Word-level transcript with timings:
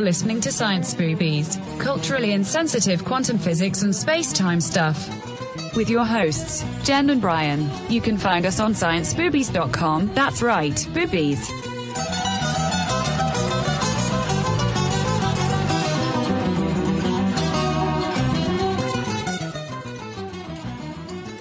You're 0.00 0.06
listening 0.06 0.40
to 0.40 0.50
Science 0.50 0.94
Boobies, 0.94 1.58
culturally 1.78 2.32
insensitive 2.32 3.04
quantum 3.04 3.36
physics 3.36 3.82
and 3.82 3.94
space-time 3.94 4.58
stuff. 4.58 4.96
With 5.76 5.90
your 5.90 6.06
hosts, 6.06 6.64
Jen 6.84 7.10
and 7.10 7.20
Brian. 7.20 7.68
You 7.90 8.00
can 8.00 8.16
find 8.16 8.46
us 8.46 8.60
on 8.60 8.72
scienceboobies.com. 8.72 10.14
That's 10.14 10.40
right, 10.40 10.88
boobies. 10.94 11.46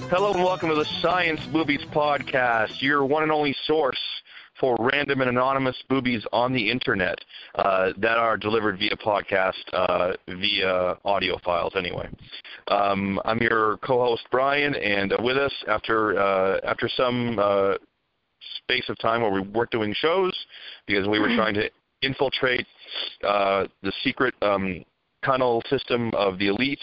Hello 0.09 0.33
and 0.33 0.43
welcome 0.43 0.67
to 0.67 0.75
the 0.75 0.87
Science 1.01 1.45
Boobies 1.45 1.85
Podcast, 1.85 2.81
your 2.81 3.05
one 3.05 3.23
and 3.23 3.31
only 3.31 3.55
source 3.63 3.98
for 4.59 4.75
random 4.79 5.21
and 5.21 5.29
anonymous 5.29 5.75
boobies 5.89 6.25
on 6.31 6.53
the 6.53 6.69
internet 6.69 7.17
uh, 7.55 7.89
that 7.97 8.17
are 8.17 8.37
delivered 8.37 8.77
via 8.77 8.95
podcast, 8.95 9.53
uh, 9.73 10.13
via 10.27 10.97
audio 11.05 11.37
files 11.43 11.73
anyway. 11.75 12.07
Um, 12.67 13.19
I'm 13.25 13.39
your 13.39 13.77
co-host 13.77 14.23
Brian, 14.31 14.75
and 14.75 15.13
uh, 15.13 15.17
with 15.21 15.37
us 15.37 15.53
after 15.67 16.19
uh, 16.19 16.59
after 16.63 16.89
some 16.89 17.37
uh, 17.39 17.75
space 18.63 18.87
of 18.89 18.97
time 18.99 19.21
where 19.21 19.31
we 19.31 19.41
weren't 19.41 19.71
doing 19.71 19.93
shows 19.97 20.35
because 20.85 21.07
we 21.07 21.19
were 21.19 21.35
trying 21.35 21.53
to 21.55 21.69
infiltrate 22.01 22.65
uh, 23.27 23.65
the 23.83 23.91
secret 24.03 24.33
um, 24.41 24.83
tunnel 25.23 25.61
system 25.69 26.11
of 26.13 26.37
the 26.39 26.47
elites, 26.47 26.77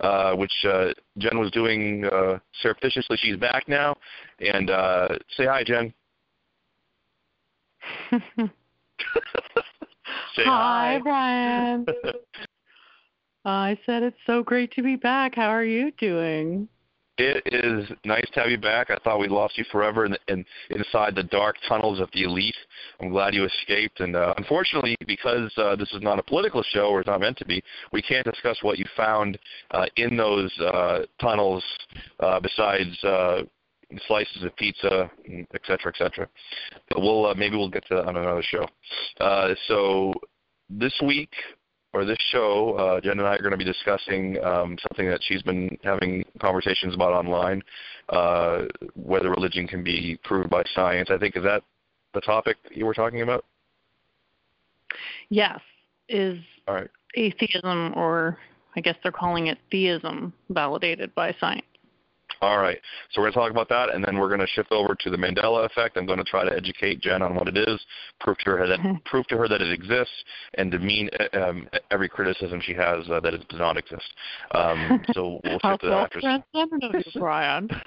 uh, 0.00 0.34
which 0.34 0.52
uh, 0.68 0.88
Jen 1.18 1.38
was 1.38 1.50
doing 1.52 2.04
uh, 2.06 2.38
surreptitiously. 2.60 3.16
She's 3.20 3.36
back 3.36 3.68
now, 3.68 3.96
and 4.40 4.70
uh, 4.70 5.08
say 5.36 5.46
hi, 5.46 5.62
Jen. 5.64 5.92
say 8.10 8.20
Hi, 10.44 11.00
Brian. 11.02 11.86
I 13.44 13.78
said 13.86 14.02
it's 14.02 14.16
so 14.26 14.42
great 14.42 14.72
to 14.72 14.82
be 14.82 14.96
back. 14.96 15.36
How 15.36 15.48
are 15.48 15.64
you 15.64 15.92
doing? 15.92 16.68
It 17.18 17.42
is 17.46 17.90
nice 18.04 18.28
to 18.34 18.40
have 18.40 18.50
you 18.50 18.58
back. 18.58 18.90
I 18.90 18.96
thought 19.02 19.18
we 19.18 19.28
lost 19.28 19.56
you 19.56 19.64
forever 19.72 20.04
in, 20.04 20.16
in, 20.28 20.44
inside 20.68 21.14
the 21.14 21.22
dark 21.22 21.56
tunnels 21.66 21.98
of 21.98 22.10
the 22.12 22.24
elite. 22.24 22.54
I'm 23.00 23.08
glad 23.08 23.34
you 23.34 23.46
escaped. 23.46 24.00
And 24.00 24.14
uh, 24.14 24.34
unfortunately, 24.36 24.96
because 25.06 25.50
uh, 25.56 25.76
this 25.76 25.90
is 25.92 26.02
not 26.02 26.18
a 26.18 26.22
political 26.22 26.62
show, 26.62 26.88
or 26.88 27.00
it's 27.00 27.06
not 27.06 27.20
meant 27.20 27.38
to 27.38 27.46
be, 27.46 27.62
we 27.90 28.02
can't 28.02 28.26
discuss 28.26 28.58
what 28.60 28.78
you 28.78 28.84
found 28.96 29.38
uh, 29.70 29.86
in 29.96 30.16
those 30.16 30.52
uh, 30.60 31.00
tunnels 31.18 31.64
uh, 32.20 32.38
besides 32.40 33.02
uh, 33.02 33.42
slices 34.06 34.42
of 34.42 34.54
pizza, 34.56 35.10
et 35.28 35.60
cetera, 35.66 35.92
et 35.92 35.96
cetera. 35.96 36.28
But 36.88 37.00
we'll 37.00 37.26
uh, 37.26 37.34
maybe 37.34 37.56
we'll 37.56 37.70
get 37.70 37.86
to 37.88 37.96
that 37.96 38.06
on 38.06 38.16
another 38.16 38.42
show. 38.42 38.66
Uh, 39.20 39.54
so 39.68 40.12
this 40.68 40.94
week 41.04 41.30
or 41.92 42.04
this 42.04 42.18
show, 42.30 42.74
uh, 42.74 43.00
Jen 43.00 43.18
and 43.18 43.26
I 43.26 43.34
are 43.36 43.38
going 43.38 43.52
to 43.52 43.56
be 43.56 43.64
discussing 43.64 44.36
um, 44.44 44.76
something 44.88 45.08
that 45.08 45.20
she's 45.22 45.42
been 45.42 45.78
having 45.82 46.24
conversations 46.40 46.94
about 46.94 47.12
online, 47.12 47.62
uh, 48.10 48.64
whether 48.94 49.30
religion 49.30 49.66
can 49.66 49.82
be 49.82 50.18
proved 50.24 50.50
by 50.50 50.62
science. 50.74 51.08
I 51.10 51.16
think 51.16 51.36
is 51.36 51.44
that 51.44 51.62
the 52.12 52.20
topic 52.20 52.56
you 52.70 52.84
were 52.84 52.94
talking 52.94 53.22
about? 53.22 53.44
Yes. 55.30 55.60
Is 56.08 56.38
All 56.68 56.74
right. 56.74 56.88
atheism, 57.14 57.92
or 57.96 58.38
I 58.76 58.80
guess 58.80 58.96
they're 59.02 59.10
calling 59.10 59.46
it 59.48 59.58
theism, 59.70 60.32
validated 60.50 61.14
by 61.14 61.34
science? 61.40 61.66
All 62.40 62.58
right. 62.58 62.78
So 63.10 63.20
we're 63.20 63.30
going 63.30 63.32
to 63.32 63.38
talk 63.38 63.50
about 63.50 63.68
that, 63.70 63.94
and 63.94 64.04
then 64.04 64.18
we're 64.18 64.28
going 64.28 64.40
to 64.40 64.46
shift 64.46 64.72
over 64.72 64.94
to 64.94 65.10
the 65.10 65.16
Mandela 65.16 65.64
effect. 65.66 65.96
I'm 65.96 66.06
going 66.06 66.18
to 66.18 66.24
try 66.24 66.44
to 66.44 66.54
educate 66.54 67.00
Jen 67.00 67.22
on 67.22 67.34
what 67.34 67.48
it 67.48 67.56
is, 67.56 67.80
prove 68.20 68.38
to 68.38 68.50
her 68.50 68.66
that 68.66 68.78
prove 69.04 69.26
to 69.28 69.36
her 69.36 69.48
that 69.48 69.62
it 69.62 69.72
exists, 69.72 70.14
and 70.54 70.70
demean 70.70 71.08
um, 71.32 71.68
every 71.90 72.08
criticism 72.08 72.60
she 72.62 72.74
has 72.74 73.08
uh, 73.10 73.20
that 73.20 73.34
it 73.34 73.48
does 73.48 73.58
not 73.58 73.76
exist. 73.76 74.12
Um, 74.52 75.04
so 75.12 75.40
we'll 75.44 75.58
shift 75.60 75.80
to 75.82 75.86
that 75.88 75.92
after. 75.92 76.20
self-transcendent 76.20 76.84
of 76.84 77.02
you, 77.06 77.20
Brian. 77.20 77.68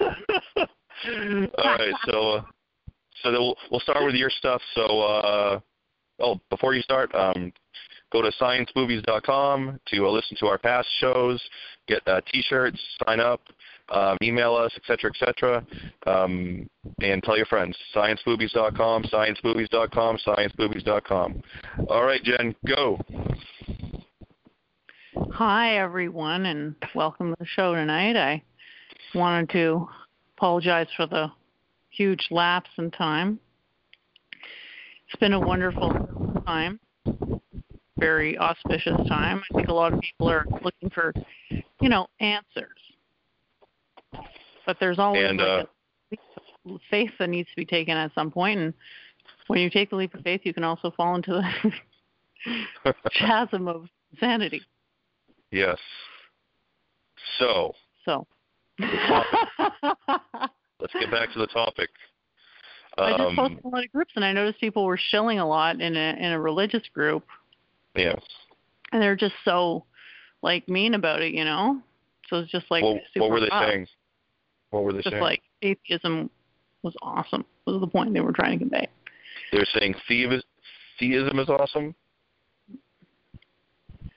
All 1.58 1.64
right. 1.64 1.94
So 2.06 2.30
uh, 2.30 2.42
so 3.22 3.32
we'll, 3.32 3.56
we'll 3.70 3.80
start 3.80 4.04
with 4.04 4.14
your 4.14 4.30
stuff. 4.30 4.60
So 4.74 5.00
uh, 5.00 5.60
oh, 6.20 6.40
before 6.50 6.74
you 6.74 6.82
start, 6.82 7.14
um, 7.14 7.52
go 8.12 8.22
to 8.22 8.30
scienceboobies.com 8.40 9.80
to 9.86 10.06
uh, 10.06 10.10
listen 10.10 10.36
to 10.40 10.46
our 10.46 10.58
past 10.58 10.88
shows, 10.98 11.42
get 11.86 12.06
uh, 12.06 12.20
T-shirts, 12.32 12.80
sign 13.06 13.20
up 13.20 13.40
um, 13.90 14.16
email 14.22 14.54
us, 14.54 14.72
etc., 14.76 15.10
etc., 15.10 15.66
um, 16.06 16.68
and 17.02 17.22
tell 17.22 17.36
your 17.36 17.46
friends. 17.46 17.76
ScienceBoobies.com, 17.94 19.04
ScienceBoobies.com, 19.04 20.18
ScienceBoobies.com. 20.26 21.42
All 21.88 22.04
right, 22.04 22.22
Jen, 22.22 22.54
go. 22.66 22.98
Hi, 25.32 25.76
everyone, 25.78 26.46
and 26.46 26.74
welcome 26.94 27.30
to 27.30 27.36
the 27.38 27.46
show 27.46 27.74
tonight. 27.74 28.16
I 28.16 28.42
wanted 29.14 29.50
to 29.50 29.88
apologize 30.36 30.86
for 30.96 31.06
the 31.06 31.30
huge 31.90 32.28
lapse 32.30 32.70
in 32.78 32.90
time. 32.90 33.40
It's 35.06 35.18
been 35.18 35.32
a 35.32 35.40
wonderful 35.40 35.92
time, 36.46 36.78
very 37.98 38.38
auspicious 38.38 38.96
time. 39.08 39.42
I 39.50 39.56
think 39.56 39.68
a 39.68 39.74
lot 39.74 39.92
of 39.92 40.00
people 40.00 40.30
are 40.30 40.46
looking 40.62 40.90
for, 40.90 41.12
you 41.80 41.88
know, 41.88 42.06
answers. 42.20 42.78
But 44.66 44.78
there's 44.80 44.98
always 44.98 45.28
And, 45.28 45.38
like 45.38 45.48
uh, 45.48 45.62
a 45.62 45.66
leap 46.10 46.20
of 46.66 46.80
faith 46.90 47.10
that 47.18 47.28
needs 47.28 47.48
to 47.50 47.56
be 47.56 47.64
taken 47.64 47.96
at 47.96 48.12
some 48.14 48.30
point, 48.30 48.60
and 48.60 48.74
when 49.46 49.60
you 49.60 49.70
take 49.70 49.90
the 49.90 49.96
leap 49.96 50.14
of 50.14 50.22
faith, 50.22 50.42
you 50.44 50.54
can 50.54 50.64
also 50.64 50.90
fall 50.90 51.16
into 51.16 51.42
the 52.84 52.94
chasm 53.12 53.68
of 53.68 53.88
insanity. 54.12 54.62
Yes. 55.50 55.78
So 57.38 57.74
So. 58.04 58.26
let's 58.80 58.94
get 60.98 61.10
back 61.10 61.32
to 61.32 61.38
the 61.38 61.48
topic. 61.52 61.90
I 62.96 63.10
just 63.10 63.20
Um, 63.20 63.36
posted 63.36 63.64
a 63.64 63.68
lot 63.68 63.84
of 63.84 63.92
groups, 63.92 64.12
and 64.16 64.24
I 64.24 64.32
noticed 64.32 64.60
people 64.60 64.84
were 64.84 64.96
shilling 64.96 65.38
a 65.38 65.46
lot 65.46 65.80
in 65.80 65.96
a 65.96 66.16
in 66.18 66.32
a 66.32 66.40
religious 66.40 66.82
group, 66.92 67.24
yes. 67.94 68.20
and 68.92 69.02
they're 69.02 69.16
just 69.16 69.34
so 69.44 69.84
like 70.42 70.68
mean 70.68 70.94
about 70.94 71.22
it, 71.22 71.34
you 71.34 71.44
know. 71.44 71.80
So 72.28 72.38
it's 72.38 72.50
just 72.50 72.70
like 72.70 72.84
super 73.12 73.20
what 73.20 73.30
were 73.30 73.40
they 73.40 73.48
saying? 73.48 73.86
What 74.70 74.84
were 74.84 74.92
they 74.92 74.98
Just 75.02 75.10
saying? 75.10 75.22
like 75.22 75.42
atheism 75.62 76.30
was 76.82 76.94
awesome. 77.02 77.44
Was 77.66 77.80
the 77.80 77.86
point 77.86 78.12
they 78.14 78.20
were 78.20 78.32
trying 78.32 78.58
to 78.58 78.64
convey? 78.64 78.88
They're 79.52 79.66
saying 79.78 79.94
theism, 80.08 80.42
theism 80.98 81.38
is 81.38 81.48
awesome, 81.48 81.94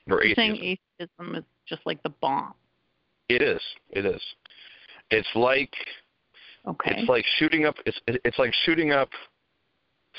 or 0.09 0.17
They're 0.17 0.23
atheism. 0.23 0.35
saying 0.57 0.77
atheism 0.99 1.35
is 1.35 1.43
just 1.67 1.81
like 1.85 2.01
the 2.03 2.09
bomb. 2.21 2.53
It 3.29 3.41
is. 3.41 3.61
It 3.91 4.05
is. 4.05 4.21
It's 5.11 5.27
like 5.35 5.73
Okay. 6.65 6.93
It's 6.97 7.09
like 7.09 7.25
shooting 7.37 7.65
up. 7.65 7.75
It's 7.85 7.99
it's 8.07 8.39
like 8.39 8.53
shooting 8.65 8.91
up 8.91 9.09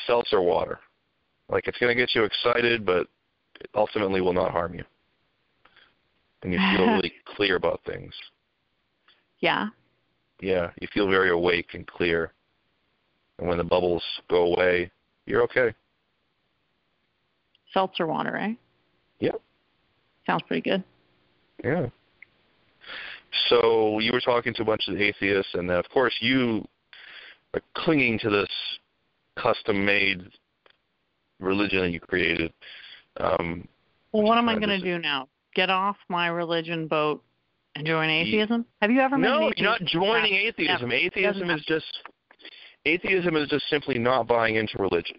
seltzer 0.07 0.43
water. 0.43 0.79
Like 1.49 1.67
it's 1.69 1.79
going 1.79 1.95
to 1.97 2.01
get 2.01 2.15
you 2.15 2.25
excited, 2.25 2.85
but 2.85 3.07
it 3.61 3.71
ultimately 3.75 4.21
will 4.21 4.33
not 4.35 4.51
harm 4.51 4.75
you. 4.75 4.85
And 6.43 6.53
you 6.53 6.59
feel 6.77 6.87
really 6.87 7.13
clear 7.37 7.57
about 7.57 7.81
things. 7.87 8.13
yeah. 9.41 9.69
Yeah, 10.41 10.71
you 10.81 10.89
feel 10.93 11.09
very 11.09 11.31
awake 11.31 11.69
and 11.75 11.87
clear. 11.87 12.33
And 13.39 13.49
when 13.49 13.59
the 13.59 13.65
bubbles 13.65 14.03
go 14.29 14.53
away, 14.55 14.91
you're 15.27 15.43
okay. 15.43 15.75
Seltzer 17.73 18.07
water, 18.07 18.37
eh? 18.37 18.55
Yep. 19.21 19.41
Sounds 20.27 20.43
pretty 20.47 20.63
good. 20.63 20.85
Yeah. 21.63 21.87
So 23.49 23.99
you 23.99 24.13
were 24.13 24.21
talking 24.21 24.55
to 24.55 24.63
a 24.63 24.65
bunch 24.65 24.89
of 24.89 24.97
atheists, 24.97 25.55
and 25.55 25.71
of 25.71 25.89
course 25.91 26.15
you 26.21 26.65
are 27.53 27.61
clinging 27.75 28.19
to 28.21 28.31
this 28.31 28.49
custom-made 29.37 30.23
religion 31.41 31.81
that 31.81 31.91
you 31.91 32.01
created. 32.01 32.53
Um, 33.19 33.67
Well, 34.13 34.23
what 34.23 34.39
am 34.39 34.49
I 34.49 34.55
going 34.55 34.69
to 34.69 34.81
do 34.81 34.99
now? 34.99 35.29
Get 35.55 35.71
off 35.71 35.97
my 36.09 36.29
religion 36.29 36.87
boat 36.87 37.23
join 37.83 38.09
atheism? 38.09 38.65
Have 38.81 38.91
you 38.91 39.01
ever 39.01 39.19
no, 39.19 39.53
you're 39.57 39.69
not 39.69 39.83
joining 39.85 40.35
Yeah. 40.35 40.49
atheism. 40.49 40.91
Yeah. 40.91 40.97
Atheism 40.99 41.51
is 41.51 41.65
just 41.65 41.87
atheism 42.85 43.37
is 43.37 43.49
just 43.49 43.69
simply 43.69 43.99
not 43.99 44.27
buying 44.27 44.57
into 44.57 44.79
religion. 44.79 45.19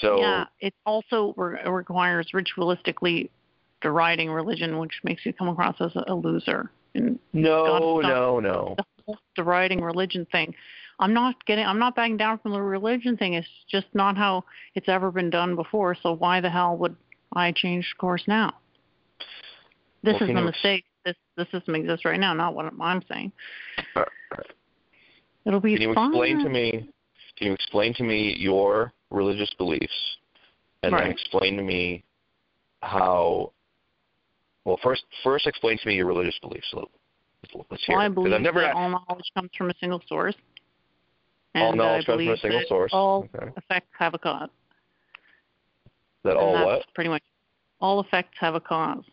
So 0.00 0.18
yeah, 0.18 0.46
it 0.60 0.74
also 0.86 1.34
re- 1.36 1.60
requires 1.68 2.30
ritualistically 2.34 3.30
deriding 3.80 4.30
religion, 4.30 4.78
which 4.78 5.00
makes 5.04 5.24
you 5.24 5.32
come 5.32 5.48
across 5.48 5.76
as 5.80 5.94
a, 5.94 6.04
a 6.08 6.14
loser. 6.14 6.70
And 6.94 7.18
no, 7.32 8.00
no, 8.00 8.40
no. 8.40 8.74
the 8.76 8.84
whole 9.04 9.18
deriding 9.36 9.80
religion 9.80 10.26
thing, 10.32 10.54
I'm 10.98 11.12
not 11.12 11.44
getting, 11.46 11.66
I'm 11.66 11.78
not 11.78 11.94
backing 11.94 12.16
down 12.16 12.38
from 12.38 12.52
the 12.52 12.62
religion 12.62 13.16
thing. 13.16 13.34
It's 13.34 13.48
just 13.68 13.86
not 13.94 14.16
how 14.16 14.44
it's 14.74 14.88
ever 14.88 15.10
been 15.10 15.30
done 15.30 15.56
before. 15.56 15.96
So 16.00 16.14
why 16.14 16.40
the 16.40 16.50
hell 16.50 16.76
would 16.78 16.96
I 17.34 17.52
change 17.52 17.94
course 17.98 18.24
now? 18.26 18.54
This 20.02 20.14
Well, 20.20 20.30
is 20.30 20.36
a 20.36 20.42
mistake. 20.42 20.84
This 21.04 21.16
the 21.36 21.46
system 21.50 21.74
exists 21.74 22.04
right 22.04 22.18
now, 22.18 22.32
not 22.32 22.54
what 22.54 22.72
I'm 22.80 23.02
saying. 23.10 23.32
Uh, 23.94 24.04
It'll 25.44 25.60
be 25.60 25.74
Can 25.74 25.82
you 25.82 25.94
fun. 25.94 26.10
explain 26.10 26.38
to 26.42 26.48
me? 26.48 26.88
Can 27.36 27.48
you 27.48 27.52
explain 27.52 27.92
to 27.94 28.02
me 28.02 28.34
your 28.38 28.92
religious 29.10 29.52
beliefs, 29.58 29.92
and 30.82 30.94
then 30.94 31.10
explain 31.10 31.56
to 31.56 31.62
me 31.62 32.04
how. 32.80 33.52
Well, 34.64 34.78
first, 34.82 35.04
first 35.22 35.46
explain 35.46 35.76
to 35.78 35.86
me 35.88 35.94
your 35.94 36.06
religious 36.06 36.38
beliefs. 36.40 36.66
So 36.70 36.88
let's 37.70 37.84
hear. 37.84 37.96
Well, 37.96 38.06
I 38.06 38.08
believe 38.08 38.32
I've 38.32 38.40
never 38.40 38.60
that 38.62 38.74
all 38.74 38.88
knowledge 38.88 39.30
comes 39.36 39.50
from 39.58 39.68
a 39.70 39.74
single 39.78 40.02
source. 40.08 40.34
all 41.54 41.74
knowledge 41.74 42.06
comes 42.06 42.22
from 42.24 42.32
a 42.32 42.36
single 42.38 42.62
source. 42.68 42.92
All 42.94 43.28
Okay. 43.34 43.52
effects 43.56 43.90
have 43.98 44.14
a 44.14 44.18
cause. 44.18 44.48
That 46.22 46.30
and 46.30 46.38
all 46.38 46.52
that's 46.54 46.64
what? 46.64 46.94
Pretty 46.94 47.10
much. 47.10 47.22
All 47.80 48.00
effects 48.00 48.36
have 48.40 48.54
a 48.54 48.60
cause. 48.60 49.04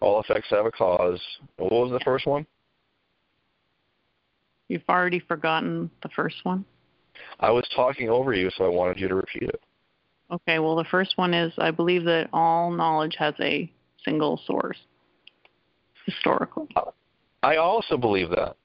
All 0.00 0.20
effects 0.20 0.48
have 0.50 0.66
a 0.66 0.70
cause. 0.70 1.20
What 1.56 1.72
was 1.72 1.90
the 1.90 2.00
first 2.04 2.26
one? 2.26 2.46
You've 4.68 4.82
already 4.88 5.20
forgotten 5.20 5.90
the 6.02 6.08
first 6.10 6.36
one. 6.42 6.64
I 7.40 7.50
was 7.50 7.66
talking 7.74 8.08
over 8.08 8.32
you, 8.32 8.50
so 8.56 8.64
I 8.64 8.68
wanted 8.68 9.00
you 9.00 9.08
to 9.08 9.14
repeat 9.14 9.44
it. 9.44 9.60
Okay, 10.30 10.58
well, 10.58 10.76
the 10.76 10.84
first 10.84 11.16
one 11.16 11.32
is 11.32 11.52
I 11.58 11.70
believe 11.70 12.04
that 12.04 12.28
all 12.32 12.70
knowledge 12.70 13.14
has 13.18 13.34
a 13.40 13.70
single 14.04 14.40
source 14.46 14.78
historically. 16.04 16.68
I 17.42 17.56
also 17.56 17.96
believe 17.96 18.30
that. 18.30 18.56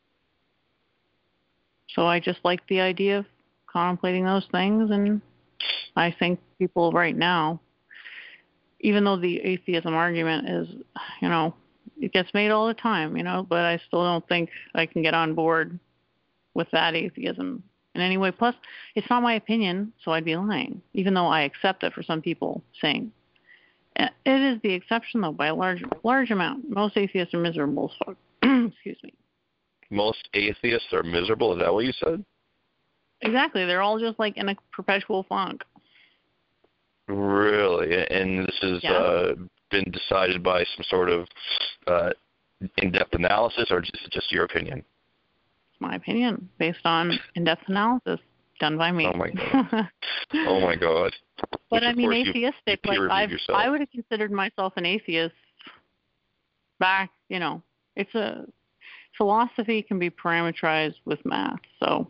So 1.96 2.08
I 2.08 2.20
just 2.20 2.40
like 2.44 2.66
the 2.68 2.80
idea 2.80 3.20
of 3.20 3.26
contemplating 3.68 4.26
those 4.26 4.46
things, 4.52 4.90
and 4.92 5.22
I 5.96 6.16
think 6.18 6.40
people 6.58 6.92
right 6.92 7.16
now, 7.16 7.60
even 8.82 9.04
though 9.04 9.18
the 9.18 9.40
atheism 9.40 9.94
argument 9.94 10.50
is, 10.50 10.68
you 11.22 11.30
know, 11.30 11.54
it 12.00 12.12
gets 12.14 12.34
made 12.34 12.50
all 12.50 12.68
the 12.68 12.74
time, 12.74 13.16
you 13.16 13.24
know, 13.24 13.46
but 13.48 13.60
I 13.60 13.80
still 13.88 14.04
don't 14.04 14.28
think 14.28 14.50
I 14.76 14.86
can 14.86 15.02
get 15.02 15.14
on 15.14 15.34
board 15.34 15.80
with 16.54 16.68
that 16.72 16.96
atheism 16.96 17.64
in 17.96 18.02
any 18.02 18.18
way. 18.18 18.32
Plus, 18.32 18.56
it's 18.96 19.10
not 19.10 19.24
my 19.24 19.36
opinion, 19.36 19.94
so 20.04 20.12
I'd 20.12 20.26
be 20.26 20.36
lying, 20.36 20.82
even 20.94 21.14
though 21.14 21.28
I 21.28 21.42
accept 21.42 21.84
it 21.84 21.94
for 21.94 22.04
some 22.04 22.22
people 22.22 22.64
saying. 22.82 23.12
Uh, 24.00 24.08
It 24.26 24.42
is 24.56 24.62
the 24.64 24.74
exception, 24.74 25.22
though, 25.22 25.32
by 25.32 25.48
a 25.48 25.56
large, 25.56 25.84
large 26.04 26.32
amount. 26.32 26.70
Most 26.70 26.98
atheists 26.98 27.34
are 27.34 27.40
miserable 27.40 27.92
as. 28.00 28.18
Excuse 28.44 28.98
me. 29.04 29.14
Most 29.90 30.30
atheists 30.34 30.94
are 30.94 31.04
miserable. 31.04 31.54
Is 31.54 31.60
that 31.60 31.74
what 31.74 31.86
you 31.86 31.92
said? 31.94 32.24
Exactly. 33.22 33.66
They're 33.66 33.82
all 33.82 34.00
just 34.00 34.18
like 34.18 34.38
in 34.38 34.50
a 34.50 34.56
perpetual 34.72 35.24
funk. 35.28 35.64
Really? 37.12 38.06
And 38.10 38.48
this 38.48 38.58
has 38.62 38.84
Yeah. 38.84 38.94
uh, 38.94 39.34
been 39.70 39.92
decided 39.92 40.42
by 40.44 40.64
some 40.76 40.84
sort 40.90 41.10
of 41.10 41.28
uh, 41.88 42.12
in-depth 42.78 43.14
analysis, 43.14 43.68
or 43.72 43.82
just 43.82 44.12
just 44.12 44.32
your 44.32 44.46
opinion? 44.46 44.80
It's 44.80 45.82
my 45.82 45.96
opinion, 45.96 46.50
based 46.58 46.86
on 46.86 47.20
in-depth 47.36 47.68
analysis 47.68 48.20
done 48.60 48.78
by 48.78 48.92
me. 48.92 49.06
Oh 49.12 49.18
my 49.18 49.30
God. 49.32 49.90
Oh 50.48 50.62
my 50.62 50.76
God! 50.78 51.12
but 51.52 51.60
Which, 51.70 51.84
I 51.84 51.94
mean, 51.94 52.08
course, 52.08 52.18
you- 52.24 52.30
atheistic. 52.32 52.80
you 52.86 53.08
like 53.10 53.12
I've, 53.12 53.32
I 53.54 53.70
would 53.70 53.82
have 53.82 53.92
considered 53.92 54.32
myself 54.32 54.74
an 54.78 54.86
atheist 54.86 55.36
back. 56.80 57.12
You 57.28 57.40
know, 57.40 57.62
it's 57.98 58.14
a 58.16 58.46
philosophy 59.18 59.82
can 59.82 60.00
be 60.00 60.10
parameterized 60.10 60.96
with 61.06 61.20
math. 61.26 61.60
So 61.82 62.08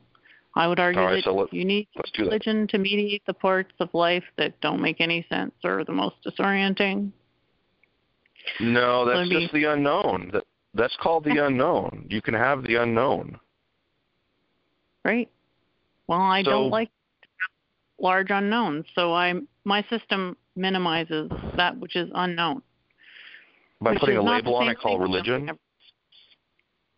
I 0.56 0.68
would 0.68 0.80
argue 0.80 1.02
right, 1.02 1.16
that 1.16 1.24
so 1.24 1.36
let- 1.36 1.54
you 1.54 1.64
need 1.64 1.88
religion 2.18 2.68
to 2.68 2.78
mediate 2.78 3.26
the 3.26 3.34
parts 3.34 3.74
of 3.80 3.94
life 3.94 4.26
that 4.38 4.60
don't 4.62 4.82
make 4.82 5.00
any 5.00 5.26
sense 5.30 5.54
or 5.64 5.80
are 5.80 5.86
the 5.86 5.94
most 5.94 6.16
disorienting. 6.26 7.12
No, 8.60 9.06
that's 9.06 9.30
me- 9.30 9.42
just 9.42 9.54
the 9.54 9.66
unknown. 9.66 10.32
That 10.34 10.44
that's 10.74 10.96
called 10.98 11.24
the 11.26 11.38
unknown. 11.38 12.08
You 12.10 12.22
can 12.22 12.34
have 12.34 12.64
the 12.64 12.76
unknown. 12.76 13.40
Right. 15.04 15.30
Well, 16.08 16.22
I 16.22 16.44
So- 16.44 16.52
don't 16.52 16.70
like 16.70 16.90
large 18.00 18.32
unknowns, 18.32 18.86
so 18.94 19.14
I 19.14 19.42
my 19.64 19.84
system 19.84 20.36
minimizes 20.56 21.30
that 21.56 21.78
which 21.78 21.96
is 21.96 22.10
unknown. 22.14 22.62
By 23.80 23.92
which 23.92 24.00
putting 24.00 24.18
a 24.18 24.22
label 24.22 24.56
on 24.56 24.68
it 24.70 24.78
called 24.78 25.02
religion. 25.02 25.58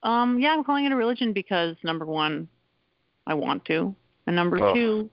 Um, 0.01 0.39
yeah, 0.39 0.53
I'm 0.53 0.63
calling 0.63 0.85
it 0.85 0.91
a 0.91 0.95
religion 0.95 1.31
because 1.33 1.77
number 1.83 2.06
one, 2.06 2.47
I 3.25 3.33
want 3.33 3.65
to, 3.65 3.95
and 4.27 4.35
number 4.35 4.61
Oh. 4.61 4.73
two, 4.73 5.09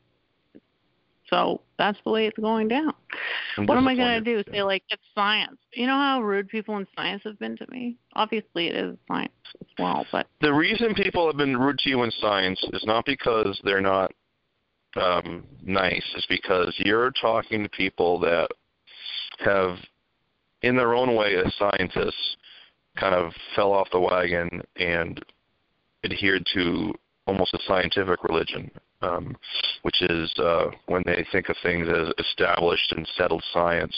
so 1.29 1.61
that's 1.79 1.99
the 2.05 2.11
way 2.11 2.27
it's 2.27 2.39
going 2.39 2.69
down. 2.69 2.93
I'm 3.57 3.67
What 3.67 3.79
am 3.79 3.87
I 3.87 3.95
going 3.95 4.23
to 4.23 4.43
do? 4.43 4.51
Say 4.53 4.63
like 4.63 4.83
it's 4.91 5.03
science? 5.15 5.59
You 5.73 5.87
know 5.87 5.97
how 5.97 6.21
rude 6.21 6.49
people 6.49 6.77
in 6.77 6.87
science 6.97 7.23
have 7.25 7.39
been 7.39 7.57
to 7.57 7.67
me. 7.71 7.97
Obviously, 8.15 8.67
it 8.67 8.75
is 8.75 8.97
science 9.07 9.33
as 9.61 9.69
well, 9.79 10.07
but 10.11 10.27
The 10.41 10.53
reason 10.53 10.95
people 10.95 11.27
have 11.27 11.37
been 11.37 11.57
rude 11.57 11.79
to 11.81 11.89
you 11.89 12.03
in 12.03 12.11
science 12.21 12.61
is 12.73 12.85
not 12.85 13.05
because 13.05 13.61
they're 13.65 13.81
not 13.81 14.13
um, 14.97 15.45
nice. 15.63 16.05
It's 16.17 16.27
because 16.27 16.75
you're 16.79 17.13
talking 17.13 17.63
to 17.63 17.69
people 17.69 18.19
that 18.21 18.49
have, 19.45 19.79
in 20.63 20.77
their 20.77 20.95
own 20.95 21.15
way 21.15 21.37
as 21.37 21.55
scientists, 21.57 22.37
kind 22.97 23.15
of 23.15 23.33
fell 23.55 23.73
off 23.73 23.89
the 23.93 24.01
wagon 24.01 24.63
and 24.77 25.25
adhered 26.05 26.45
to 26.55 26.93
almost 27.31 27.55
a 27.55 27.59
scientific 27.67 28.25
religion, 28.25 28.69
um, 29.03 29.37
which 29.83 30.03
is 30.03 30.33
uh, 30.39 30.67
when 30.87 31.03
they 31.07 31.25
think 31.31 31.49
of 31.49 31.57
things 31.63 31.87
as 31.89 32.13
established 32.27 32.93
and 32.93 33.09
settled 33.17 33.45
science 33.53 33.95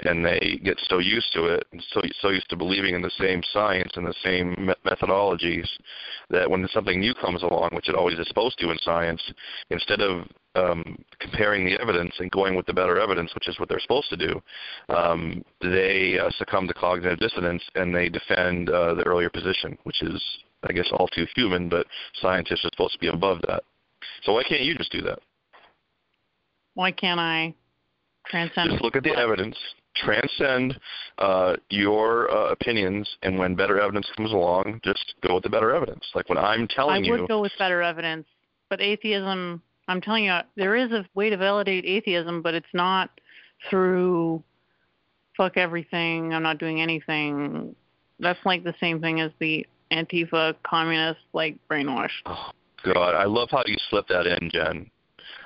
and 0.00 0.24
they 0.24 0.60
get 0.62 0.78
so 0.88 0.98
used 0.98 1.32
to 1.32 1.46
it 1.46 1.66
and 1.72 1.82
so 1.90 2.02
so 2.20 2.28
used 2.28 2.48
to 2.50 2.56
believing 2.56 2.94
in 2.94 3.00
the 3.00 3.10
same 3.18 3.42
science 3.52 3.90
and 3.96 4.06
the 4.06 4.14
same 4.22 4.54
me- 4.58 4.74
methodologies 4.84 5.66
that 6.28 6.50
when 6.50 6.66
something 6.68 7.00
new 7.00 7.14
comes 7.14 7.42
along, 7.42 7.70
which 7.72 7.88
it 7.88 7.94
always 7.94 8.18
is 8.18 8.28
supposed 8.28 8.58
to 8.58 8.70
in 8.70 8.78
science, 8.82 9.22
instead 9.70 10.00
of 10.00 10.26
um, 10.56 10.96
comparing 11.20 11.64
the 11.64 11.80
evidence 11.80 12.14
and 12.18 12.30
going 12.30 12.56
with 12.56 12.66
the 12.66 12.72
better 12.72 12.98
evidence, 12.98 13.34
which 13.34 13.48
is 13.48 13.58
what 13.58 13.68
they're 13.68 13.80
supposed 13.80 14.08
to 14.10 14.16
do, 14.16 14.40
um, 14.88 15.44
they 15.60 16.18
uh, 16.18 16.30
succumb 16.38 16.66
to 16.66 16.74
cognitive 16.74 17.18
dissonance 17.18 17.62
and 17.74 17.94
they 17.94 18.08
defend 18.08 18.70
uh, 18.70 18.94
the 18.94 19.04
earlier 19.04 19.30
position, 19.30 19.76
which 19.84 20.02
is, 20.02 20.22
I 20.68 20.72
guess, 20.72 20.88
all 20.92 21.08
too 21.08 21.26
human. 21.34 21.68
But 21.68 21.86
scientists 22.20 22.64
are 22.64 22.70
supposed 22.72 22.94
to 22.94 22.98
be 22.98 23.08
above 23.08 23.38
that. 23.48 23.62
So 24.22 24.32
why 24.32 24.42
can't 24.42 24.62
you 24.62 24.74
just 24.76 24.92
do 24.92 25.02
that? 25.02 25.18
why 26.76 26.92
can't 26.92 27.18
I 27.18 27.54
transcend? 28.26 28.70
Just 28.70 28.82
look 28.82 28.94
at 28.94 29.02
the 29.02 29.16
evidence, 29.16 29.56
transcend 29.96 30.78
uh, 31.18 31.56
your 31.70 32.30
uh, 32.30 32.52
opinions, 32.52 33.08
and 33.22 33.38
when 33.38 33.56
better 33.56 33.80
evidence 33.80 34.06
comes 34.16 34.30
along, 34.30 34.80
just 34.84 35.14
go 35.26 35.34
with 35.34 35.42
the 35.42 35.50
better 35.50 35.74
evidence. 35.74 36.04
Like 36.14 36.28
when 36.28 36.38
I'm 36.38 36.68
telling 36.68 37.04
you, 37.04 37.12
I 37.12 37.16
would 37.16 37.22
you, 37.22 37.28
go 37.28 37.40
with 37.40 37.52
better 37.58 37.82
evidence, 37.82 38.26
but 38.70 38.80
atheism. 38.80 39.62
I'm 39.88 40.00
telling 40.00 40.24
you, 40.24 40.38
there 40.56 40.76
is 40.76 40.92
a 40.92 41.06
way 41.14 41.30
to 41.30 41.36
validate 41.36 41.84
atheism, 41.84 42.42
but 42.42 42.54
it's 42.54 42.66
not 42.74 43.10
through 43.70 44.42
fuck 45.36 45.56
everything. 45.56 46.34
I'm 46.34 46.42
not 46.42 46.58
doing 46.58 46.80
anything. 46.80 47.74
That's 48.18 48.38
like 48.44 48.64
the 48.64 48.74
same 48.80 49.00
thing 49.00 49.20
as 49.20 49.30
the 49.38 49.66
Antifa 49.92 50.54
communist 50.64 51.20
like 51.32 51.56
brainwashed. 51.70 52.10
oh 52.26 52.50
God, 52.84 53.14
I 53.14 53.24
love 53.24 53.48
how 53.50 53.62
you 53.66 53.76
slip 53.90 54.06
that 54.08 54.26
in, 54.26 54.50
Jen. 54.50 54.90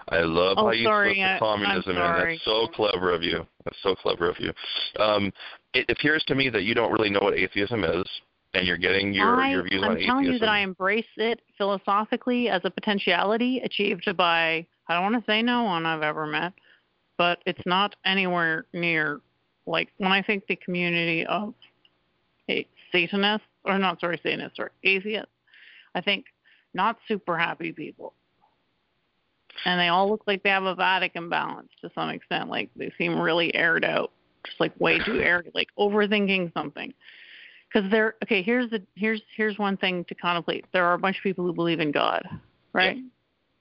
I 0.08 0.20
love 0.20 0.58
Oh, 0.58 0.66
how 0.66 0.72
you 0.72 0.84
sorry, 0.84 1.14
slip 1.14 1.24
I- 1.26 1.28
the 1.28 1.32
I'm 1.34 1.38
communism 1.38 1.96
in. 1.96 2.02
That's 2.02 2.44
so 2.44 2.66
clever 2.68 3.12
of 3.12 3.22
you. 3.22 3.46
That's 3.64 3.76
so 3.82 3.94
clever 3.94 4.28
of 4.28 4.36
you. 4.40 4.52
Um, 4.98 5.32
it 5.74 5.86
appears 5.88 6.24
to 6.26 6.34
me 6.34 6.48
that 6.50 6.62
you 6.64 6.74
don't 6.74 6.90
really 6.92 7.10
know 7.10 7.20
what 7.20 7.34
atheism 7.34 7.84
is, 7.84 8.04
and 8.54 8.66
you're 8.66 8.76
getting 8.78 9.12
your, 9.14 9.40
I, 9.40 9.50
your 9.52 9.62
views 9.62 9.82
I'm 9.84 9.90
on 9.90 9.98
telling 10.00 10.24
atheism. 10.24 10.32
you 10.32 10.38
that 10.40 10.48
I 10.48 10.58
embrace 10.60 11.06
it 11.16 11.40
philosophically 11.56 12.48
as 12.48 12.62
a 12.64 12.70
potentiality 12.70 13.60
achieved 13.60 14.14
by 14.16 14.66
I 14.88 14.94
don't 14.94 15.12
want 15.12 15.24
to 15.24 15.30
say 15.30 15.40
no 15.42 15.62
one 15.62 15.86
I've 15.86 16.02
ever 16.02 16.26
met, 16.26 16.52
but 17.16 17.38
it's 17.46 17.64
not 17.64 17.94
anywhere 18.04 18.66
near 18.72 19.20
like 19.66 19.88
when 19.98 20.10
I 20.10 20.20
think 20.22 20.46
the 20.48 20.56
community 20.56 21.24
of 21.26 21.54
a 22.48 22.66
Satanists 22.90 23.46
or 23.64 23.78
not 23.78 24.00
sorry 24.00 24.20
Satanists 24.22 24.58
or 24.58 24.70
atheists, 24.84 25.30
I 25.94 26.00
think 26.00 26.26
not 26.74 26.98
super 27.08 27.36
happy 27.36 27.72
people. 27.72 28.14
And 29.64 29.78
they 29.78 29.88
all 29.88 30.08
look 30.08 30.22
like 30.26 30.42
they 30.42 30.50
have 30.50 30.64
a 30.64 30.74
Vatican 30.74 31.28
balance 31.28 31.68
to 31.82 31.90
some 31.94 32.08
extent. 32.10 32.48
Like 32.48 32.70
they 32.76 32.92
seem 32.96 33.18
really 33.18 33.54
aired 33.54 33.84
out, 33.84 34.12
just 34.46 34.60
like 34.60 34.78
way 34.80 34.98
too 34.98 35.20
aired, 35.22 35.50
like 35.54 35.68
overthinking 35.78 36.52
something 36.54 36.94
Because 37.72 37.90
they're 37.90 38.14
okay 38.24 38.42
here's 38.42 38.70
the 38.70 38.82
here's 38.94 39.20
here's 39.36 39.58
one 39.58 39.76
thing 39.76 40.04
to 40.04 40.14
contemplate 40.14 40.64
there 40.72 40.84
are 40.84 40.94
a 40.94 40.98
bunch 40.98 41.18
of 41.18 41.22
people 41.22 41.44
who 41.44 41.52
believe 41.52 41.80
in 41.80 41.92
god 41.92 42.26
right 42.72 42.98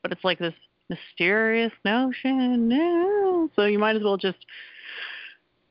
but 0.02 0.12
it's 0.12 0.24
like 0.24 0.40
this 0.40 0.54
mysterious 0.90 1.72
notion 1.86 2.68
no 2.68 3.50
so 3.56 3.66
you 3.66 3.78
might 3.78 3.96
as 3.96 4.04
well 4.04 4.18
just 4.18 4.38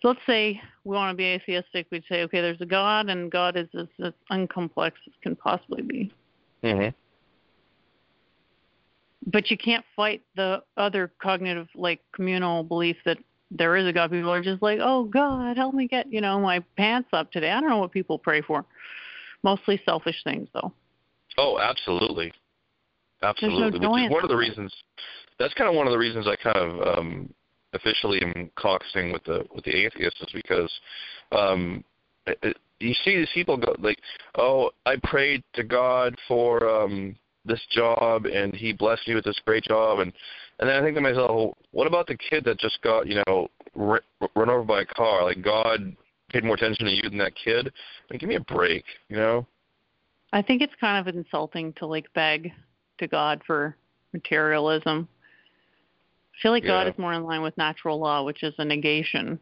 so 0.00 0.08
let's 0.08 0.20
say 0.26 0.60
we 0.84 0.94
want 0.94 1.12
to 1.12 1.16
be 1.16 1.24
atheistic 1.24 1.86
we'd 1.90 2.04
say 2.08 2.22
okay 2.22 2.40
there's 2.40 2.60
a 2.60 2.66
god 2.66 3.08
and 3.08 3.30
god 3.30 3.56
is 3.56 3.68
as, 3.78 3.86
as 4.04 4.12
uncomplex 4.30 4.92
as 5.06 5.12
can 5.22 5.36
possibly 5.36 5.82
be 5.82 6.12
Mhm. 6.62 6.92
but 9.26 9.50
you 9.50 9.56
can't 9.56 9.84
fight 9.94 10.22
the 10.34 10.62
other 10.76 11.12
cognitive 11.22 11.68
like 11.74 12.00
communal 12.12 12.64
belief 12.64 12.96
that 13.04 13.18
there 13.50 13.76
is 13.76 13.86
a 13.86 13.92
god 13.92 14.10
people 14.10 14.32
are 14.32 14.42
just 14.42 14.62
like 14.62 14.80
oh 14.82 15.04
god 15.04 15.56
help 15.56 15.74
me 15.74 15.86
get 15.86 16.12
you 16.12 16.20
know 16.20 16.38
my 16.38 16.60
pants 16.76 17.08
up 17.12 17.30
today 17.32 17.50
i 17.50 17.60
don't 17.60 17.70
know 17.70 17.78
what 17.78 17.92
people 17.92 18.18
pray 18.18 18.40
for 18.40 18.64
mostly 19.42 19.80
selfish 19.84 20.22
things 20.24 20.48
though 20.52 20.72
Oh, 21.38 21.58
absolutely, 21.60 22.32
absolutely. 23.22 23.78
Which 23.78 23.82
joy 23.82 24.04
is 24.06 24.10
one 24.10 24.24
of 24.24 24.28
the 24.28 24.36
reasons. 24.36 24.74
That's 25.38 25.54
kind 25.54 25.70
of 25.70 25.76
one 25.76 25.86
of 25.86 25.92
the 25.92 25.98
reasons 25.98 26.26
I 26.26 26.34
kind 26.34 26.56
of 26.56 26.98
um, 26.98 27.32
officially 27.72 28.20
am 28.22 28.50
caucusing 28.56 29.12
with 29.12 29.24
the 29.24 29.44
with 29.54 29.64
the 29.64 29.86
atheists 29.86 30.20
is 30.20 30.28
because 30.32 30.72
um, 31.32 31.84
it, 32.26 32.56
you 32.80 32.94
see 33.04 33.16
these 33.16 33.28
people 33.34 33.56
go 33.56 33.74
like, 33.80 33.98
oh, 34.36 34.70
I 34.86 34.96
prayed 35.02 35.42
to 35.54 35.64
God 35.64 36.14
for 36.26 36.68
um, 36.68 37.16
this 37.44 37.60
job 37.70 38.26
and 38.26 38.54
He 38.54 38.72
blessed 38.72 39.08
me 39.08 39.14
with 39.14 39.24
this 39.24 39.40
great 39.44 39.64
job, 39.64 40.00
and 40.00 40.12
and 40.58 40.68
then 40.68 40.76
I 40.76 40.82
think 40.82 40.96
to 40.96 41.00
myself, 41.00 41.30
well, 41.30 41.56
what 41.72 41.86
about 41.86 42.06
the 42.06 42.16
kid 42.16 42.44
that 42.44 42.58
just 42.58 42.80
got 42.82 43.06
you 43.06 43.22
know 43.26 43.48
r- 43.78 44.02
run 44.34 44.50
over 44.50 44.64
by 44.64 44.82
a 44.82 44.86
car? 44.86 45.24
Like 45.24 45.42
God 45.42 45.94
paid 46.30 46.44
more 46.44 46.56
attention 46.56 46.86
to 46.86 46.92
you 46.92 47.02
than 47.02 47.18
that 47.18 47.32
kid. 47.42 47.72
Mean, 48.10 48.18
give 48.18 48.28
me 48.28 48.36
a 48.36 48.40
break, 48.40 48.84
you 49.08 49.16
know. 49.16 49.46
I 50.32 50.42
think 50.42 50.60
it's 50.60 50.74
kind 50.78 51.06
of 51.06 51.14
insulting 51.14 51.72
to 51.74 51.86
like 51.86 52.12
beg 52.14 52.52
to 52.98 53.06
God 53.06 53.40
for 53.46 53.76
materialism. 54.12 55.08
I 56.38 56.40
feel 56.40 56.52
like 56.52 56.62
Yeah. 56.62 56.84
God 56.84 56.88
is 56.88 56.98
more 56.98 57.12
in 57.12 57.24
line 57.24 57.42
with 57.42 57.56
natural 57.58 57.98
law, 57.98 58.22
which 58.22 58.44
is 58.44 58.54
a 58.58 58.64
negation 58.64 59.40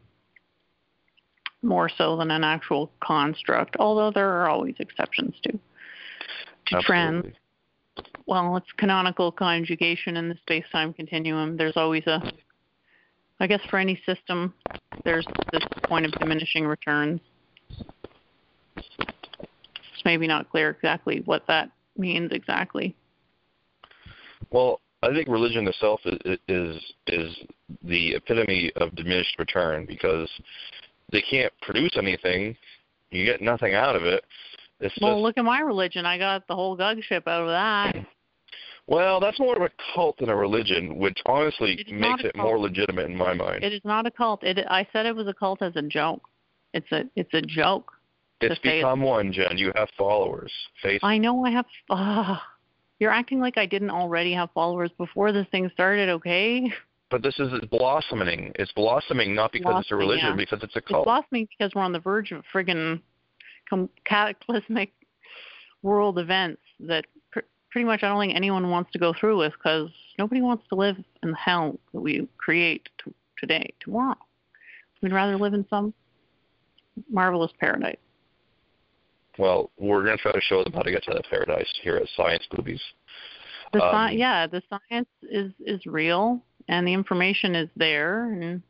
more 1.61 1.89
so 1.89 2.17
than 2.17 2.31
an 2.31 2.43
actual 2.43 2.91
construct, 3.01 3.75
although 3.77 4.11
there 4.11 4.29
are 4.29 4.49
always 4.49 4.75
exceptions 4.79 5.35
to 5.43 5.59
to 6.67 6.81
trends. 6.81 7.35
Well, 8.25 8.57
it's 8.57 8.71
canonical 8.73 9.31
conjugation 9.31 10.17
in 10.17 10.27
the 10.29 10.35
space-time 10.35 10.93
continuum. 10.93 11.55
There's 11.55 11.77
always 11.77 12.05
a 12.07 12.31
I 13.39 13.45
guess 13.45 13.61
for 13.69 13.77
any 13.77 14.01
system 14.05 14.53
there's 15.03 15.25
this 15.51 15.63
point 15.83 16.05
of 16.05 16.11
diminishing 16.13 16.65
returns. 16.65 17.21
It's 18.75 20.03
maybe 20.03 20.27
not 20.27 20.49
clear 20.49 20.71
exactly 20.71 21.21
what 21.25 21.45
that 21.47 21.69
means 21.95 22.31
exactly. 22.31 22.95
Well, 24.49 24.81
I 25.03 25.13
think 25.13 25.27
religion 25.27 25.67
itself 25.67 26.01
is 26.05 26.39
is 26.47 26.81
is 27.07 27.35
the 27.83 28.15
epitome 28.15 28.71
of 28.77 28.95
diminished 28.95 29.37
return 29.37 29.85
because 29.85 30.29
they 31.11 31.21
can't 31.21 31.53
produce 31.61 31.95
anything. 31.97 32.55
You 33.11 33.25
get 33.25 33.41
nothing 33.41 33.73
out 33.73 33.95
of 33.95 34.03
it. 34.03 34.23
It's 34.79 34.95
Well, 35.01 35.13
just 35.13 35.21
look 35.21 35.37
at 35.37 35.45
my 35.45 35.59
religion. 35.59 36.05
I 36.05 36.17
got 36.17 36.47
the 36.47 36.55
whole 36.55 36.75
gug 36.75 37.01
ship 37.03 37.27
out 37.27 37.43
of 37.43 37.47
that. 37.47 38.05
well, 38.87 39.19
that's 39.19 39.39
more 39.39 39.55
of 39.55 39.61
a 39.61 39.69
cult 39.93 40.17
than 40.17 40.29
a 40.29 40.35
religion, 40.35 40.97
which 40.97 41.17
honestly 41.25 41.73
It 41.79 41.91
makes 41.91 42.23
it 42.23 42.35
more 42.35 42.59
legitimate 42.59 43.05
in 43.05 43.15
my 43.15 43.33
mind. 43.33 43.63
It 43.63 43.73
is 43.73 43.81
not 43.83 44.05
a 44.05 44.11
cult. 44.11 44.43
It 44.43 44.59
I 44.69 44.87
said 44.91 45.05
it 45.05 45.15
was 45.15 45.27
a 45.27 45.33
cult 45.33 45.61
as 45.61 45.75
a 45.75 45.81
joke. 45.83 46.23
It's 46.73 46.91
a 46.91 47.03
it's 47.15 47.33
a 47.33 47.41
joke. 47.41 47.91
it's 48.41 48.59
become 48.59 49.01
one, 49.01 49.31
Jen. 49.31 49.57
You 49.57 49.71
have 49.75 49.89
followers. 49.95 50.51
Face 50.81 50.99
I 51.03 51.19
know 51.19 51.45
I 51.45 51.51
have 51.51 51.65
ah 51.91 52.43
you're 52.99 53.11
acting 53.11 53.39
like 53.39 53.57
I 53.57 53.65
didn't 53.65 53.91
already 53.91 54.33
have 54.33 54.49
followers 54.53 54.91
before 54.97 55.31
this 55.31 55.47
thing 55.51 55.69
started, 55.73 56.09
okay? 56.09 56.71
but 57.09 57.23
this 57.23 57.39
is 57.39 57.51
blossoming. 57.69 58.51
It's 58.55 58.71
blossoming 58.73 59.33
not 59.33 59.51
because 59.51 59.81
it's 59.81 59.91
a 59.91 59.95
religion, 59.95 60.29
yeah. 60.29 60.35
because 60.35 60.59
it's 60.63 60.75
a 60.75 60.81
cult. 60.81 61.01
It's 61.01 61.05
blossoming 61.05 61.47
because 61.57 61.73
we're 61.73 61.83
on 61.83 61.93
the 61.93 61.99
verge 61.99 62.31
of 62.31 62.43
friggin' 62.53 63.01
cataclysmic 64.05 64.91
world 65.83 66.19
events 66.19 66.61
that 66.81 67.05
pr- 67.31 67.39
pretty 67.71 67.85
much 67.85 68.03
I 68.03 68.09
don't 68.09 68.19
think 68.19 68.35
anyone 68.35 68.69
wants 68.69 68.91
to 68.91 68.99
go 68.99 69.13
through 69.17 69.37
with 69.37 69.53
because 69.53 69.89
nobody 70.17 70.41
wants 70.41 70.67
to 70.69 70.75
live 70.75 70.97
in 71.23 71.31
the 71.31 71.37
hell 71.37 71.79
that 71.93 72.01
we 72.01 72.27
create 72.37 72.89
t- 73.03 73.13
today, 73.37 73.73
tomorrow. 73.79 74.17
We'd 75.01 75.13
rather 75.13 75.37
live 75.37 75.53
in 75.53 75.65
some 75.69 75.93
marvelous 77.09 77.51
paradise. 77.59 77.97
Well, 79.37 79.71
we're 79.77 80.03
going 80.03 80.17
to 80.17 80.21
try 80.21 80.31
to 80.31 80.41
show 80.41 80.63
them 80.63 80.73
how 80.73 80.81
to 80.81 80.91
get 80.91 81.03
to 81.03 81.13
that 81.13 81.25
paradise 81.29 81.71
here 81.83 81.97
at 81.97 82.07
Science 82.15 82.45
Boobies. 82.51 82.81
The 83.73 83.83
Um, 83.83 84.09
sci- 84.09 84.17
yeah, 84.17 84.47
the 84.47 84.61
science 84.69 85.09
is 85.23 85.51
is 85.59 85.85
real 85.85 86.41
and 86.67 86.87
the 86.87 86.93
information 86.93 87.55
is 87.55 87.69
there 87.75 88.31
and 88.31 88.61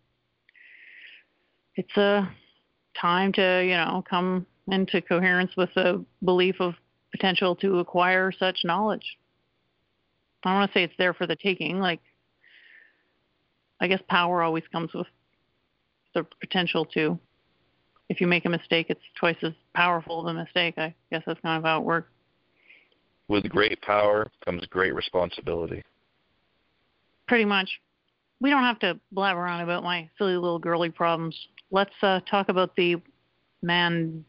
it's 1.76 1.96
a 1.98 2.30
time 3.00 3.32
to, 3.34 3.64
you 3.64 3.76
know, 3.78 4.04
come 4.10 4.46
into 4.72 5.02
coherence 5.02 5.56
with 5.56 5.70
the 5.76 6.04
belief 6.24 6.60
of 6.60 6.74
potential 7.12 7.56
to 7.58 7.80
acquire 7.80 8.32
such 8.32 8.66
knowledge. 8.66 9.18
I 10.44 10.50
don't 10.50 10.60
want 10.60 10.72
to 10.72 10.80
say 10.80 10.84
it's 10.84 10.98
there 10.98 11.14
for 11.14 11.28
the 11.28 11.36
taking, 11.36 11.80
like 11.80 12.02
I 13.80 13.88
guess 13.88 14.02
power 14.10 14.42
always 14.42 14.64
comes 14.72 14.92
with 14.94 15.08
the 16.16 16.26
potential 16.42 16.86
to 16.86 17.20
if 18.10 18.22
you 18.22 18.28
make 18.28 18.46
a 18.46 18.50
mistake 18.50 18.88
it's 18.90 19.02
twice 19.20 19.36
as 19.44 19.54
powerful 19.74 20.22
of 20.22 20.28
a 20.28 20.34
mistake. 20.34 20.76
I 20.78 20.94
guess 21.12 21.24
that's 21.26 21.40
kind 21.42 21.58
of 21.58 21.64
how 21.64 21.80
it 21.80 21.84
works. 21.84 22.10
With 23.28 23.48
great 23.50 23.82
power 23.82 24.32
comes 24.46 24.66
great 24.68 24.96
responsibility. 24.96 25.84
Pretty 27.28 27.46
much. 27.46 27.70
We 28.40 28.50
don't 28.50 28.64
have 28.64 28.80
to 28.80 29.00
blabber 29.12 29.46
on 29.48 29.62
about 29.62 29.84
my 29.84 30.10
silly 30.18 30.36
little 30.36 30.60
girly 30.60 30.90
problems. 30.90 31.36
Let's 31.72 31.92
uh, 32.02 32.22
talk 32.30 32.48
about 32.50 32.76
the 32.78 32.96
Mandela 33.64 34.24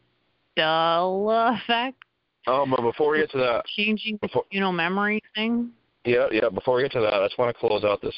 effect, 1.61 2.03
Oh, 2.47 2.65
but 2.69 2.81
before 2.81 3.11
we 3.11 3.19
get 3.19 3.31
to 3.31 3.37
that, 3.37 3.65
changing 3.75 4.13
the 4.21 4.27
before, 4.27 4.43
you 4.49 4.59
know 4.59 4.71
memory 4.71 5.21
thing. 5.35 5.69
yeah, 6.05 6.27
yeah, 6.31 6.49
before 6.49 6.77
we 6.77 6.81
get 6.83 6.91
to 6.93 7.01
that, 7.01 7.13
I 7.13 7.25
just 7.27 7.37
want 7.37 7.53
to 7.55 7.59
close 7.59 7.83
out 7.83 8.01
this 8.01 8.15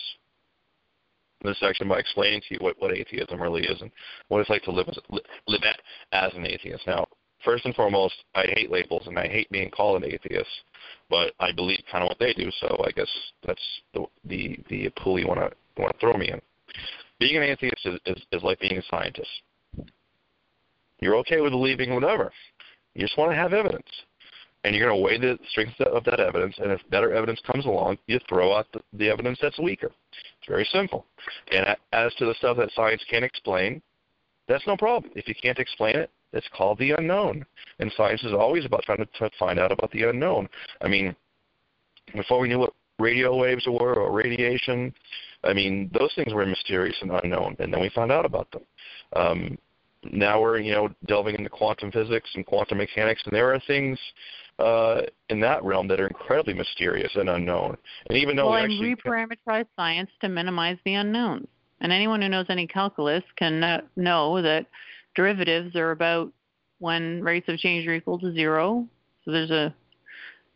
this 1.43 1.59
section 1.59 1.87
by 1.87 1.99
explaining 1.99 2.41
to 2.41 2.55
you 2.55 2.59
what, 2.61 2.75
what 2.79 2.95
atheism 2.95 3.41
really 3.41 3.63
is 3.63 3.81
and 3.81 3.91
what 4.27 4.41
it's 4.41 4.49
like 4.49 4.63
to 4.63 4.71
live 4.71 4.87
as 4.89 4.97
live 5.47 5.61
as 6.11 6.33
an 6.33 6.45
atheist. 6.45 6.85
Now, 6.87 7.07
first 7.43 7.65
and 7.65 7.75
foremost, 7.75 8.15
I 8.35 8.45
hate 8.55 8.71
labels 8.71 9.03
and 9.07 9.17
I 9.17 9.27
hate 9.27 9.49
being 9.49 9.69
called 9.69 10.03
an 10.03 10.11
atheist, 10.11 10.49
but 11.09 11.33
I 11.39 11.51
believe 11.51 11.79
kind 11.91 12.03
of 12.03 12.09
what 12.09 12.19
they 12.19 12.33
do. 12.33 12.49
So 12.59 12.83
I 12.85 12.91
guess 12.91 13.09
that's 13.45 13.61
the 13.93 14.05
the 14.25 14.59
the 14.69 14.89
pool 14.97 15.19
you 15.19 15.27
want 15.27 15.39
to 15.39 15.81
want 15.81 15.93
to 15.93 15.99
throw 15.99 16.13
me 16.13 16.29
in. 16.29 16.41
Being 17.19 17.37
an 17.37 17.43
atheist 17.43 17.85
is, 17.85 17.99
is 18.05 18.21
is 18.31 18.43
like 18.43 18.59
being 18.59 18.77
a 18.77 18.83
scientist. 18.89 19.29
You're 20.99 21.15
okay 21.17 21.41
with 21.41 21.51
believing 21.51 21.93
whatever. 21.93 22.31
You 22.93 23.01
just 23.01 23.17
want 23.17 23.31
to 23.31 23.35
have 23.35 23.53
evidence. 23.53 23.87
And 24.63 24.75
you're 24.75 24.87
going 24.87 24.99
to 24.99 25.03
weigh 25.03 25.17
the 25.17 25.39
strength 25.49 25.79
of 25.81 26.03
that 26.03 26.19
evidence, 26.19 26.55
and 26.59 26.71
if 26.71 26.79
better 26.91 27.11
evidence 27.13 27.41
comes 27.51 27.65
along, 27.65 27.97
you 28.05 28.19
throw 28.29 28.55
out 28.55 28.67
the, 28.73 28.81
the 28.93 29.09
evidence 29.09 29.39
that's 29.41 29.57
weaker. 29.57 29.91
It's 30.11 30.47
very 30.47 30.67
simple. 30.71 31.05
And 31.51 31.75
as 31.93 32.13
to 32.15 32.25
the 32.25 32.35
stuff 32.35 32.57
that 32.57 32.71
science 32.75 33.03
can't 33.09 33.25
explain, 33.25 33.81
that's 34.47 34.67
no 34.67 34.77
problem. 34.77 35.11
If 35.15 35.27
you 35.27 35.33
can't 35.41 35.57
explain 35.57 35.95
it, 35.95 36.11
it's 36.33 36.47
called 36.55 36.77
the 36.77 36.91
unknown. 36.91 37.43
And 37.79 37.91
science 37.97 38.23
is 38.23 38.33
always 38.33 38.65
about 38.65 38.83
trying 38.83 38.99
to, 38.99 39.05
to 39.17 39.29
find 39.39 39.59
out 39.59 39.71
about 39.71 39.91
the 39.91 40.03
unknown. 40.03 40.47
I 40.81 40.87
mean, 40.87 41.15
before 42.13 42.39
we 42.39 42.47
knew 42.47 42.59
what 42.59 42.73
radio 42.99 43.35
waves 43.35 43.65
were 43.65 43.95
or 43.95 44.11
radiation, 44.11 44.93
I 45.43 45.53
mean, 45.53 45.89
those 45.97 46.13
things 46.15 46.33
were 46.33 46.45
mysterious 46.45 46.97
and 47.01 47.11
unknown, 47.11 47.55
and 47.59 47.73
then 47.73 47.81
we 47.81 47.89
found 47.89 48.11
out 48.11 48.25
about 48.25 48.51
them. 48.51 48.61
Um, 49.15 49.57
now 50.11 50.41
we're, 50.41 50.59
you 50.59 50.73
know, 50.73 50.89
delving 51.07 51.35
into 51.35 51.49
quantum 51.49 51.91
physics 51.91 52.29
and 52.35 52.45
quantum 52.45 52.77
mechanics, 52.77 53.21
and 53.25 53.33
there 53.33 53.53
are 53.53 53.61
things 53.67 53.99
uh, 54.59 55.01
in 55.29 55.39
that 55.41 55.63
realm 55.63 55.87
that 55.87 55.99
are 55.99 56.07
incredibly 56.07 56.53
mysterious 56.53 57.11
and 57.15 57.29
unknown. 57.29 57.77
And 58.07 58.17
even 58.17 58.35
though 58.35 58.49
well, 58.49 58.63
we 58.63 58.73
actually 58.73 58.95
reparameterize 58.95 59.65
science 59.75 60.09
to 60.21 60.29
minimize 60.29 60.77
the 60.85 60.95
unknowns. 60.95 61.47
And 61.81 61.91
anyone 61.91 62.21
who 62.21 62.29
knows 62.29 62.45
any 62.49 62.67
calculus 62.67 63.23
can 63.37 63.63
uh, 63.63 63.81
know 63.95 64.41
that 64.41 64.67
derivatives 65.15 65.75
are 65.75 65.91
about 65.91 66.31
when 66.79 67.23
rates 67.23 67.49
of 67.49 67.57
change 67.57 67.87
are 67.87 67.93
equal 67.93 68.19
to 68.19 68.33
zero. 68.33 68.87
So 69.25 69.31
there's 69.31 69.51
a 69.51 69.73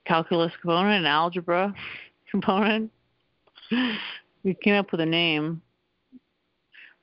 calculus 0.05 0.51
component, 0.61 0.99
an 0.99 1.05
algebra 1.05 1.73
component. 2.31 2.91
We 4.43 4.53
came 4.53 4.75
up 4.75 4.91
with 4.91 5.01
a 5.01 5.05
name, 5.05 5.61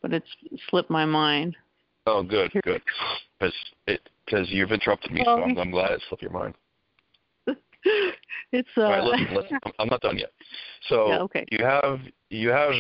but 0.01 0.13
it's 0.13 0.29
slipped 0.71 0.91
my 0.91 1.05
mind. 1.05 1.57
Oh, 2.07 2.23
good, 2.23 2.53
good. 2.65 2.83
Because 3.39 3.55
because 3.87 4.51
you've 4.51 4.71
interrupted 4.71 5.13
me, 5.13 5.23
Well, 5.27 5.39
so 5.39 5.43
I'm, 5.43 5.59
I'm 5.59 5.71
glad 5.71 5.93
it 5.93 6.03
slipped 6.09 6.23
your 6.23 6.33
mind. 6.33 6.55
it's 8.53 8.69
uh, 8.77 8.83
All 8.83 8.91
right, 8.91 9.05
listen, 9.05 9.35
listen. 9.35 9.59
I'm- 9.79 9.89
not 9.89 10.01
done 10.01 10.19
yet. 10.19 10.31
So 10.89 11.09
Yeah, 11.09 11.19
okay. 11.21 11.45
you 11.51 11.65
have 11.65 12.01
you 12.31 12.49
have 12.51 12.73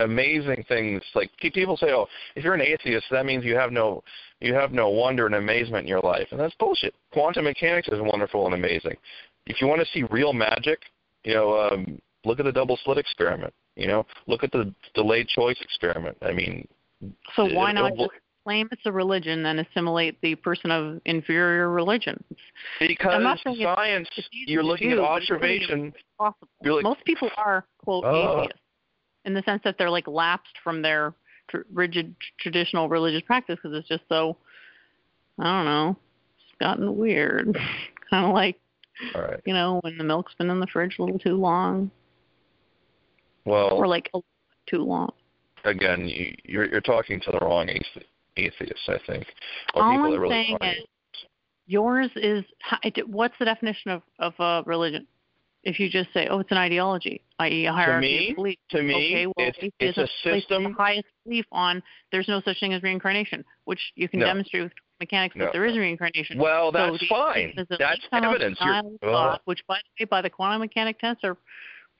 amazing 0.00 0.64
things. 0.68 1.02
Like 1.14 1.30
people 1.38 1.76
say, 1.76 1.88
oh, 1.90 2.06
if 2.34 2.44
you're 2.44 2.54
an 2.54 2.60
atheist, 2.60 3.06
that 3.10 3.26
means 3.26 3.44
you 3.44 3.56
have 3.56 3.72
no 3.72 4.02
you 4.40 4.54
have 4.54 4.72
no 4.72 4.88
wonder 4.90 5.26
and 5.26 5.34
amazement 5.34 5.84
in 5.84 5.88
your 5.88 6.00
life, 6.00 6.28
and 6.30 6.40
that's 6.40 6.54
bullshit. 6.58 6.94
Quantum 7.12 7.44
mechanics 7.44 7.88
is 7.88 8.00
wonderful 8.00 8.46
and 8.46 8.54
amazing. 8.54 8.96
If 9.46 9.60
you 9.60 9.66
want 9.66 9.80
to 9.80 9.86
see 9.92 10.02
real 10.10 10.32
magic, 10.32 10.80
you 11.24 11.34
know, 11.34 11.58
um, 11.58 12.00
look 12.24 12.40
at 12.40 12.44
the 12.44 12.52
double 12.52 12.78
slit 12.84 12.98
experiment. 12.98 13.54
You 13.76 13.88
know, 13.88 14.06
look 14.26 14.42
at 14.42 14.52
the 14.52 14.72
delayed 14.94 15.28
choice 15.28 15.58
experiment. 15.60 16.16
I 16.22 16.32
mean, 16.32 16.66
so 17.34 17.44
why 17.52 17.72
not 17.72 17.94
just 17.96 18.10
claim 18.46 18.68
it's 18.70 18.82
a 18.86 18.92
religion, 18.92 19.42
then 19.42 19.58
assimilate 19.58 20.20
the 20.20 20.36
person 20.36 20.70
of 20.70 21.00
inferior 21.04 21.68
religion? 21.68 22.22
because 22.78 23.40
saying 23.44 23.56
it's- 23.60 23.74
science, 23.76 24.08
it's 24.16 24.28
you're 24.30 24.62
looking 24.62 24.90
do, 24.90 24.98
at 25.02 25.04
observation. 25.04 25.92
possible. 26.16 26.48
Like- 26.62 26.84
Most 26.84 27.04
people 27.04 27.28
are 27.36 27.64
quote 27.78 28.04
Oh. 28.06 28.42
atheists 28.44 28.60
in 29.24 29.34
the 29.34 29.42
sense 29.42 29.62
that 29.64 29.76
they're 29.78 29.90
like 29.90 30.06
lapsed 30.06 30.56
from 30.62 30.80
their 30.80 31.12
tr- 31.48 31.62
rigid 31.72 32.14
traditional 32.38 32.88
religious 32.88 33.22
practice 33.22 33.58
because 33.60 33.76
it's 33.76 33.88
just 33.88 34.04
so 34.08 34.36
I 35.40 35.44
don't 35.44 35.64
know, 35.64 35.96
it's 36.38 36.58
gotten 36.60 36.96
weird. 36.96 37.52
kind 38.10 38.26
of 38.26 38.32
like 38.32 38.60
All 39.16 39.22
right. 39.22 39.40
you 39.44 39.54
know 39.54 39.80
when 39.82 39.98
the 39.98 40.04
milk's 40.04 40.34
been 40.34 40.50
in 40.50 40.60
the 40.60 40.68
fridge 40.68 40.96
a 41.00 41.02
little 41.02 41.18
too 41.18 41.34
long, 41.34 41.90
Well, 43.44 43.72
or 43.74 43.88
like 43.88 44.08
a 44.14 44.18
little 44.18 44.24
too 44.66 44.82
long. 44.84 45.10
again, 45.64 46.06
you, 46.08 46.32
you're 46.44 46.66
you're 46.70 46.80
talking 46.80 47.20
to 47.22 47.32
the 47.32 47.40
wrong 47.40 47.68
atheists, 48.36 48.88
I 48.88 48.98
think, 49.06 49.26
or 49.74 49.82
All 49.82 49.92
people 49.92 50.06
I'm 50.06 50.12
that 50.12 50.20
really 50.20 50.34
saying 50.34 50.58
is, 50.62 50.86
yours 51.66 52.10
is 52.16 52.44
what's 53.06 53.34
the 53.38 53.44
definition 53.44 53.90
of 53.90 54.02
of 54.18 54.34
a 54.38 54.62
religion? 54.66 55.06
If 55.64 55.80
you 55.80 55.90
just 55.90 56.12
say, 56.14 56.28
oh, 56.28 56.38
it's 56.38 56.52
an 56.52 56.58
ideology, 56.58 57.22
i.e., 57.40 57.66
a 57.66 57.72
hierarchy 57.72 58.06
me, 58.06 58.30
of 58.30 58.36
belief. 58.36 58.58
To 58.70 58.82
me, 58.82 58.94
okay, 58.94 59.26
well, 59.26 59.34
it's 59.38 59.58
it's 59.80 59.98
a 59.98 60.06
system. 60.22 60.62
The 60.64 60.72
highest 60.74 61.06
belief 61.24 61.44
on 61.50 61.82
there's 62.12 62.28
no 62.28 62.40
such 62.44 62.60
thing 62.60 62.72
as 62.72 62.82
reincarnation, 62.84 63.44
which 63.64 63.80
you 63.96 64.08
can 64.08 64.20
No. 64.20 64.26
demonstrate 64.26 64.62
with 64.62 64.72
mechanics 65.00 65.34
No. 65.34 65.46
that 65.46 65.52
there 65.52 65.64
is 65.64 65.76
reincarnation. 65.76 66.38
Well, 66.38 66.70
that's 66.70 67.00
the 67.00 67.06
fine. 67.06 67.52
That's 67.56 68.06
evidence. 68.12 68.58
You're, 68.60 68.74
denial 68.74 68.86
of 68.86 68.98
well, 69.02 69.12
thought, 69.12 69.42
which, 69.46 69.66
by 69.66 69.78
the 69.98 70.04
way, 70.04 70.06
by 70.08 70.22
the 70.22 70.30
quantum 70.30 70.60
mechanic 70.60 71.00
tensor 71.00 71.36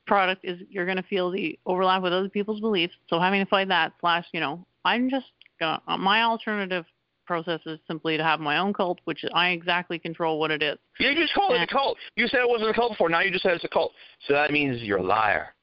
product, 0.06 0.44
is 0.44 0.60
you're 0.70 0.84
going 0.84 0.98
to 0.98 1.02
feel 1.02 1.32
the 1.32 1.58
overlap 1.66 2.02
with 2.02 2.12
other 2.12 2.28
people's 2.28 2.60
beliefs. 2.60 2.94
So 3.08 3.18
having 3.18 3.44
to 3.44 3.50
fight 3.50 3.66
that 3.66 3.94
slash, 4.00 4.26
you 4.32 4.38
know, 4.38 4.64
I'm 4.84 5.10
just 5.10 5.26
uh, 5.60 5.78
my 5.96 6.22
alternative 6.22 6.84
process 7.26 7.60
is 7.66 7.78
simply 7.86 8.16
to 8.16 8.22
have 8.22 8.40
my 8.40 8.58
own 8.58 8.72
cult, 8.72 9.00
which 9.04 9.24
I 9.34 9.50
exactly 9.50 9.98
control 9.98 10.38
what 10.38 10.50
it 10.50 10.62
is. 10.62 10.78
you 10.98 11.14
just 11.14 11.34
called 11.34 11.54
it 11.54 11.62
a 11.62 11.66
cult. 11.66 11.98
You 12.14 12.28
said 12.28 12.40
it 12.40 12.48
wasn't 12.48 12.70
a 12.70 12.74
cult 12.74 12.92
before. 12.92 13.08
Now 13.08 13.20
you 13.20 13.30
just 13.30 13.42
said 13.42 13.52
it's 13.52 13.64
a 13.64 13.68
cult. 13.68 13.92
So 14.26 14.34
that 14.34 14.50
means 14.52 14.80
you're 14.82 14.98
a 14.98 15.02
liar. 15.02 15.54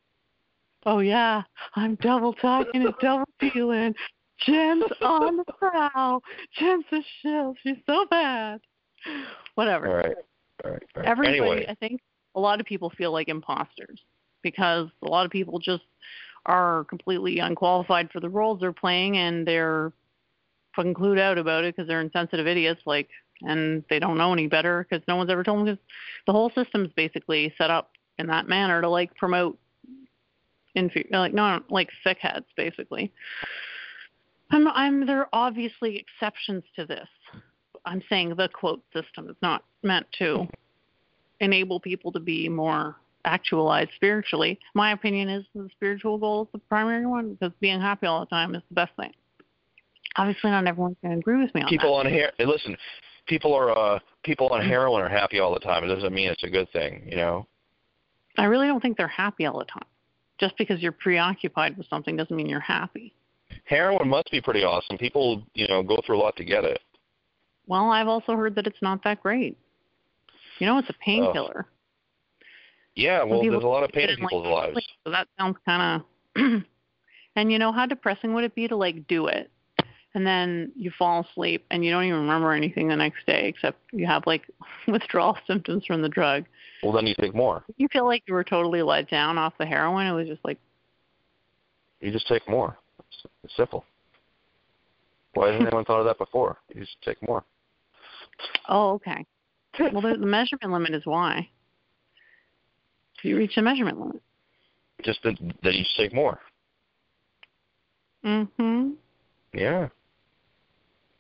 Oh 0.86 1.00
yeah, 1.00 1.44
I'm 1.76 1.96
double 1.96 2.34
talking 2.34 2.84
and 2.84 2.94
double 3.02 3.26
dealing. 3.40 3.96
Jen's 4.46 4.84
on 5.02 5.38
the 5.38 5.46
prowl. 5.58 6.22
Jen's 6.60 6.86
a 6.92 7.00
shill. 7.22 7.56
She's 7.64 7.78
so 7.86 8.06
bad. 8.10 8.60
Whatever. 9.56 9.88
All 9.88 9.96
right. 9.96 10.16
All 10.66 10.72
right. 10.72 10.84
All 10.96 11.02
right. 11.02 11.10
Everybody, 11.10 11.38
anyway, 11.38 11.66
I 11.70 11.76
think 11.76 12.02
a 12.36 12.40
lot 12.40 12.60
of 12.60 12.66
people 12.66 12.92
feel 12.98 13.12
like 13.12 13.30
imposters 13.30 14.00
because 14.42 14.90
a 15.04 15.08
lot 15.08 15.26
of 15.26 15.32
people 15.32 15.60
just 15.60 15.84
are 16.46 16.86
completely 16.86 17.40
unqualified 17.40 18.12
for 18.12 18.20
the 18.20 18.30
roles 18.30 18.60
they're 18.60 18.74
playing 18.74 19.18
and 19.18 19.48
they're 19.48 19.92
fucking 20.76 20.94
clued 20.94 21.20
out 21.20 21.38
about 21.38 21.64
it 21.64 21.76
because 21.76 21.88
they're 21.88 22.02
insensitive 22.02 22.48
idiots, 22.48 22.82
like, 22.86 23.10
and 23.42 23.84
they 23.90 24.00
don't 24.00 24.18
know 24.18 24.34
any 24.34 24.48
better 24.48 24.86
because 24.88 25.06
no 25.08 25.16
one's 25.16 25.30
ever 25.30 25.44
told 25.44 25.60
them. 25.60 25.66
Because 25.66 25.84
the 26.28 26.32
whole 26.32 26.52
system's 26.56 26.92
basically 26.96 27.54
set 27.58 27.70
up 27.70 27.92
in 28.18 28.28
that 28.28 28.48
manner 28.48 28.82
to 28.82 28.90
like 28.90 29.16
promote, 29.16 29.58
infe- 30.76 31.12
like 31.12 31.34
no, 31.34 31.62
like 31.70 31.90
sick 32.04 32.18
heads, 32.20 32.46
basically. 32.56 33.12
I'm, 34.52 34.68
I'm. 34.68 35.06
There 35.06 35.22
are 35.22 35.30
obviously 35.34 35.98
exceptions 35.98 36.64
to 36.76 36.86
this. 36.86 37.08
I'm 37.86 38.02
saying 38.10 38.36
the 38.36 38.50
quote 38.50 38.84
system 38.94 39.30
is 39.30 39.36
not 39.42 39.64
meant 39.82 40.06
to 40.20 40.48
enable 41.40 41.80
people 41.80 42.12
to 42.12 42.20
be 42.20 42.48
more 42.48 42.96
actualized 43.26 43.92
spiritually. 43.96 44.60
My 44.74 44.92
opinion 44.92 45.30
is 45.30 45.46
the 45.56 45.70
spiritual 45.76 46.18
goal 46.18 46.44
is 46.44 46.48
the 46.54 46.60
primary 46.60 47.06
one 47.06 47.34
because 47.34 47.54
being 47.60 47.80
happy 47.80 48.06
all 48.06 48.20
the 48.20 48.26
time 48.28 48.56
is 48.56 48.62
the 48.70 48.76
best 48.76 48.92
thing. 48.96 49.12
Obviously, 50.16 50.52
not 50.52 50.68
everyone's 50.68 50.98
going 51.02 51.14
to 51.14 51.20
agree 51.20 51.42
with 51.42 51.54
me 51.56 51.62
on 51.62 51.70
people 51.70 51.94
on 51.94 52.08
here. 52.08 52.32
Listen, 52.40 52.78
people 53.28 53.54
are 53.54 53.78
uh 53.78 54.00
people 54.24 54.48
on 54.50 54.62
heroin 54.62 55.02
are 55.02 55.10
happy 55.10 55.40
all 55.40 55.54
the 55.54 55.60
time. 55.60 55.84
It 55.84 55.88
doesn't 55.88 56.14
mean 56.14 56.30
it's 56.30 56.44
a 56.44 56.50
good 56.50 56.70
thing, 56.72 57.04
you 57.08 57.16
know. 57.16 57.48
I 58.38 58.46
really 58.46 58.68
don't 58.68 58.82
think 58.82 58.98
they're 58.98 59.08
happy 59.08 59.46
all 59.46 59.60
the 59.60 59.66
time. 59.66 59.86
Just 60.40 60.58
because 60.58 60.82
you're 60.82 60.92
preoccupied 60.92 61.78
with 61.78 61.88
something 61.88 62.16
doesn't 62.16 62.36
mean 62.36 62.48
you're 62.48 62.60
happy. 62.60 63.14
Heroin 63.66 64.10
must 64.10 64.32
be 64.32 64.42
pretty 64.42 64.64
awesome. 64.64 64.98
People, 64.98 65.44
you 65.54 65.68
know, 65.68 65.84
go 65.84 66.00
through 66.06 66.18
a 66.18 66.22
lot 66.22 66.36
to 66.38 66.44
get 66.44 66.64
it. 66.64 66.80
Well, 67.68 67.92
I've 67.92 68.08
also 68.08 68.36
heard 68.36 68.56
that 68.56 68.68
it's 68.68 68.82
not 68.82 69.04
that 69.04 69.22
great. 69.22 69.58
You 70.60 70.68
know, 70.68 70.78
it's 70.80 70.90
a 70.90 70.94
painkiller. 70.94 71.68
Yeah, 72.96 73.24
well, 73.24 73.42
there's 73.42 73.64
a 73.64 73.68
lot 73.68 73.84
of 73.84 73.90
pain 73.92 74.10
in 74.10 74.10
like, 74.10 74.20
people's 74.20 74.48
lives. 74.48 74.88
So 75.04 75.12
that 75.12 75.28
sounds 75.40 75.58
kind 75.66 76.04
of. 76.36 76.64
and 77.36 77.52
you 77.52 77.58
know 77.60 77.72
how 77.72 77.86
depressing 77.86 78.34
would 78.34 78.44
it 78.44 78.56
be 78.56 78.68
to 78.68 78.76
like 78.76 79.08
do 79.08 79.28
it, 79.28 79.50
and 80.14 80.26
then 80.26 80.72
you 80.76 80.92
fall 80.98 81.26
asleep 81.30 81.66
and 81.72 81.84
you 81.84 81.92
don't 81.92 82.04
even 82.04 82.20
remember 82.20 82.54
anything 82.54 82.88
the 82.88 82.96
next 82.96 83.26
day 83.26 83.48
except 83.48 83.80
you 83.92 84.06
have 84.06 84.24
like 84.26 84.44
withdrawal 84.88 85.38
symptoms 85.48 85.86
from 85.86 86.02
the 86.02 86.10
drug. 86.10 86.46
Well, 86.84 86.92
then 86.92 87.08
you 87.08 87.16
take 87.20 87.34
more. 87.34 87.64
You 87.78 87.88
feel 87.92 88.06
like 88.06 88.24
you 88.28 88.34
were 88.34 88.44
totally 88.44 88.82
let 88.82 89.10
down 89.10 89.38
off 89.38 89.54
the 89.58 89.66
heroin. 89.66 90.06
It 90.08 90.14
was 90.14 90.28
just 90.28 90.44
like, 90.44 90.60
You 92.02 92.12
just 92.12 92.28
take 92.28 92.48
more. 92.48 92.78
It's, 93.00 93.34
it's 93.44 93.56
simple. 93.56 93.86
Why 95.34 95.48
hasn't 95.48 95.66
anyone 95.66 95.86
thought 95.86 96.00
of 96.00 96.06
that 96.06 96.20
before? 96.20 96.58
You 96.74 96.82
just 96.82 96.98
take 97.04 97.18
more. 97.28 97.44
oh, 98.70 98.92
okay. 98.94 99.26
Well, 99.80 100.02
the, 100.02 100.18
the 100.20 100.28
measurement 100.28 100.72
limit 100.72 100.94
is 100.94 101.06
why. 101.06 101.50
You 103.24 103.38
reach 103.38 103.56
the 103.56 103.62
measurement 103.62 104.00
limit. 104.00 104.22
Just 105.04 105.22
that, 105.24 105.36
that 105.64 105.74
you 105.74 105.84
take 105.98 106.14
more. 106.14 106.40
Mm-hmm. 108.26 108.92
Yeah. 109.54 109.88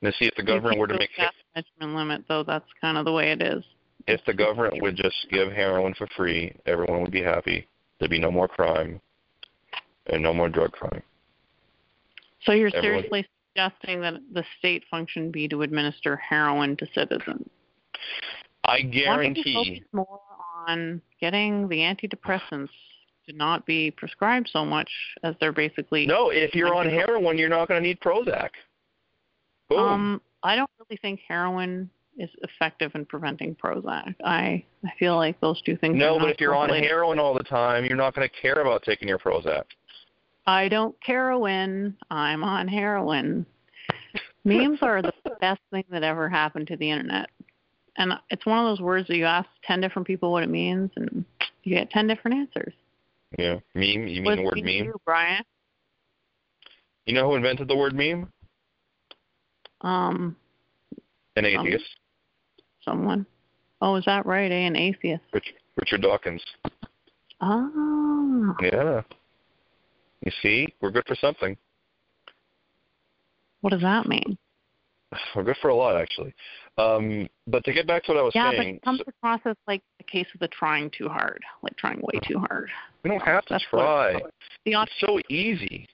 And 0.01 0.13
see 0.19 0.25
if 0.25 0.35
the 0.35 0.43
government 0.43 0.79
were 0.79 0.87
to 0.87 0.97
make 0.97 1.09
the 1.17 1.29
measurement 1.55 1.97
limit, 1.97 2.23
though, 2.27 2.43
that's 2.43 2.65
kind 2.81 2.97
of 2.97 3.05
the 3.05 3.11
way 3.11 3.31
it 3.31 3.41
is. 3.41 3.63
if 4.07 4.19
the 4.25 4.33
government 4.33 4.81
would 4.81 4.95
just 4.97 5.15
give 5.31 5.51
heroin 5.51 5.93
for 5.93 6.07
free, 6.15 6.53
everyone 6.65 7.01
would 7.01 7.11
be 7.11 7.21
happy. 7.23 7.67
There'd 7.99 8.11
be 8.11 8.19
no 8.19 8.31
more 8.31 8.47
crime 8.49 8.99
and 10.07 10.21
no 10.21 10.33
more 10.33 10.49
drug 10.49 10.71
crime. 10.73 11.01
So 12.45 12.51
you're 12.51 12.67
Everyone- 12.75 13.03
seriously 13.03 13.27
suggesting 13.55 14.01
that 14.01 14.15
the 14.33 14.43
state 14.59 14.83
function 14.91 15.31
be 15.31 15.47
to 15.47 15.61
administer 15.61 16.17
heroin 16.17 16.75
to 16.77 16.87
citizens? 16.93 17.47
I 18.65 18.71
Why 18.71 18.81
don't 18.81 18.93
you 18.93 19.03
guarantee. 19.03 19.53
focus 19.53 19.87
more 19.93 20.19
on 20.67 21.01
getting 21.19 21.67
the 21.67 21.77
antidepressants 21.77 22.69
to 23.27 23.35
not 23.35 23.65
be 23.65 23.91
prescribed 23.91 24.49
so 24.51 24.65
much 24.65 24.89
as 25.23 25.35
they're 25.39 25.51
basically. 25.51 26.05
No, 26.05 26.29
if 26.29 26.53
you're 26.53 26.73
on 26.73 26.89
heroin, 26.89 27.37
you're 27.37 27.49
not 27.49 27.67
going 27.67 27.81
to 27.81 27.87
need 27.87 27.99
Prozac. 27.99 28.49
Boom. 29.69 29.79
Um, 29.79 30.21
I 30.43 30.55
don't 30.55 30.69
really 30.79 30.99
think 31.01 31.21
heroin 31.27 31.89
is 32.17 32.29
effective 32.41 32.91
in 32.95 33.05
preventing 33.05 33.55
Prozac. 33.55 34.13
I 34.23 34.63
I 34.85 34.89
feel 34.99 35.15
like 35.15 35.39
those 35.39 35.61
two 35.61 35.77
things. 35.77 35.95
no, 35.97 36.17
are 36.17 36.19
but 36.19 36.29
if 36.29 36.39
you're 36.39 36.55
on 36.55 36.69
heroin 36.69 37.19
all 37.19 37.33
the 37.33 37.43
time, 37.43 37.85
you're 37.85 37.97
not 37.97 38.13
going 38.13 38.27
to 38.27 38.41
care 38.41 38.61
about 38.61 38.83
taking 38.83 39.07
your 39.07 39.19
Prozac. 39.19 39.63
I 40.45 40.67
don't 40.67 40.95
heroin. 40.99 41.95
I'm 42.11 42.43
on 42.43 42.67
heroin. 42.67 43.45
Memes 44.43 44.79
are 44.81 45.01
the 45.01 45.13
best 45.41 45.61
thing 45.71 45.85
that 45.89 46.03
ever 46.03 46.27
happened 46.27 46.67
to 46.67 46.77
the 46.77 46.89
internet. 46.89 47.29
And 47.97 48.13
it's 48.29 48.45
one 48.45 48.59
of 48.59 48.71
those 48.71 48.83
words 48.83 49.07
that 49.07 49.17
you 49.17 49.25
ask 49.25 49.47
10 49.65 49.81
different 49.81 50.07
people 50.07 50.31
what 50.31 50.43
it 50.43 50.49
means, 50.49 50.89
and 50.95 51.23
you 51.63 51.75
get 51.75 51.89
10 51.91 52.07
different 52.07 52.37
answers. 52.37 52.73
Yeah, 53.37 53.59
meme. 53.75 54.07
You 54.07 54.21
mean 54.21 54.25
What 54.25 54.35
the 54.37 54.43
word 54.43 54.57
it 54.57 54.63
mean 54.63 54.79
to 54.79 54.83
meme? 54.85 54.93
you, 54.93 55.01
Brian? 55.05 55.43
You 57.05 57.13
know 57.13 57.29
who 57.29 57.35
invented 57.35 57.67
the 57.67 57.75
word 57.75 57.93
meme? 57.93 58.31
Um, 59.81 60.35
An 61.35 61.45
atheist, 61.45 61.85
someone. 62.83 63.25
Oh, 63.81 63.95
is 63.95 64.05
that 64.05 64.25
right? 64.25 64.51
Eh? 64.51 64.55
An 64.55 64.75
atheist. 64.75 65.23
Rich, 65.33 65.53
Richard 65.75 66.01
Dawkins. 66.01 66.43
Oh. 67.41 68.55
Yeah. 68.61 69.01
You 70.25 70.31
see, 70.41 70.73
we're 70.79 70.91
good 70.91 71.05
for 71.05 71.15
something. 71.15 71.57
What 73.59 73.71
does 73.71 73.81
that 73.81 74.07
mean? 74.07 74.37
We're 75.35 75.43
good 75.43 75.57
for 75.61 75.69
a 75.69 75.75
lot, 75.75 75.99
actually. 75.99 76.33
Um, 76.77 77.27
but 77.47 77.63
to 77.65 77.73
get 77.73 77.87
back 77.87 78.03
to 78.05 78.13
what 78.13 78.19
I 78.19 78.23
was 78.23 78.35
Yeah, 78.35 78.51
but 78.51 78.63
saying, 78.63 78.75
it 78.75 78.81
comes 78.81 79.01
across 79.07 79.41
as 79.45 79.55
like 79.67 79.83
a 79.99 80.03
case 80.03 80.27
of 80.33 80.39
the 80.39 80.47
trying 80.47 80.89
too 80.97 81.07
hard, 81.07 81.41
like 81.61 81.75
trying 81.77 81.99
way 82.01 82.19
too 82.27 82.39
hard. 82.39 82.69
we 83.03 83.09
don't 83.09 83.21
have 83.21 83.45
to 83.45 83.53
That's 83.53 83.65
what 83.71 83.81
try. 83.81 84.13
The 84.65 84.71
It's 84.71 84.91
so 84.99 85.19
easy. 85.29 85.87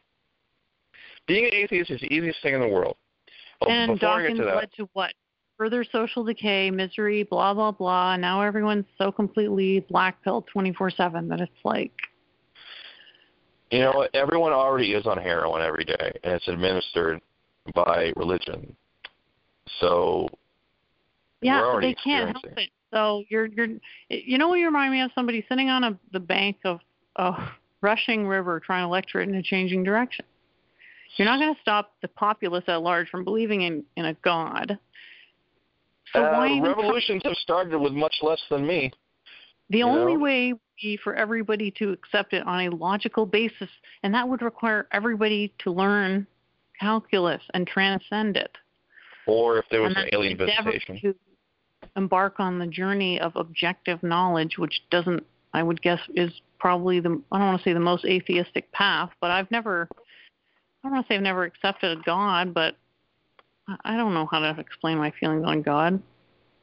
Being 1.28 1.46
an 1.46 1.54
atheist 1.54 1.92
is 1.92 2.02
the 2.02 2.14
easiest 2.14 2.42
thing 2.42 2.54
in 2.54 2.62
the 2.62 2.68
world. 2.68 2.96
Oh, 3.62 3.70
and 3.70 3.94
before 3.94 4.10
I 4.10 4.22
get 4.22 4.28
Dawkins 4.30 4.40
to 4.40 4.46
that, 4.46 4.56
led 4.56 4.70
to 4.78 4.90
what? 4.94 5.14
Further 5.58 5.84
social 5.92 6.24
decay, 6.24 6.72
misery, 6.72 7.24
blah 7.24 7.54
blah 7.54 7.72
blah. 7.72 8.16
Now 8.16 8.42
everyone's 8.42 8.86
so 8.98 9.12
completely 9.12 9.86
black 9.90 10.18
four 10.24 10.90
seven 10.90 11.28
that 11.28 11.42
it's 11.42 11.52
like 11.66 11.92
you 13.72 13.80
know, 13.80 14.08
everyone 14.14 14.52
already 14.52 14.94
is 14.94 15.06
on 15.06 15.18
heroin 15.18 15.62
every 15.62 15.86
day, 15.86 16.12
and 16.24 16.34
it's 16.34 16.48
administered 16.48 17.22
by 17.76 18.12
religion. 18.16 18.76
So 19.80 20.30
Yeah, 21.42 21.72
but 21.74 21.82
they 21.82 21.94
can't 21.94 22.32
help 22.32 22.58
it. 22.58 22.70
So 22.92 23.24
you're 23.30 23.46
you're 23.46 23.68
you 24.10 24.38
know 24.38 24.48
what 24.48 24.60
you 24.60 24.66
remind 24.66 24.92
me 24.92 25.02
of 25.02 25.12
somebody 25.14 25.46
sitting 25.48 25.70
on 25.70 25.84
a 25.84 26.00
the 26.12 26.20
bank 26.20 26.58
of 26.66 26.80
a 27.16 27.34
rushing 27.82 28.28
river 28.28 28.60
trying 28.60 28.84
to 28.84 28.90
lecture 28.90 29.22
it 29.22 29.30
in 29.30 29.36
a 29.36 29.44
changing 29.44 29.84
direction. 29.84 30.26
You're 31.16 31.28
not 31.28 31.40
going 31.40 31.54
to 31.54 31.62
stop 31.62 31.94
the 32.02 32.08
populace 32.08 32.64
at 32.68 32.82
large 32.82 33.10
from 33.10 33.24
believing 33.24 33.62
in 33.62 33.84
in 33.96 34.06
a 34.06 34.14
god. 34.16 34.78
So 36.14 36.24
uh, 36.24 36.60
revolutions 36.62 37.22
have 37.26 37.36
started 37.36 37.78
with 37.78 37.94
much 37.94 38.16
less 38.22 38.42
than 38.50 38.66
me. 38.66 38.92
The 39.70 39.84
only 39.84 40.16
know? 40.16 40.20
way 40.20 40.54
would 40.54 40.62
be 40.82 40.98
for 40.98 41.14
everybody 41.14 41.72
to 41.78 41.92
accept 41.92 42.34
it 42.34 42.46
on 42.48 42.62
a 42.62 42.70
logical 42.70 43.26
basis, 43.26 43.70
and 44.02 44.14
that 44.14 44.28
would 44.28 44.42
require 44.42 44.88
everybody 44.92 45.54
to 45.60 45.72
learn 45.72 46.26
calculus 46.80 47.42
and 47.54 47.68
transcend 47.68 48.38
it. 48.38 48.58
Or 49.30 49.58
if 49.60 49.65
there 49.72 49.82
was 49.82 49.94
an 49.96 50.10
alien 50.13 50.38
visitation. 50.38 51.00
to 51.02 51.15
embark 51.96 52.39
on 52.39 52.60
the 52.60 52.68
journey 52.68 53.20
of 53.20 53.36
objective 53.36 54.02
knowledge, 54.04 54.58
which 54.58 54.82
doesn't, 54.92 55.24
I 55.54 55.63
would 55.63 55.82
guess, 55.82 56.00
is 56.15 56.32
probably 56.60 57.00
the 57.00 57.22
I 57.32 57.38
don't 57.38 57.48
want 57.48 57.62
to 57.62 57.63
say 57.63 57.74
the 57.74 57.80
most 57.80 58.06
atheistic 58.06 58.72
path, 58.72 59.10
but 59.22 59.32
I've 59.32 59.50
never 59.52 59.88
I 59.92 60.88
don't 60.88 60.94
want 60.94 61.08
to 61.08 61.12
say 61.13 61.18
I've 61.18 61.24
never 61.24 61.44
accepted 61.44 62.04
God, 62.06 62.54
but 62.54 62.76
I 63.84 63.98
don't 63.98 64.13
know 64.13 64.28
how 64.32 64.39
to 64.39 64.60
explain 64.60 64.98
my 64.98 65.12
feelings 65.20 65.44
on 65.46 65.62
God. 65.62 66.02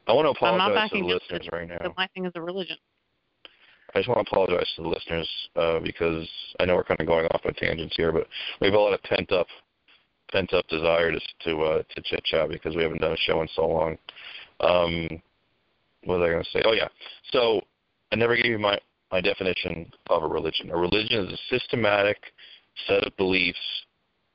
I 0.07 0.13
want 0.13 0.37
to 0.37 0.45
I'm 0.45 0.57
not 0.57 0.71
apologize 0.71 0.91
to 0.91 0.99
the 0.99 1.05
listeners 1.05 1.49
right 1.51 1.67
now. 1.67 1.77
But 1.81 1.97
my 1.97 2.07
thing 2.13 2.25
is 2.25 2.31
a 2.35 2.41
religion. 2.41 2.77
I 3.93 3.99
just 3.99 4.09
want 4.09 4.25
to 4.25 4.31
apologize 4.31 4.67
to 4.75 4.83
the 4.83 4.87
listeners 4.87 5.29
uh, 5.55 5.79
because 5.79 6.27
I 6.59 6.65
know 6.65 6.75
we're 6.75 6.83
kind 6.83 6.99
of 6.99 7.07
going 7.07 7.25
off 7.27 7.41
on 7.45 7.53
tangents 7.53 7.95
here, 7.95 8.11
but 8.11 8.27
we 8.61 8.67
have 8.67 8.73
a 8.73 8.79
lot 8.79 8.93
of 8.93 9.01
pent 9.03 9.31
up, 9.31 9.47
pent 10.31 10.53
up 10.53 10.67
desire 10.67 11.11
to 11.11 11.19
to, 11.45 11.61
uh, 11.61 11.83
to 11.95 12.01
chit 12.03 12.23
chat 12.25 12.49
because 12.49 12.75
we 12.75 12.83
haven't 12.83 13.01
done 13.01 13.13
a 13.13 13.17
show 13.17 13.41
in 13.41 13.47
so 13.55 13.67
long. 13.67 13.97
Um, 14.59 15.21
what 16.03 16.19
was 16.19 16.27
I 16.27 16.31
going 16.31 16.43
to 16.43 16.49
say? 16.51 16.61
Oh 16.65 16.73
yeah. 16.73 16.87
So 17.31 17.61
I 18.11 18.15
never 18.15 18.35
gave 18.35 18.45
you 18.45 18.59
my 18.59 18.79
my 19.11 19.21
definition 19.21 19.91
of 20.09 20.23
a 20.23 20.27
religion. 20.27 20.71
A 20.71 20.77
religion 20.77 21.25
is 21.25 21.33
a 21.33 21.55
systematic 21.57 22.17
set 22.87 23.05
of 23.05 23.15
beliefs 23.17 23.59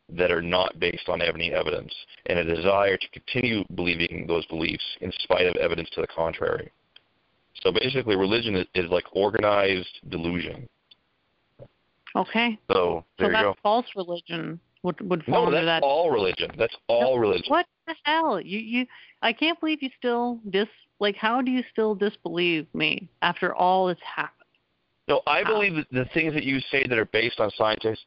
that 0.08 0.30
are 0.30 0.42
not 0.42 0.78
based 0.78 1.08
on 1.08 1.22
any 1.22 1.52
evidence, 1.52 1.92
and 2.26 2.38
a 2.38 2.56
desire 2.56 2.96
to 2.96 3.08
continue 3.08 3.64
believing 3.74 4.26
those 4.26 4.44
beliefs 4.46 4.84
in 5.00 5.12
spite 5.20 5.46
of 5.46 5.56
evidence 5.56 5.88
to 5.94 6.00
the 6.00 6.06
contrary. 6.08 6.70
So 7.62 7.72
basically, 7.72 8.16
religion 8.16 8.56
is, 8.56 8.66
is 8.74 8.90
like 8.90 9.04
organized 9.12 10.00
delusion. 10.08 10.68
Okay. 12.14 12.58
So 12.70 13.04
there 13.18 13.26
so 13.26 13.30
you 13.30 13.32
that's 13.32 13.44
go. 13.44 13.54
false 13.62 13.86
religion 13.96 14.60
would 14.82 15.00
would 15.08 15.24
fall 15.24 15.34
No, 15.34 15.46
under 15.46 15.64
that's 15.64 15.82
that. 15.82 15.82
all 15.82 16.10
religion. 16.10 16.50
That's 16.58 16.76
all 16.88 17.18
religion. 17.18 17.46
What 17.48 17.66
the 17.86 17.94
hell? 18.04 18.40
You 18.40 18.58
you 18.58 18.86
I 19.22 19.32
can't 19.32 19.58
believe 19.60 19.82
you 19.82 19.90
still 19.96 20.40
dis 20.50 20.68
like 21.00 21.16
how 21.16 21.42
do 21.42 21.50
you 21.50 21.62
still 21.70 21.94
disbelieve 21.94 22.66
me 22.74 23.08
after 23.22 23.54
all 23.54 23.86
that's 23.86 24.00
happened? 24.02 24.38
No, 25.08 25.20
I 25.26 25.42
Wow. 25.42 25.48
believe 25.54 25.74
that 25.74 25.90
the 25.90 26.04
things 26.14 26.32
that 26.34 26.44
you 26.44 26.60
say 26.70 26.86
that 26.86 26.96
are 26.96 27.06
based 27.06 27.40
on 27.40 27.50
scientific 27.52 27.98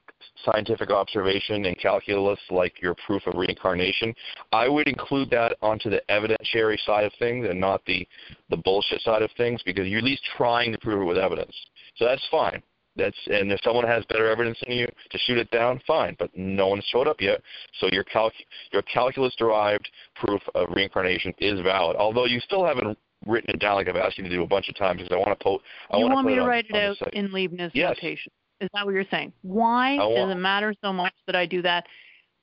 scientific 0.44 0.90
observation 0.92 1.66
and 1.66 1.78
calculus, 1.78 2.40
like 2.50 2.82
your 2.82 2.96
proof 3.06 3.26
of 3.28 3.36
reincarnation, 3.36 4.14
I 4.52 4.68
would 4.70 4.88
include 4.88 5.30
that 5.32 5.58
onto 5.62 5.90
the 5.90 6.02
evidentiary 6.10 6.80
side 6.86 7.04
of 7.04 7.14
things 7.20 7.48
and 7.50 7.60
not 7.60 7.84
the 7.86 8.08
the 8.50 8.58
bullshit 8.58 9.02
side 9.02 9.22
of 9.22 9.32
things 9.34 9.62
because 9.64 9.88
you're 9.88 10.00
at 10.00 10.06
least 10.06 10.24
trying 10.38 10.72
to 10.72 10.78
prove 10.78 11.02
it 11.02 11.06
with 11.06 11.18
evidence. 11.18 11.56
So 11.98 12.06
that's 12.06 12.26
fine. 12.32 12.64
That's 12.98 13.18
and 13.28 13.52
if 13.52 13.60
someone 13.64 13.86
has 13.86 14.06
better 14.06 14.30
evidence 14.30 14.58
than 14.66 14.78
you 14.78 14.88
to 15.10 15.18
shoot 15.20 15.38
it 15.38 15.52
down, 15.52 15.82
fine. 15.86 16.16
But 16.18 16.30
no 16.36 16.68
one's 16.68 16.86
showed 16.86 17.08
up 17.08 17.20
yet, 17.20 17.42
so 17.80 17.88
your 17.92 18.04
calc 18.06 18.32
your 18.72 18.82
calculus 18.84 19.36
derived 19.38 19.90
proof 20.16 20.42
of 20.56 20.70
reincarnation 20.74 21.34
is 21.40 21.60
valid. 21.62 21.98
Although 21.98 22.26
you 22.26 22.40
still 22.40 22.66
haven't 22.66 22.98
written 23.26 23.50
it 23.56 23.60
down 23.60 23.76
like 23.76 23.90
I've 23.90 23.96
asked 23.98 24.18
you 24.18 24.24
to 24.24 24.30
do 24.30 24.44
a 24.44 24.48
bunch 24.48 24.70
of 24.70 24.76
times 24.78 25.02
because 25.02 25.12
I 25.14 25.18
want 25.18 25.38
to 25.38 25.44
po- 25.44 25.62
I 25.92 25.98
you 25.98 26.06
want, 26.06 26.26
me 26.26 26.36
to 26.36 26.42
on- 26.42 26.48
write 26.48 26.66
it 26.70 26.76
out 26.76 27.14
in 27.14 27.32
Leibniz 27.34 27.72
Yes. 27.74 27.96
notation. 27.96 28.32
Is 28.62 28.70
that 28.74 28.86
what 28.86 28.94
you're 28.94 29.04
saying? 29.12 29.34
Why 29.42 29.98
does 29.98 30.32
it 30.32 30.36
matter 30.40 30.74
so 30.82 30.94
much 30.94 31.14
that 31.28 31.36
I 31.36 31.46
do 31.46 31.62
that? 31.64 31.86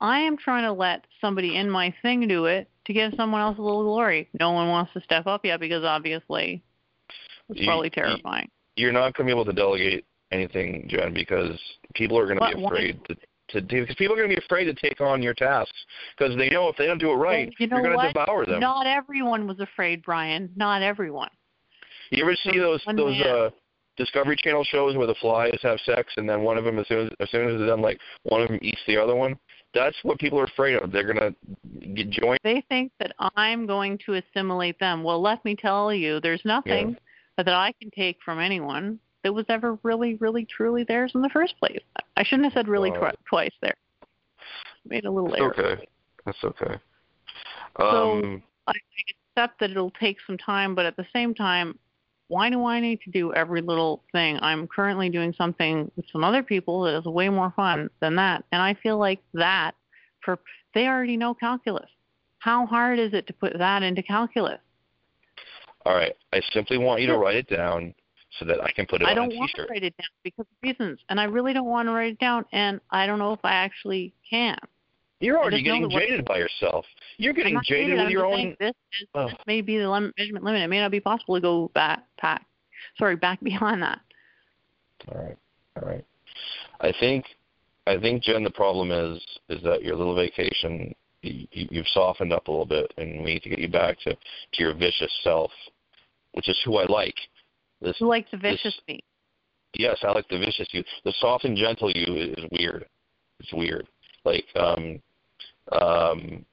I 0.01 0.19
am 0.21 0.37
trying 0.37 0.65
to 0.65 0.73
let 0.73 1.07
somebody 1.21 1.57
in 1.57 1.71
my 1.71 1.95
thing 2.03 2.27
do 2.29 2.47
it 2.47 2.69
to 2.87 2.93
give 2.93 3.15
someone 3.17 3.41
else 3.41 3.57
a 3.59 3.63
little 3.63 3.85
glory. 3.85 4.29
No 4.39 4.51
one 4.51 4.69
wants 4.69 4.93
to 4.95 5.01
step 5.03 5.27
up 5.27 5.45
yet 5.47 5.61
because 5.61 5.85
obviously 5.85 6.63
it's 7.49 7.61
You- 7.61 7.67
probably 7.67 7.87
you- 7.87 7.91
terrifying. 8.03 8.51
you're 8.77 8.93
not 8.93 9.15
going 9.15 9.27
to 9.29 9.33
be 9.35 9.41
able 9.41 9.45
to 9.47 9.53
delegate 9.53 10.05
anything, 10.33 10.87
Jen, 10.89 11.13
because 11.13 11.59
people 11.95 12.19
are 12.19 12.27
going 12.27 12.39
to 12.39 12.57
be 12.57 12.65
afraid 12.65 13.01
to, 13.07 13.17
to 13.51 13.61
do. 13.61 13.83
Because 13.83 13.97
people 13.97 14.15
are 14.15 14.19
going 14.19 14.31
to 14.31 14.37
be 14.37 14.45
afraid 14.45 14.65
to 14.65 14.75
take 14.75 15.01
on 15.01 15.23
your 15.23 15.35
tasks 15.35 15.73
because 16.17 16.37
they 16.37 16.49
know 16.49 16.69
if 16.69 16.77
they 16.77 16.87
don't 16.87 16.99
do 16.99 17.11
it 17.11 17.17
right, 17.17 17.49
Well, 17.49 17.55
you 17.59 17.67
know 17.67 17.77
are 17.77 17.83
going 17.83 17.99
to 17.99 18.13
devour 18.13 18.47
them. 18.47 18.61
Not 18.61 18.87
everyone 18.87 19.47
was 19.47 19.61
afraid, 19.61 20.03
Brian. 20.03 20.51
Not 20.57 20.83
everyone. 20.83 21.31
you 22.11 22.23
ever 22.23 22.35
see 22.35 22.59
those 22.59 22.81
One 22.85 22.97
those 22.97 23.19
man. 23.19 23.29
uh 23.29 23.51
Discovery 23.99 24.37
Channel 24.37 24.65
shows 24.65 24.97
where 24.97 25.07
the 25.07 25.15
flies 25.21 25.59
have 25.63 25.79
sex 25.81 26.15
and 26.17 26.27
then 26.29 26.43
one 26.43 26.57
of 26.57 26.65
them, 26.65 26.79
as 26.79 26.89
soon 26.89 27.07
as, 27.07 27.13
as 27.21 27.31
soon 27.31 27.49
as 27.49 27.61
it's 27.61 27.69
done, 27.69 27.83
like 27.83 27.99
one 28.23 28.41
of 28.41 28.49
them 28.49 28.59
eats 28.63 28.81
the 28.87 28.97
other 28.97 29.15
one? 29.15 29.39
That's 29.75 29.97
what 30.03 30.19
people 30.19 30.41
are 30.41 30.45
afraid 30.45 30.77
of. 30.77 30.91
They're 30.93 31.13
going 31.13 31.35
to 31.35 31.89
get 31.89 32.11
joined. 32.11 32.39
They 32.43 32.65
think 32.69 32.93
that 33.01 33.13
I'm 33.37 33.67
going 33.67 33.99
to 34.07 34.15
assimilate 34.15 34.79
them. 34.79 35.03
Well, 35.03 35.21
let 35.21 35.45
me 35.45 35.55
tell 35.55 35.93
you, 35.93 36.21
there's 36.21 36.43
nothing 36.45 36.97
that 37.37 37.49
I 37.49 37.73
can 37.81 37.91
take 37.91 38.19
from 38.25 38.39
anyone 38.39 38.99
that 39.23 39.33
was 39.33 39.45
ever 39.49 39.79
really, 39.83 40.15
really, 40.17 40.45
truly 40.45 40.85
theirs 40.85 41.13
in 41.15 41.23
the 41.23 41.29
first 41.31 41.57
place. 41.59 41.81
I 42.17 42.23
shouldn't 42.25 42.45
have 42.45 42.53
said 42.55 42.69
really 42.69 42.91
twi- 42.91 43.15
twice 43.29 43.53
there. 43.61 43.75
Made 44.85 45.05
a 45.05 45.11
little 45.11 45.35
error. 45.35 45.55
okay. 45.59 45.87
That's 46.25 46.43
okay. 46.45 46.75
So- 47.79 48.13
Um, 48.19 48.43
I 48.67 48.73
accept 49.37 49.61
that 49.61 49.71
it'll 49.71 49.91
take 49.93 50.19
some 50.27 50.39
time, 50.39 50.75
but 50.75 50.87
at 50.87 50.97
the 50.97 51.07
same 51.13 51.35
time, 51.35 51.79
why 52.29 52.49
do 52.51 52.65
I 52.65 52.81
need 52.81 53.01
to 53.03 53.11
do 53.11 53.33
every 53.35 53.61
little 53.61 54.03
thing? 54.13 54.39
I'm 54.41 54.67
currently 54.67 55.09
doing 55.11 55.33
something 55.35 55.91
with 55.97 56.07
some 56.11 56.25
other 56.25 56.43
people 56.43 56.83
that 56.83 56.97
is 56.99 57.05
way 57.05 57.29
more 57.29 57.53
fun 57.55 57.91
than 58.01 58.17
that, 58.17 58.45
and 58.53 58.63
I 58.63 58.75
feel 58.75 58.99
like 58.99 59.21
that 59.35 59.73
for 60.21 60.39
they 60.75 60.87
already 60.87 61.17
know 61.17 61.35
calculus. 61.35 61.91
How 62.39 62.65
hard 62.67 62.99
is 62.99 63.13
it 63.13 63.27
to 63.27 63.33
put 63.33 63.57
that 63.59 63.83
into 63.83 64.03
calculus? 64.03 64.61
all 65.85 65.95
right. 65.95 66.15
I 66.33 66.41
simply 66.53 66.79
want 66.79 67.01
you 67.01 67.09
to 67.09 67.19
write 67.19 67.35
it 67.37 67.49
down 67.49 67.93
so 68.39 68.45
that 68.47 68.63
I 68.63 68.71
can 68.73 68.87
put 68.87 69.03
it 69.03 69.07
I 69.07 69.11
on 69.11 69.17
don't 69.17 69.33
a 69.33 69.37
want 69.37 69.51
to 69.57 69.67
write 69.69 69.83
it 69.83 69.95
down 69.97 70.09
because 70.25 70.47
of 70.47 70.57
reasons, 70.63 70.99
and 71.09 71.21
I 71.21 71.25
really 71.25 71.53
don't 71.53 71.67
want 71.67 71.89
to 71.89 71.93
write 71.93 72.13
it 72.13 72.19
down, 72.19 72.45
and 72.53 72.81
I 72.91 73.07
don't 73.07 73.19
know 73.19 73.33
if 73.33 73.41
I 73.45 73.53
actually 73.53 74.13
can. 74.29 74.57
You're 75.21 75.39
already 75.39 75.63
getting 75.63 75.89
jaded 75.89 76.25
by 76.25 76.39
yourself. 76.39 76.85
You're 77.17 77.33
getting 77.33 77.61
jaded 77.65 77.87
jaded, 77.87 77.99
with 77.99 78.07
I'm 78.07 78.11
your 78.11 78.27
own. 78.27 78.57
This, 78.59 78.73
is, 79.01 79.09
Oh. 79.15 79.29
this 79.29 79.37
may 79.47 79.61
be 79.61 79.79
the 79.79 79.89
lim- 79.89 80.13
measurement 80.19 80.45
limit. 80.45 80.63
It 80.63 80.69
may 80.69 80.81
not 80.81 80.91
be 80.91 80.99
possible 80.99 81.37
to 81.37 81.41
go 81.41 81.71
back, 81.75 82.03
back, 82.21 82.45
sorry, 82.99 83.15
back 83.17 83.41
beyond 83.43 83.83
that. 83.83 84.01
All 85.09 85.23
right, 85.23 85.37
all 85.81 85.89
right. 85.89 86.05
I 86.81 86.93
think, 86.99 87.25
I 87.87 87.99
think 87.99 88.23
Jen, 88.25 88.43
the 88.43 88.51
problem 88.51 88.91
is, 88.91 89.23
is 89.49 89.63
that 89.63 89.85
your 89.85 89.95
little 89.95 90.17
vacation, 90.17 90.93
you, 91.23 91.47
you've 91.53 91.87
softened 91.89 92.33
up 92.33 92.49
a 92.49 92.51
little 92.51 92.67
bit, 92.67 92.93
and 92.97 93.19
we 93.21 93.35
need 93.35 93.43
to 93.45 93.49
get 93.49 93.61
you 93.61 93.69
back 93.69 93.99
to, 94.01 94.15
to 94.15 94.19
your 94.59 94.75
vicious 94.75 95.13
self, 95.23 95.53
which 96.33 96.49
is 96.49 96.59
who 96.65 96.79
I 96.79 96.87
like. 96.87 97.15
This, 97.83 98.01
You 98.01 98.07
like 98.07 98.31
the 98.31 98.37
This- 98.37 98.63
vicious 98.63 98.81
me. 98.87 99.01
yes, 99.75 99.99
I 100.03 100.13
like 100.13 100.29
the 100.29 100.39
vicious 100.39 100.69
you. 100.73 100.85
The 101.05 101.13
soft 101.15 101.45
and 101.45 101.57
gentle 101.57 101.91
you 101.91 102.15
is 102.15 102.45
weird. 102.53 102.87
It's 103.41 103.53
weird. 103.53 103.89
Like, 104.25 104.47
um, 104.57 105.03
um, 105.73 106.47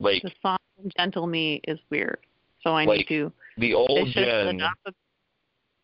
like 0.00 0.22
The 0.22 0.32
soft 0.40 0.62
and 0.78 0.92
gentle 0.98 1.26
me 1.26 1.60
is 1.68 1.78
weird. 1.90 2.18
So 2.62 2.70
I 2.72 2.84
Like, 2.84 2.98
need 2.98 3.08
to 3.08 3.32
the 3.58 3.74
old 3.74 4.08
enough 4.16 4.78
of- 4.86 4.94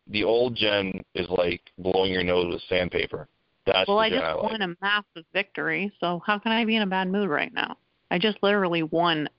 the 0.07 0.23
old 0.23 0.55
Jen 0.55 1.05
is 1.13 1.29
like 1.29 1.61
blowing 1.77 2.11
your 2.11 2.23
nose 2.23 2.51
with 2.51 2.63
sandpaper. 2.63 3.27
That's 3.65 3.87
Well, 3.87 3.97
the 3.97 4.03
I 4.03 4.09
just 4.09 4.23
I 4.23 4.33
like. 4.33 4.51
won 4.51 4.61
a 4.63 4.75
massive 4.81 5.25
victory, 5.33 5.91
so 5.99 6.19
how 6.25 6.39
can 6.39 6.51
I 6.51 6.65
be 6.65 6.75
in 6.75 6.81
a 6.81 6.87
bad 6.87 7.09
mood 7.09 7.29
right 7.29 7.53
now? 7.53 7.77
I 8.09 8.17
just 8.17 8.41
literally 8.41 8.81
won 8.81 9.29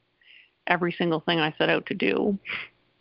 every 0.68 0.92
single 0.92 1.18
thing 1.20 1.40
I 1.40 1.50
set 1.58 1.68
out 1.68 1.86
to 1.86 1.94
do, 1.94 2.38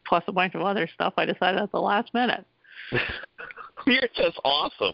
plus 0.09 0.23
a 0.27 0.31
bunch 0.31 0.55
of 0.55 0.61
other 0.61 0.89
stuff 0.93 1.13
I 1.17 1.25
decided 1.25 1.61
at 1.61 1.71
the 1.71 1.79
last 1.79 2.13
minute. 2.13 2.43
You're 3.85 4.01
just 4.15 4.37
awesome. 4.43 4.93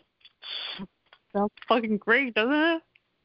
Sounds 1.33 1.51
fucking 1.67 1.97
great, 1.97 2.33
doesn't 2.35 2.53
it? 2.53 2.81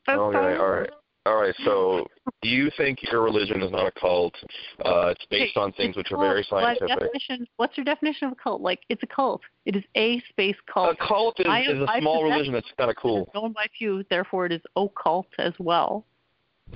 That's 0.06 0.18
Okay, 0.18 0.38
how- 0.56 0.62
all 0.62 0.70
right. 0.70 0.90
All 1.26 1.36
right, 1.38 1.54
so 1.66 2.06
do 2.40 2.48
you 2.48 2.70
think 2.78 2.98
your 3.12 3.22
religion 3.22 3.60
is 3.62 3.70
not 3.70 3.86
a 3.86 3.92
cult. 4.00 4.34
Uh, 4.82 5.08
it's 5.08 5.24
based 5.30 5.54
Okay, 5.54 5.60
on 5.62 5.70
things 5.72 5.90
it's 5.90 5.96
which 5.98 6.12
a 6.12 6.16
are 6.16 6.18
very 6.30 6.42
cult. 6.48 6.62
What 6.62 6.78
scientific. 6.78 6.98
definition, 6.98 7.46
what's 7.56 7.76
your 7.76 7.84
definition 7.84 8.28
of 8.28 8.32
a 8.32 8.36
cult? 8.36 8.62
Like, 8.62 8.80
it's 8.88 9.02
a 9.02 9.06
cult. 9.06 9.42
It 9.66 9.76
is 9.76 9.84
a 9.96 10.18
space 10.30 10.56
cult. 10.72 10.94
A 10.94 10.96
cult. 10.96 11.36
cult 11.36 11.40
is, 11.40 11.46
I- 11.46 11.60
is 11.60 11.78
a 11.82 11.86
I 11.90 12.00
small 12.00 12.22
possess- 12.22 12.32
religion 12.32 12.54
that's 12.54 12.72
kind 12.78 12.88
of 12.90 12.96
cool. 12.96 13.24
is 13.24 13.28
known 13.34 13.52
by 13.52 13.66
few, 13.76 14.02
therefore 14.08 14.46
it 14.46 14.52
is 14.52 14.62
occult 14.76 15.26
as 15.38 15.52
well. 15.58 16.06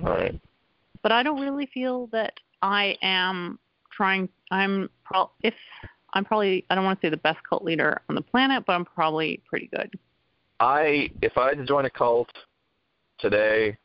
All 0.04 0.10
right. 0.10 0.38
but 1.02 1.10
I 1.10 1.22
don't 1.22 1.40
really 1.40 1.66
feel 1.72 2.08
that 2.08 2.34
I 2.60 2.98
am 3.00 3.58
trying. 3.96 4.28
I'm 4.50 4.88
pro- 5.04 5.30
if 5.42 5.54
I'm 6.12 6.24
probably 6.24 6.64
I 6.70 6.74
don't 6.74 6.84
want 6.84 7.00
to 7.00 7.06
say 7.06 7.10
the 7.10 7.16
best 7.18 7.38
cult 7.48 7.64
leader 7.64 8.00
on 8.08 8.14
the 8.14 8.22
planet, 8.22 8.64
but 8.66 8.74
I'm 8.74 8.84
probably 8.84 9.40
pretty 9.48 9.68
good. 9.74 9.90
I 10.60 11.10
if 11.22 11.36
I 11.36 11.48
had 11.48 11.58
to 11.58 11.64
join 11.64 11.84
a 11.84 11.90
cult 11.90 12.30
today, 13.18 13.76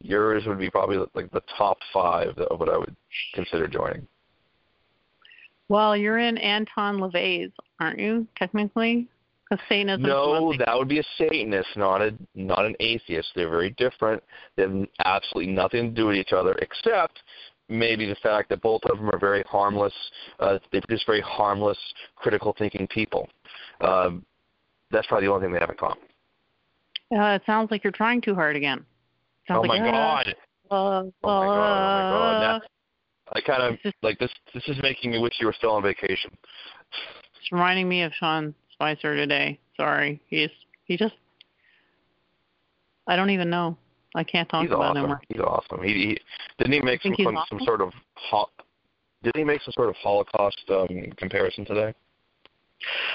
yours 0.00 0.44
would 0.46 0.58
be 0.58 0.70
probably 0.70 0.98
like 1.14 1.30
the 1.32 1.42
top 1.56 1.78
five 1.92 2.36
of 2.38 2.60
what 2.60 2.68
I 2.68 2.78
would 2.78 2.96
consider 3.34 3.66
joining. 3.66 4.06
Well, 5.68 5.96
you're 5.96 6.18
in 6.18 6.36
Anton 6.38 6.98
LaVey's, 6.98 7.52
aren't 7.80 7.98
you? 7.98 8.26
Technically, 8.36 9.08
because 9.48 9.64
Satanism. 9.68 10.02
No, 10.02 10.52
that 10.58 10.76
would 10.76 10.88
be 10.88 10.98
a 10.98 11.04
Satanist, 11.16 11.68
not 11.76 12.02
a 12.02 12.14
not 12.34 12.64
an 12.64 12.74
atheist. 12.80 13.28
They're 13.34 13.50
very 13.50 13.70
different. 13.70 14.22
They 14.56 14.62
have 14.62 14.86
absolutely 15.04 15.52
nothing 15.52 15.88
to 15.88 15.90
do 15.90 16.06
with 16.06 16.16
each 16.16 16.32
other, 16.32 16.52
except 16.60 17.22
maybe 17.68 18.06
the 18.06 18.16
fact 18.16 18.48
that 18.50 18.60
both 18.62 18.82
of 18.84 18.98
them 18.98 19.08
are 19.10 19.18
very 19.18 19.42
harmless. 19.42 19.92
Uh, 20.40 20.58
they 20.72 20.80
produce 20.80 21.02
very 21.06 21.20
harmless, 21.20 21.78
critical 22.16 22.54
thinking 22.58 22.86
people. 22.88 23.28
Um, 23.80 24.24
that's 24.90 25.06
probably 25.06 25.26
the 25.26 25.32
only 25.32 25.46
thing 25.46 25.52
they 25.54 25.60
have 25.60 25.70
in 25.70 25.76
common. 25.76 25.98
Uh, 27.16 27.34
it 27.36 27.42
sounds 27.46 27.70
like 27.70 27.84
you're 27.84 27.92
trying 27.92 28.20
too 28.20 28.34
hard 28.34 28.56
again. 28.56 28.84
Sounds 29.48 29.64
oh 29.64 29.68
like, 29.68 29.80
my 29.80 29.88
uh, 29.88 29.92
god! 29.92 30.34
Uh, 30.70 30.74
Oh 30.74 31.02
my 31.02 31.06
god! 31.06 31.12
Oh 31.24 31.40
my 31.40 31.46
god! 31.46 32.36
uh, 32.36 32.40
Now, 32.58 32.60
I 33.34 33.40
kind 33.40 33.62
of 33.62 33.80
just- 33.82 33.96
like 34.02 34.18
this. 34.18 34.30
This 34.54 34.64
is 34.68 34.76
making 34.82 35.10
me 35.10 35.18
wish 35.18 35.34
you 35.40 35.46
were 35.46 35.54
still 35.56 35.72
on 35.72 35.82
vacation. 35.82 36.30
It's 37.40 37.50
reminding 37.52 37.88
me 37.88 38.02
of 38.02 38.12
Sean 38.14 38.54
Spicer 38.72 39.14
today. 39.16 39.58
Sorry, 39.76 40.20
he's 40.28 40.50
he 40.84 40.96
just 40.96 41.14
I 43.06 43.16
don't 43.16 43.30
even 43.30 43.50
know. 43.50 43.76
I 44.14 44.24
can't 44.24 44.48
talk 44.48 44.62
he's 44.62 44.70
about 44.70 44.96
awesome. 44.96 45.10
him. 45.10 45.18
He's 45.28 45.40
awesome. 45.40 45.82
He, 45.82 45.92
he 45.92 46.18
didn't 46.58 46.72
he 46.74 46.80
make 46.80 47.02
some 47.02 47.14
some, 47.22 47.36
awesome? 47.36 47.58
some 47.58 47.66
sort 47.66 47.80
of 47.80 47.92
ho- 48.16 48.50
didn't 49.22 49.38
he 49.38 49.44
make 49.44 49.62
some 49.62 49.72
sort 49.72 49.88
of 49.88 49.94
Holocaust 49.96 50.58
um, 50.70 50.88
comparison 51.16 51.64
today? 51.64 51.94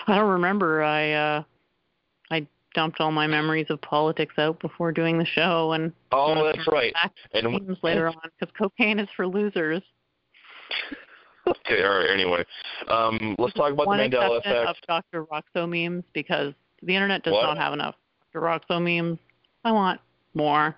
I 0.07 0.15
don't 0.15 0.29
remember. 0.29 0.81
I 0.81 1.11
uh 1.11 1.43
I 2.31 2.47
dumped 2.73 2.99
all 2.99 3.11
my 3.11 3.27
memories 3.27 3.67
of 3.69 3.81
politics 3.81 4.33
out 4.37 4.59
before 4.59 4.91
doing 4.91 5.17
the 5.17 5.25
show, 5.25 5.73
and 5.73 5.91
Oh, 6.11 6.43
that's 6.45 6.67
right. 6.71 6.93
back 6.93 7.11
And 7.33 7.47
themes 7.47 7.77
later 7.83 8.07
on 8.07 8.15
because 8.39 8.53
cocaine 8.57 8.99
is 8.99 9.09
for 9.15 9.27
losers. 9.27 9.81
okay, 11.47 11.83
all 11.83 11.97
right. 11.99 12.09
Anyway, 12.11 12.43
um, 12.87 13.35
let's 13.39 13.53
talk 13.53 13.71
about 13.71 13.87
One 13.87 13.97
the 13.97 14.03
Mandela 14.17 14.39
effect. 14.39 14.69
of 14.69 14.75
Dr. 14.87 15.25
Roxo 15.25 15.67
memes 15.67 16.03
because 16.13 16.53
the 16.83 16.93
internet 16.95 17.23
does 17.23 17.33
What? 17.33 17.43
not 17.43 17.57
have 17.57 17.73
enough 17.73 17.95
Dr. 18.33 18.41
Roxo 18.45 18.81
memes. 18.81 19.19
I 19.63 19.71
want 19.71 19.99
more. 20.33 20.75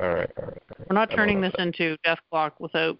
All 0.00 0.08
right, 0.08 0.30
all 0.36 0.44
right. 0.44 0.62
All 0.70 0.76
right. 0.78 0.90
We're 0.90 0.94
not 0.94 1.10
turning 1.14 1.40
this 1.40 1.54
into 1.58 1.96
Death 2.04 2.18
Clock 2.30 2.58
without. 2.58 2.98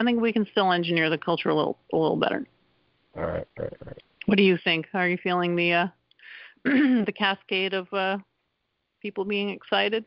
I 0.00 0.04
think 0.04 0.20
we 0.20 0.32
can 0.32 0.46
still 0.50 0.72
engineer 0.72 1.08
the 1.08 1.18
culture 1.18 1.50
a 1.50 1.54
little 1.54 1.78
a 1.92 1.96
little 1.96 2.16
better. 2.16 2.46
All 3.16 3.22
right, 3.22 3.46
all 3.58 3.64
right, 3.64 3.72
all 3.80 3.86
right. 3.86 4.02
What 4.26 4.36
do 4.36 4.42
you 4.42 4.58
think? 4.62 4.86
Are 4.92 5.08
you 5.08 5.18
feeling 5.22 5.54
the 5.54 5.72
uh, 5.72 5.86
the 6.64 7.12
cascade 7.16 7.74
of 7.74 7.92
uh, 7.92 8.18
people 9.00 9.24
being 9.24 9.50
excited? 9.50 10.04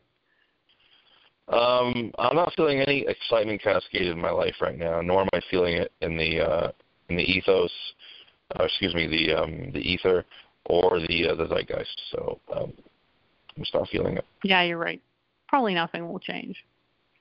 Um, 1.48 2.12
I'm 2.18 2.36
not 2.36 2.52
feeling 2.54 2.80
any 2.80 3.06
excitement 3.08 3.62
cascade 3.62 4.06
in 4.06 4.20
my 4.20 4.30
life 4.30 4.54
right 4.60 4.78
now, 4.78 5.00
nor 5.00 5.22
am 5.22 5.28
I 5.32 5.40
feeling 5.50 5.74
it 5.74 5.90
in 6.00 6.16
the 6.16 6.40
uh, 6.40 6.72
in 7.08 7.16
the 7.16 7.24
ethos, 7.24 7.72
uh, 8.58 8.64
excuse 8.64 8.94
me, 8.94 9.06
the 9.08 9.34
um, 9.34 9.72
the 9.72 9.80
ether 9.80 10.24
or 10.66 11.00
the 11.00 11.28
uh, 11.28 11.34
the 11.34 11.48
zeitgeist. 11.48 12.00
So 12.12 12.38
um, 12.54 12.72
I'm 13.56 13.62
just 13.62 13.74
not 13.74 13.88
feeling 13.88 14.16
it. 14.16 14.24
Yeah, 14.44 14.62
you're 14.62 14.78
right. 14.78 15.02
Probably 15.50 15.74
nothing 15.74 16.08
will 16.08 16.20
change. 16.20 16.64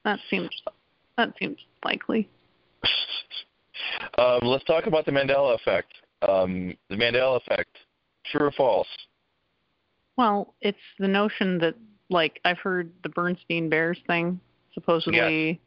That 0.06 0.20
seems 0.30 0.50
that 1.18 1.34
seems 1.40 1.58
likely. 1.84 2.30
um, 4.20 4.40
let's 4.44 4.64
talk 4.66 4.86
about 4.86 5.06
the 5.06 5.12
Mandela 5.12 5.56
effect. 5.56 5.92
Um, 6.22 6.78
the 6.90 6.96
Mandela 6.96 7.38
effect, 7.38 7.76
true 8.32 8.46
or 8.48 8.52
false? 8.52 8.88
Well, 10.16 10.54
it's 10.62 10.78
the 11.00 11.08
notion 11.08 11.58
that 11.58 11.74
like 12.12 12.40
I've 12.46 12.60
heard 12.60 12.92
the 13.02 13.10
Bernstein 13.10 13.68
Bears 13.68 13.98
thing 14.06 14.40
supposedly 14.76 15.60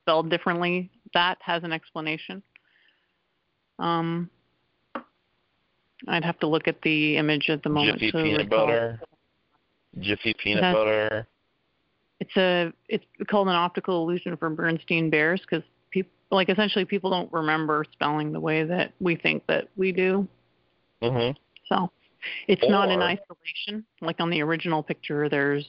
spelled 0.00 0.30
differently. 0.30 0.90
That 1.12 1.36
has 1.42 1.64
an 1.64 1.72
explanation. 1.72 2.42
Um, 3.78 4.30
I'd 6.08 6.24
have 6.24 6.38
to 6.40 6.46
look 6.46 6.66
at 6.66 6.80
the 6.80 7.18
image 7.18 7.50
at 7.50 7.62
the 7.62 7.68
moment. 7.68 7.98
Jiffy 7.98 8.12
peanut 8.12 8.44
recall. 8.44 8.66
butter. 8.66 9.00
Jiffy 9.98 10.34
peanut 10.42 10.62
That's- 10.62 10.74
butter. 10.74 11.26
It's 12.20 12.36
a 12.36 12.72
it's 12.88 13.04
called 13.28 13.48
an 13.48 13.54
optical 13.54 14.02
illusion 14.02 14.36
for 14.36 14.50
Bernstein 14.50 15.10
Bears 15.10 15.40
because 15.40 15.64
people 15.90 16.12
like 16.30 16.48
essentially 16.48 16.84
people 16.84 17.10
don't 17.10 17.32
remember 17.32 17.84
spelling 17.92 18.32
the 18.32 18.40
way 18.40 18.62
that 18.64 18.92
we 19.00 19.16
think 19.16 19.46
that 19.46 19.68
we 19.76 19.90
do. 19.90 20.28
hmm 21.02 21.30
So 21.68 21.90
it's 22.46 22.68
not 22.68 22.90
in 22.90 23.00
isolation. 23.00 23.84
Like 24.00 24.20
on 24.20 24.30
the 24.30 24.42
original 24.42 24.82
picture, 24.82 25.28
there's 25.28 25.66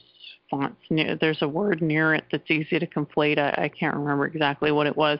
fonts. 0.50 0.76
Near, 0.90 1.16
there's 1.16 1.40
a 1.40 1.48
word 1.48 1.80
near 1.80 2.14
it 2.14 2.24
that's 2.30 2.50
easy 2.50 2.78
to 2.78 2.86
conflate. 2.86 3.38
I, 3.38 3.64
I 3.64 3.68
can't 3.68 3.96
remember 3.96 4.26
exactly 4.26 4.70
what 4.70 4.86
it 4.86 4.96
was. 4.96 5.18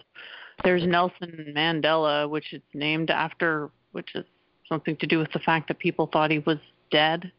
There's 0.65 0.87
Nelson 0.87 1.53
Mandela, 1.57 2.29
which 2.29 2.53
is 2.53 2.63
named 2.75 3.11
after, 3.11 3.71
which 3.93 4.15
is 4.15 4.25
something 4.69 4.97
to 4.99 5.07
do 5.07 5.19
with 5.19 5.33
the 5.33 5.39
fact 5.41 5.69
that 5.69 5.79
people 5.79 6.09
thought 6.13 6.31
he 6.31 6.39
was 6.41 6.59
dead, 6.91 7.33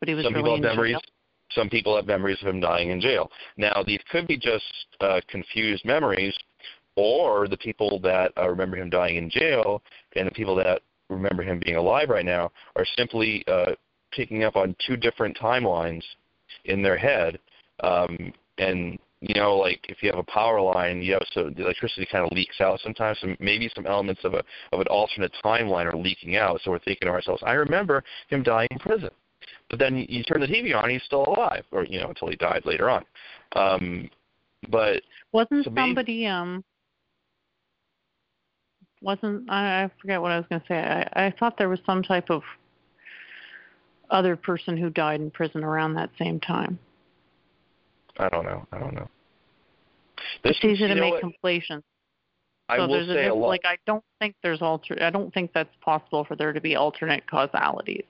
but 0.00 0.08
he 0.08 0.14
was 0.14 0.24
Some 0.24 0.34
really 0.34 0.56
in 0.56 0.62
jail. 0.62 1.00
Some 1.54 1.68
people 1.68 1.96
have 1.96 2.06
memories 2.06 2.38
of 2.42 2.48
him 2.48 2.60
dying 2.60 2.90
in 2.90 3.00
jail. 3.00 3.30
Now, 3.56 3.82
these 3.86 4.00
could 4.10 4.26
be 4.26 4.36
just 4.36 4.64
uh, 5.00 5.20
confused 5.28 5.84
memories, 5.84 6.34
or 6.96 7.48
the 7.48 7.56
people 7.56 7.98
that 8.00 8.32
uh, 8.36 8.48
remember 8.48 8.76
him 8.76 8.90
dying 8.90 9.16
in 9.16 9.30
jail 9.30 9.82
and 10.16 10.26
the 10.26 10.32
people 10.32 10.54
that 10.56 10.82
remember 11.08 11.42
him 11.42 11.60
being 11.64 11.76
alive 11.76 12.08
right 12.08 12.24
now 12.24 12.50
are 12.76 12.86
simply 12.96 13.44
uh, 13.48 13.72
picking 14.12 14.44
up 14.44 14.56
on 14.56 14.76
two 14.86 14.96
different 14.96 15.36
timelines 15.36 16.02
in 16.64 16.82
their 16.82 16.96
head. 16.96 17.38
Um, 17.82 18.32
and 18.58 18.98
you 19.20 19.34
know, 19.34 19.56
like 19.56 19.84
if 19.88 20.02
you 20.02 20.10
have 20.10 20.18
a 20.18 20.30
power 20.30 20.60
line, 20.60 21.02
you 21.02 21.12
have 21.12 21.22
so 21.32 21.50
the 21.50 21.62
electricity 21.62 22.06
kind 22.10 22.24
of 22.24 22.32
leaks 22.32 22.60
out 22.60 22.80
sometimes. 22.82 23.18
So 23.20 23.34
maybe 23.38 23.70
some 23.74 23.86
elements 23.86 24.22
of 24.24 24.34
a 24.34 24.42
of 24.72 24.80
an 24.80 24.86
alternate 24.88 25.32
timeline 25.44 25.92
are 25.92 25.96
leaking 25.96 26.36
out. 26.36 26.60
So 26.62 26.70
we're 26.70 26.78
thinking 26.78 27.06
to 27.06 27.12
ourselves, 27.12 27.42
I 27.44 27.52
remember 27.52 28.02
him 28.28 28.42
dying 28.42 28.68
in 28.70 28.78
prison. 28.78 29.10
But 29.70 29.78
then 29.78 30.04
you, 30.08 30.24
turn 30.24 30.40
the 30.40 30.48
TV 30.48 30.76
on, 30.76 30.90
he's 30.90 31.02
still 31.04 31.24
alive, 31.26 31.64
or 31.70 31.84
you 31.84 32.00
know, 32.00 32.08
until 32.08 32.28
he 32.28 32.36
died 32.36 32.62
later 32.66 32.90
on. 32.90 33.04
Um, 33.54 34.10
but 34.68 35.02
Wasn't 35.32 35.64
somebody 35.64 36.26
um 36.26 36.64
wasn't 39.00 39.48
I, 39.50 39.84
I 39.84 39.90
forget 40.00 40.20
what 40.20 40.32
I 40.32 40.36
was 40.36 40.46
going 40.48 40.60
to 40.60 40.66
say. 40.66 40.76
I, 40.76 41.26
I 41.26 41.34
thought 41.38 41.56
there 41.56 41.68
was 41.68 41.80
some 41.86 42.02
type 42.02 42.30
of 42.30 42.42
other 44.10 44.36
person 44.36 44.76
who 44.76 44.90
died 44.90 45.20
in 45.20 45.30
prison 45.30 45.62
around 45.64 45.94
that 45.94 46.10
same 46.18 46.40
time. 46.40 46.78
I 48.18 48.28
don't 48.28 48.44
know. 48.44 48.66
I 48.72 48.78
don't 48.78 48.94
know. 48.94 49.08
This 50.42 50.56
It's 50.56 50.64
easy 50.64 50.88
to 50.88 50.94
make 50.94 51.12
what? 51.12 51.22
I 52.70 52.76
so 52.76 52.86
will 52.86 53.06
there's 53.06 53.08
say 53.08 53.26
a, 53.26 53.32
a 53.32 53.34
lot. 53.34 53.48
like 53.48 53.64
I 53.64 53.76
don't 53.86 54.04
think 54.18 54.34
there's 54.42 54.62
alter 54.62 54.96
I 55.00 55.10
don't 55.10 55.32
think 55.32 55.52
that's 55.52 55.74
possible 55.80 56.24
for 56.24 56.36
there 56.36 56.52
to 56.52 56.60
be 56.60 56.76
alternate 56.76 57.28
causalities 57.28 58.04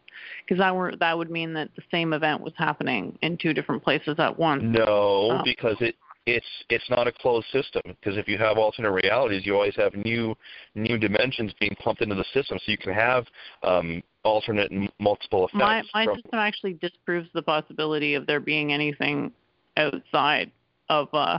because 0.45 0.59
that 0.61 0.75
were 0.75 0.95
that 1.01 1.17
would 1.17 1.31
mean 1.31 1.53
that 1.55 1.71
the 1.77 1.83
same 1.91 2.13
event 2.13 2.41
was 2.43 2.53
happening 2.57 3.19
in 3.23 3.37
two 3.39 3.53
different 3.55 3.83
places 3.83 4.17
at 4.19 4.39
once. 4.39 4.63
No, 4.65 4.85
Oh. 4.87 5.41
because 5.45 5.77
it 5.81 5.97
it's 6.27 6.47
it's 6.69 6.89
not 6.91 7.07
a 7.07 7.13
closed 7.13 7.47
system. 7.51 7.83
Because 7.87 8.17
if 8.19 8.29
you 8.29 8.39
have 8.39 8.59
alternate 8.59 8.91
realities, 8.93 9.47
you 9.47 9.55
always 9.55 9.75
have 9.77 9.95
new 9.95 10.37
new 10.75 10.99
dimensions 10.99 11.53
being 11.59 11.75
pumped 11.83 12.03
into 12.03 12.15
the 12.15 12.25
system, 12.35 12.59
so 12.59 12.71
you 12.71 12.79
can 12.79 12.93
have 12.93 13.25
um, 13.63 14.03
alternate 14.25 14.71
and 14.71 14.91
multiple 14.99 15.47
effects. 15.47 15.59
My 15.59 15.83
my 15.95 16.05
from- 16.05 16.17
system 16.17 16.39
actually 16.39 16.75
disproves 16.75 17.29
the 17.33 17.43
possibility 17.43 18.15
of 18.15 18.27
there 18.27 18.41
being 18.41 18.73
anything 18.73 19.33
outside 19.77 20.51
of 20.89 21.09
uh 21.15 21.39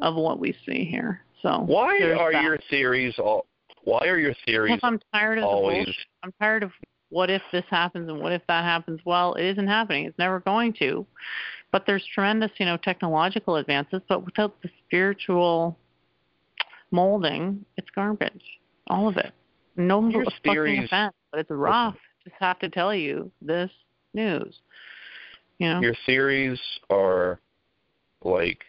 of 0.00 0.14
what 0.14 0.38
we 0.38 0.56
see 0.64 0.84
here. 0.84 1.22
So 1.42 1.60
why 1.60 1.98
are 2.00 2.32
that. 2.32 2.42
your 2.42 2.58
theories 2.70 3.14
all? 3.18 3.46
Why 3.84 4.06
are 4.06 4.18
your 4.18 4.34
theories 4.44 4.74
Because 4.74 4.86
I'm 4.86 5.00
tired 5.12 5.38
of 5.38 5.42
the 5.42 5.48
always? 5.48 5.86
bullshit. 5.86 6.06
I'm 6.22 6.32
tired 6.40 6.62
of 6.62 6.72
what 7.10 7.30
if 7.30 7.42
this 7.52 7.64
happens 7.70 8.08
and 8.10 8.20
what 8.20 8.32
if 8.32 8.42
that 8.48 8.64
happens. 8.64 9.00
Well, 9.04 9.34
it 9.34 9.44
isn't 9.44 9.66
happening. 9.66 10.04
It's 10.06 10.18
never 10.18 10.40
going 10.40 10.74
to. 10.74 11.06
But 11.70 11.84
there's 11.86 12.04
tremendous, 12.14 12.50
you 12.58 12.66
know, 12.66 12.76
technological 12.76 13.56
advances, 13.56 14.00
but 14.08 14.24
without 14.24 14.60
the 14.62 14.70
spiritual 14.86 15.78
molding, 16.90 17.64
it's 17.76 17.88
garbage. 17.94 18.42
All 18.88 19.08
of 19.08 19.16
it. 19.16 19.32
No 19.76 20.06
Your 20.08 20.24
fucking 20.44 20.84
offense, 20.84 21.14
but 21.30 21.40
it's 21.40 21.50
rough. 21.50 21.96
Just 22.24 22.36
have 22.40 22.58
to 22.60 22.68
tell 22.68 22.94
you 22.94 23.30
this 23.40 23.70
news. 24.12 24.60
You 25.58 25.68
know. 25.68 25.80
Your 25.80 25.94
theories 26.06 26.60
are 26.90 27.40
like 28.22 28.60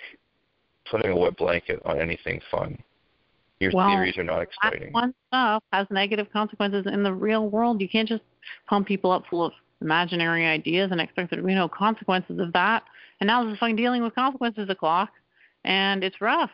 putting 0.90 1.12
a 1.12 1.16
wet 1.16 1.38
blanket 1.38 1.82
on 1.86 2.00
anything 2.00 2.42
fun. 2.52 2.78
Your 3.60 3.72
Well, 3.74 3.90
theories 3.90 4.18
are 4.18 4.24
not 4.24 4.38
that 4.38 4.74
exciting. 4.74 4.94
one 4.94 5.14
stuff 5.28 5.64
has 5.74 5.86
negative 5.92 6.32
consequences 6.32 6.86
in 6.86 7.04
the 7.04 7.14
real 7.14 7.50
world. 7.50 7.82
You 7.82 7.90
can't 7.90 8.08
just 8.08 8.24
pump 8.68 8.88
people 8.88 9.12
up 9.12 9.26
full 9.30 9.44
of 9.46 9.54
imaginary 9.82 10.46
ideas 10.46 10.92
and 10.92 11.02
expect 11.02 11.30
there 11.30 11.40
to 11.40 11.46
be 11.46 11.56
no 11.56 11.68
consequences 11.68 12.40
of 12.40 12.54
that. 12.54 12.84
And 13.20 13.28
now 13.28 13.44
there's 13.44 13.60
fucking 13.60 13.76
dealing 13.76 14.02
with 14.02 14.16
consequences 14.16 14.70
o'clock, 14.70 15.12
and 15.66 16.04
it's 16.04 16.22
rough. 16.22 16.52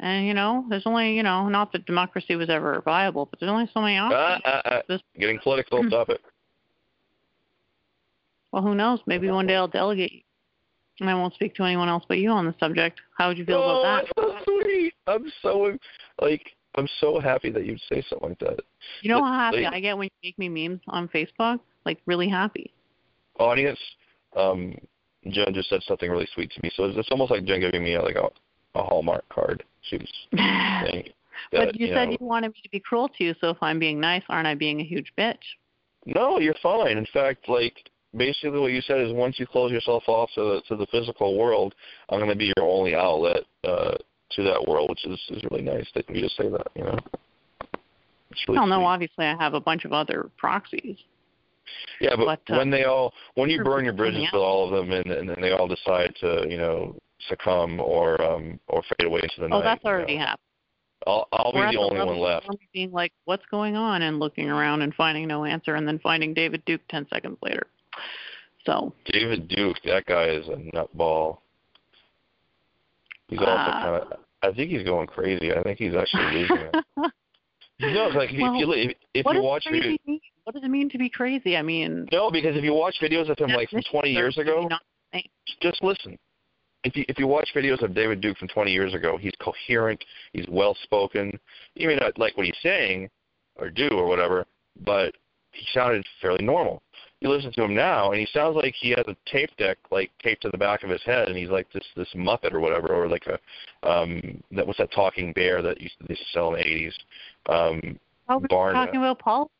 And 0.00 0.26
you 0.26 0.34
know, 0.34 0.66
there's 0.68 0.82
only 0.86 1.14
you 1.16 1.22
know, 1.22 1.48
not 1.48 1.72
that 1.72 1.86
democracy 1.86 2.36
was 2.36 2.50
ever 2.50 2.82
viable, 2.84 3.26
but 3.26 3.40
there's 3.40 3.50
only 3.50 3.70
so 3.72 3.80
many 3.80 3.96
Ah, 3.96 4.08
options. 4.08 4.42
ah, 4.44 4.62
ah. 4.66 4.82
This- 4.88 5.02
Getting 5.18 5.38
political, 5.38 5.82
stop 5.88 6.10
it. 6.10 6.20
Well, 8.52 8.62
who 8.62 8.74
knows? 8.74 9.00
Maybe 9.06 9.30
one 9.30 9.46
day 9.46 9.56
I'll 9.56 9.68
delegate, 9.68 10.26
and 11.00 11.10
I 11.10 11.14
won't 11.14 11.34
speak 11.34 11.54
to 11.56 11.64
anyone 11.64 11.88
else 11.88 12.04
but 12.08 12.18
you 12.18 12.30
on 12.30 12.46
the 12.46 12.54
subject. 12.60 13.00
How 13.16 13.28
would 13.28 13.38
you 13.38 13.44
feel 13.44 13.56
oh, 13.56 13.80
about 13.80 14.04
that? 14.06 14.12
that's 14.16 14.44
so 14.44 14.60
sweet. 14.62 14.94
I'm 15.06 15.32
so 15.42 15.76
like 16.20 16.42
I'm 16.76 16.88
so 17.00 17.20
happy 17.20 17.50
that 17.50 17.66
you'd 17.66 17.80
say 17.88 18.04
something 18.08 18.30
like 18.30 18.38
that. 18.40 18.60
You 19.02 19.10
know 19.10 19.22
how 19.22 19.32
happy 19.32 19.62
like- 19.62 19.74
I 19.74 19.80
get 19.80 19.96
when 19.96 20.08
you 20.22 20.28
make 20.28 20.38
me 20.38 20.48
memes 20.48 20.80
on 20.88 21.08
Facebook? 21.08 21.60
Like 21.84 22.00
really 22.06 22.28
happy. 22.28 22.72
Audience, 23.38 23.78
um, 24.36 24.74
Jen 25.28 25.54
just 25.54 25.68
said 25.68 25.80
something 25.86 26.10
really 26.10 26.28
sweet 26.34 26.50
to 26.52 26.60
me. 26.62 26.70
So 26.76 26.84
it's, 26.84 26.98
it's 26.98 27.08
almost 27.10 27.30
like 27.30 27.44
Jen 27.44 27.60
giving 27.60 27.82
me 27.82 27.98
like 27.98 28.16
a, 28.16 28.28
a 28.78 28.82
Hallmark 28.82 29.28
card. 29.28 29.64
She 29.82 29.96
was 29.96 30.08
saying 30.34 31.08
that, 31.52 31.66
But 31.66 31.80
you, 31.80 31.86
you 31.86 31.94
said 31.94 32.06
know, 32.06 32.16
you 32.20 32.26
wanted 32.26 32.48
me 32.48 32.60
to 32.62 32.68
be 32.70 32.80
cruel 32.80 33.08
to 33.08 33.24
you, 33.24 33.34
so 33.40 33.50
if 33.50 33.56
I'm 33.60 33.78
being 33.78 33.98
nice, 33.98 34.22
aren't 34.28 34.46
I 34.46 34.54
being 34.54 34.80
a 34.80 34.84
huge 34.84 35.12
bitch? 35.18 35.42
No, 36.06 36.38
you're 36.38 36.54
fine. 36.62 36.98
In 36.98 37.06
fact, 37.12 37.48
like 37.48 37.74
basically 38.16 38.58
what 38.58 38.72
you 38.72 38.80
said 38.82 39.00
is 39.00 39.12
once 39.12 39.38
you 39.38 39.46
close 39.46 39.72
yourself 39.72 40.04
off 40.06 40.30
to 40.34 40.40
the 40.40 40.62
to 40.68 40.76
the 40.76 40.86
physical 40.86 41.38
world, 41.38 41.74
I'm 42.08 42.18
going 42.18 42.30
to 42.30 42.36
be 42.36 42.52
your 42.56 42.66
only 42.66 42.94
outlet 42.94 43.42
uh, 43.64 43.94
to 44.32 44.42
that 44.44 44.66
world, 44.66 44.90
which 44.90 45.06
is 45.06 45.20
is 45.30 45.44
really 45.50 45.62
nice 45.62 45.86
that 45.94 46.08
you 46.08 46.22
just 46.22 46.36
say 46.36 46.48
that. 46.48 46.66
You 46.74 46.84
know, 46.84 46.98
it's 48.30 48.48
really 48.48 48.58
well, 48.58 48.66
no, 48.66 48.84
obviously 48.84 49.26
I 49.26 49.36
have 49.36 49.54
a 49.54 49.60
bunch 49.60 49.84
of 49.84 49.92
other 49.92 50.30
proxies. 50.36 50.96
Yeah, 52.00 52.16
but, 52.16 52.40
But, 52.46 52.54
uh, 52.54 52.58
when 52.58 52.70
they 52.70 52.84
all 52.84 53.12
when 53.34 53.48
you 53.48 53.62
burn 53.62 53.84
your 53.84 53.94
bridges 53.94 54.26
with 54.32 54.42
all 54.42 54.66
of 54.66 54.72
them 54.72 54.92
and 54.92 55.06
and 55.06 55.28
then 55.28 55.40
they 55.40 55.52
all 55.52 55.68
decide 55.68 56.14
to 56.20 56.46
you 56.48 56.58
know 56.58 56.96
succumb 57.28 57.80
or 57.80 58.20
um 58.20 58.58
or 58.68 58.82
fade 58.82 59.06
away 59.06 59.20
into 59.22 59.40
the 59.40 59.48
night. 59.48 59.56
Oh, 59.56 59.62
that's 59.62 59.82
you 59.84 59.90
know, 59.90 59.96
already 59.96 60.16
happened. 60.16 60.38
I'll 61.06 61.28
I'll 61.32 61.52
be 61.52 61.76
the 61.76 61.80
only 61.80 62.04
one 62.04 62.18
left. 62.18 62.48
Being 62.72 62.92
like, 62.92 63.12
what's 63.24 63.44
going 63.50 63.76
on, 63.76 64.02
and 64.02 64.18
looking 64.18 64.48
around 64.48 64.82
and 64.82 64.94
finding 64.94 65.26
no 65.28 65.44
answer, 65.44 65.74
and 65.74 65.86
then 65.86 65.98
finding 66.00 66.34
David 66.34 66.64
Duke 66.64 66.80
ten 66.88 67.06
seconds 67.08 67.38
later. 67.42 67.66
So 68.64 68.92
David 69.06 69.48
Duke, 69.48 69.76
that 69.84 70.06
guy 70.06 70.28
is 70.28 70.46
a 70.48 70.56
nutball. 70.76 71.38
He's 73.28 73.40
also 73.40 73.50
Ah. 73.50 73.82
kind 73.82 74.12
of. 74.12 74.18
I 74.42 74.52
think 74.54 74.70
he's 74.70 74.82
going 74.82 75.06
crazy. 75.06 75.52
I 75.52 75.62
think 75.62 75.78
he's 75.78 75.94
actually 75.94 76.40
losing 76.40 76.56
it. 76.56 77.12
You 77.78 77.92
know, 77.94 78.08
like 78.08 78.30
if 78.30 78.36
you 78.36 78.72
if, 78.72 78.96
if 79.14 79.26
you 79.32 79.42
watch 79.42 79.64
videos, 79.66 79.98
mean? 80.06 80.20
What 80.44 80.54
does 80.54 80.64
it 80.64 80.68
mean 80.68 80.88
to 80.90 80.98
be 80.98 81.08
crazy? 81.08 81.56
I 81.56 81.62
mean, 81.62 82.06
no, 82.12 82.30
because 82.30 82.56
if 82.56 82.64
you 82.64 82.74
watch 82.74 82.96
videos 83.02 83.28
of 83.28 83.38
him 83.38 83.50
like 83.50 83.70
from 83.70 83.82
20 83.90 84.10
years 84.10 84.38
ago, 84.38 84.68
just 85.60 85.82
listen. 85.82 86.18
If 86.84 86.96
you 86.96 87.04
if 87.08 87.18
you 87.18 87.26
watch 87.26 87.48
videos 87.54 87.82
of 87.82 87.94
David 87.94 88.20
Duke 88.20 88.38
from 88.38 88.48
20 88.48 88.72
years 88.72 88.94
ago, 88.94 89.16
he's 89.16 89.32
coherent, 89.40 90.04
he's 90.32 90.46
well 90.48 90.76
spoken. 90.82 91.38
You 91.74 91.88
may 91.88 91.96
not 91.96 92.18
like 92.18 92.36
what 92.36 92.46
he's 92.46 92.56
saying 92.62 93.08
or 93.56 93.70
do 93.70 93.88
or 93.88 94.06
whatever, 94.06 94.46
but 94.84 95.14
he 95.52 95.66
sounded 95.72 96.04
fairly 96.20 96.44
normal. 96.44 96.82
You 97.22 97.28
listen 97.28 97.52
to 97.52 97.62
him 97.62 97.74
now, 97.74 98.10
and 98.10 98.18
he 98.18 98.26
sounds 98.32 98.56
like 98.56 98.74
he 98.80 98.90
has 98.90 99.04
a 99.06 99.16
tape 99.30 99.56
deck 99.56 99.78
like 99.92 100.10
taped 100.20 100.42
to 100.42 100.50
the 100.50 100.58
back 100.58 100.82
of 100.82 100.90
his 100.90 101.02
head, 101.04 101.28
and 101.28 101.36
he's 101.36 101.50
like 101.50 101.72
this 101.72 101.84
this 101.94 102.08
Muppet 102.16 102.52
or 102.52 102.58
whatever, 102.58 102.88
or 102.88 103.06
like 103.06 103.26
a 103.28 103.88
um 103.88 104.42
that 104.50 104.66
what's 104.66 104.78
that 104.78 104.90
talking 104.92 105.32
bear 105.32 105.62
that 105.62 105.80
used 105.80 105.96
to, 106.00 106.06
they 106.08 106.14
used 106.14 106.22
to 106.22 106.32
sell 106.32 106.54
in 106.54 106.60
the 106.60 106.64
80s. 106.64 106.92
Um, 107.48 107.98
Oh, 108.28 108.38
we're 108.38 108.48
Barna. 108.48 108.72
talking 108.72 109.00
about 109.00 109.18
Paul. 109.18 109.50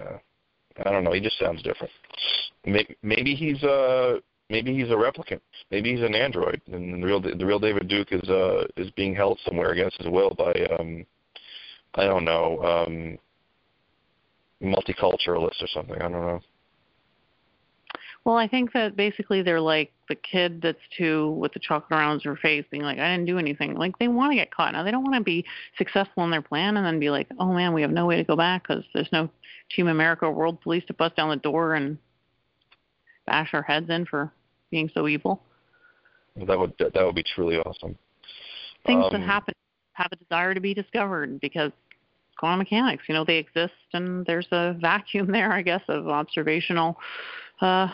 uh, 0.00 0.18
I 0.84 0.90
don't 0.90 1.04
know. 1.04 1.12
He 1.12 1.20
just 1.20 1.38
sounds 1.38 1.62
different. 1.62 1.92
Maybe, 2.66 2.96
maybe 3.02 3.34
he's 3.34 3.62
uh 3.62 4.18
maybe 4.50 4.74
he's 4.74 4.90
a 4.90 4.94
replicant. 4.94 5.40
Maybe 5.70 5.94
he's 5.94 6.04
an 6.04 6.14
android, 6.14 6.60
and 6.66 7.02
the 7.02 7.06
real 7.06 7.20
the 7.20 7.46
real 7.46 7.58
David 7.58 7.88
Duke 7.88 8.12
is 8.12 8.28
uh 8.28 8.66
is 8.76 8.90
being 8.92 9.14
held 9.14 9.38
somewhere 9.46 9.70
against 9.70 9.96
his 9.96 10.08
will 10.08 10.34
by 10.36 10.52
um 10.78 11.06
I 11.94 12.04
don't 12.04 12.24
know 12.24 12.62
um 12.62 13.18
multiculturalists 14.64 15.62
or 15.62 15.68
something. 15.68 15.96
I 15.96 16.08
don't 16.08 16.12
know. 16.12 16.40
Well, 18.24 18.36
I 18.36 18.48
think 18.48 18.72
that 18.72 18.96
basically 18.96 19.42
they're 19.42 19.60
like 19.60 19.92
the 20.08 20.14
kid 20.14 20.62
that's 20.62 20.78
two 20.96 21.32
with 21.32 21.52
the 21.52 21.60
chocolate 21.60 21.98
around 21.98 22.22
her 22.22 22.36
face, 22.36 22.64
being 22.70 22.82
like, 22.82 22.98
"I 22.98 23.12
didn't 23.12 23.26
do 23.26 23.38
anything." 23.38 23.74
Like 23.74 23.98
they 23.98 24.08
want 24.08 24.32
to 24.32 24.36
get 24.36 24.50
caught 24.50 24.72
now. 24.72 24.82
They 24.82 24.90
don't 24.90 25.04
want 25.04 25.16
to 25.16 25.22
be 25.22 25.44
successful 25.76 26.24
in 26.24 26.30
their 26.30 26.42
plan 26.42 26.78
and 26.78 26.86
then 26.86 26.98
be 26.98 27.10
like, 27.10 27.28
"Oh 27.38 27.52
man, 27.52 27.74
we 27.74 27.82
have 27.82 27.90
no 27.90 28.06
way 28.06 28.16
to 28.16 28.24
go 28.24 28.34
back 28.34 28.66
because 28.66 28.82
there's 28.94 29.12
no 29.12 29.28
Team 29.70 29.88
America 29.88 30.30
World 30.30 30.60
Police 30.62 30.84
to 30.86 30.94
bust 30.94 31.16
down 31.16 31.28
the 31.28 31.36
door 31.36 31.74
and 31.74 31.98
bash 33.26 33.52
our 33.52 33.62
heads 33.62 33.90
in 33.90 34.06
for 34.06 34.32
being 34.70 34.90
so 34.94 35.06
evil." 35.06 35.42
That 36.36 36.58
would 36.58 36.72
that 36.78 36.94
would 36.94 37.14
be 37.14 37.22
truly 37.22 37.58
awesome. 37.58 37.96
Things 38.86 39.04
Um, 39.04 39.12
that 39.12 39.20
happen 39.20 39.54
have 39.92 40.10
a 40.12 40.16
desire 40.16 40.54
to 40.54 40.60
be 40.60 40.74
discovered 40.74 41.40
because 41.40 41.72
quantum 42.38 42.58
mechanics, 42.58 43.04
you 43.08 43.14
know, 43.14 43.24
they 43.24 43.36
exist 43.36 43.72
and 43.92 44.24
there's 44.26 44.48
a 44.52 44.76
vacuum 44.80 45.26
there, 45.32 45.52
I 45.52 45.62
guess, 45.62 45.82
of 45.88 46.08
observational 46.08 46.96
uh 47.60 47.88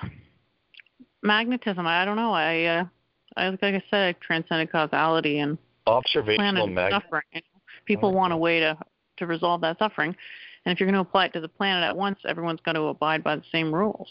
magnetism. 1.23 1.87
I 1.87 2.05
don't 2.05 2.17
know. 2.17 2.33
I 2.33 2.65
uh 2.65 2.85
I 3.37 3.49
like 3.51 3.63
I 3.63 3.83
said, 3.91 4.15
I 4.17 4.25
transcended 4.25 4.73
causality 4.73 5.39
and 5.39 5.59
Observational 5.87 6.67
mag. 6.67 6.93
suffering. 6.93 7.23
You 7.33 7.41
know, 7.41 7.61
people 7.87 8.11
Oh, 8.11 8.13
want 8.13 8.33
a 8.33 8.37
way 8.37 8.61
to 8.61 8.77
to 9.19 9.27
resolve 9.27 9.61
that 9.63 9.79
suffering. 9.79 10.15
And 10.65 10.73
if 10.73 10.81
you're 10.81 10.87
going 10.87 11.03
to 11.03 11.09
apply 11.09 11.27
it 11.27 11.33
to 11.33 11.41
the 11.41 11.49
planet 11.49 11.85
at 11.85 11.97
once, 11.97 12.19
everyone's 12.27 12.61
going 12.61 12.75
to 12.75 12.83
abide 12.83 13.25
by 13.25 13.37
the 13.37 13.43
same 13.51 13.75
rules. 13.75 14.09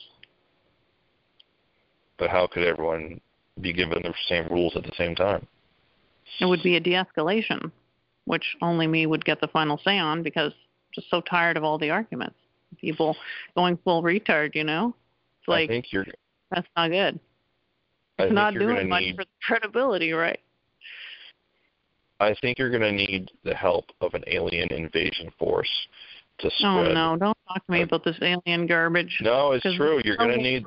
But 2.18 2.30
how 2.30 2.48
could 2.48 2.64
everyone 2.64 3.22
be 3.62 3.72
given 3.72 4.02
the 4.02 4.14
same 4.28 4.48
rules 4.50 4.76
at 4.76 4.84
the 4.84 4.92
same 4.98 5.16
time? 5.16 5.46
It 6.40 6.46
would 6.46 6.64
be 6.64 6.76
a 6.76 6.80
de-escalation, 6.80 7.72
which 8.26 8.56
only 8.62 8.88
me 8.88 9.06
would 9.06 9.26
get 9.26 9.42
the 9.42 9.48
final 9.48 9.80
say 9.84 9.98
on 9.98 10.24
because 10.24 10.52
I'm 10.52 10.94
just 10.94 11.10
so 11.10 11.22
tired 11.22 11.58
of 11.58 11.64
all 11.64 11.78
the 11.78 11.90
arguments. 11.90 12.36
People 12.80 13.16
going 13.56 13.78
full 13.84 14.04
retard, 14.04 14.56
you 14.56 14.64
know? 14.64 14.94
It's 15.40 15.50
I 15.50 15.52
like 15.52 15.70
think 15.70 15.92
you're. 15.92 16.06
that's 16.52 16.68
not 16.76 16.90
good. 16.90 17.20
It's 18.20 18.34
not 18.34 18.54
doing 18.54 18.90
much 18.90 19.02
need. 19.02 19.16
for 19.16 19.24
the 19.24 19.30
credibility, 19.42 20.12
right? 20.12 20.40
I 22.20 22.36
think 22.42 22.60
you're 22.60 22.70
going 22.70 22.82
to 22.82 22.92
need 22.92 23.32
the 23.44 23.56
help 23.56 23.86
of 24.02 24.14
an 24.14 24.24
alien 24.28 24.72
invasion 24.74 25.32
force 25.40 25.70
to 26.40 26.50
spread. 26.58 26.88
Oh 26.88 26.94
no, 26.94 27.18
don't 27.18 27.38
talk 27.48 27.66
to 27.66 27.72
me 27.72 27.82
about 27.82 28.04
this 28.04 28.18
alien 28.22 28.68
garbage. 28.68 29.20
No, 29.22 29.54
it's 29.54 29.64
true. 29.76 30.02
You're 30.04 30.18
going 30.18 30.32
to 30.32 30.38
need. 30.38 30.66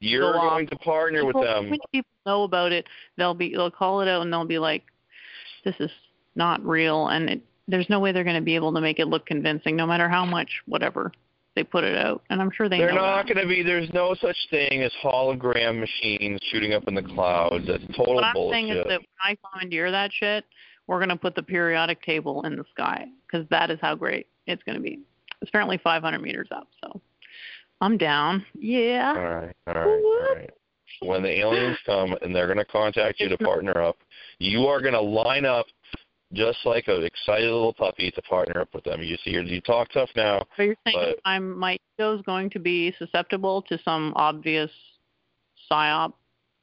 You're 0.00 0.32
go 0.32 0.40
going 0.40 0.66
to 0.68 0.76
partner 0.76 1.24
with 1.24 1.34
people, 1.34 1.42
them. 1.42 1.70
When 1.70 1.78
people 1.92 2.10
know 2.26 2.42
about 2.44 2.72
it, 2.72 2.86
they'll 3.16 3.34
be 3.34 3.52
they'll 3.52 3.70
call 3.70 4.00
it 4.00 4.08
out 4.08 4.22
and 4.22 4.32
they'll 4.32 4.46
be 4.46 4.58
like, 4.58 4.82
"This 5.64 5.74
is 5.78 5.90
not 6.34 6.64
real," 6.64 7.08
and 7.08 7.30
it, 7.30 7.40
there's 7.68 7.88
no 7.88 8.00
way 8.00 8.12
they're 8.12 8.24
going 8.24 8.36
to 8.36 8.42
be 8.42 8.54
able 8.54 8.72
to 8.74 8.80
make 8.80 8.98
it 8.98 9.06
look 9.06 9.26
convincing, 9.26 9.76
no 9.76 9.86
matter 9.86 10.08
how 10.08 10.24
much 10.24 10.48
whatever 10.66 11.12
they 11.54 11.62
put 11.62 11.84
it 11.84 11.96
out. 11.96 12.22
And 12.30 12.40
I'm 12.40 12.50
sure 12.50 12.68
they 12.68 12.78
They're 12.78 12.92
not 12.92 13.26
going 13.26 13.38
to 13.38 13.46
be. 13.46 13.62
There's 13.62 13.92
no 13.92 14.14
such 14.20 14.36
thing 14.50 14.82
as 14.82 14.92
hologram 15.02 15.78
machines 15.78 16.40
shooting 16.50 16.72
up 16.72 16.88
in 16.88 16.94
the 16.94 17.02
clouds. 17.02 17.66
That's 17.66 17.84
total 17.96 18.16
What 18.16 18.24
I'm 18.24 18.34
bullshit. 18.34 18.54
saying 18.54 18.68
is 18.70 18.84
that 18.88 19.00
when 19.00 19.06
I 19.22 19.36
commandeer 19.50 19.90
that 19.90 20.10
shit, 20.12 20.44
we're 20.86 20.98
going 20.98 21.10
to 21.10 21.16
put 21.16 21.34
the 21.34 21.42
periodic 21.42 22.02
table 22.02 22.42
in 22.44 22.56
the 22.56 22.64
sky 22.72 23.06
because 23.26 23.46
that 23.50 23.70
is 23.70 23.78
how 23.80 23.94
great 23.94 24.26
it's 24.46 24.62
going 24.64 24.76
to 24.76 24.82
be. 24.82 25.00
It's 25.40 25.48
apparently 25.50 25.78
500 25.78 26.18
meters 26.20 26.48
up, 26.50 26.68
so 26.82 27.00
I'm 27.80 27.96
down. 27.98 28.44
Yeah. 28.54 29.14
all 29.16 29.22
right, 29.22 29.56
all 29.66 29.74
right, 29.74 29.86
all 29.86 30.34
right. 30.34 30.50
When 31.00 31.22
the 31.22 31.40
aliens 31.40 31.76
come 31.84 32.14
and 32.22 32.34
they're 32.34 32.46
going 32.46 32.58
to 32.58 32.64
contact 32.64 33.20
you 33.20 33.28
to 33.28 33.36
partner 33.38 33.82
up, 33.82 33.96
you 34.38 34.66
are 34.66 34.80
going 34.80 34.94
to 34.94 35.00
line 35.00 35.44
up 35.44 35.66
just 36.34 36.58
like 36.64 36.88
an 36.88 37.04
excited 37.04 37.44
little 37.44 37.72
puppy 37.74 38.10
to 38.10 38.22
partner 38.22 38.60
up 38.60 38.68
with 38.74 38.84
them. 38.84 39.02
You 39.02 39.16
see, 39.24 39.30
you 39.30 39.60
talk 39.60 39.90
tough 39.92 40.10
now. 40.16 40.44
But 40.56 40.62
you're 40.64 40.76
saying 40.86 41.14
I'm 41.24 41.58
my 41.58 41.78
ego's 41.98 42.22
going 42.22 42.50
to 42.50 42.58
be 42.58 42.94
susceptible 42.98 43.62
to 43.62 43.78
some 43.84 44.12
obvious 44.16 44.70
psyop. 45.70 46.12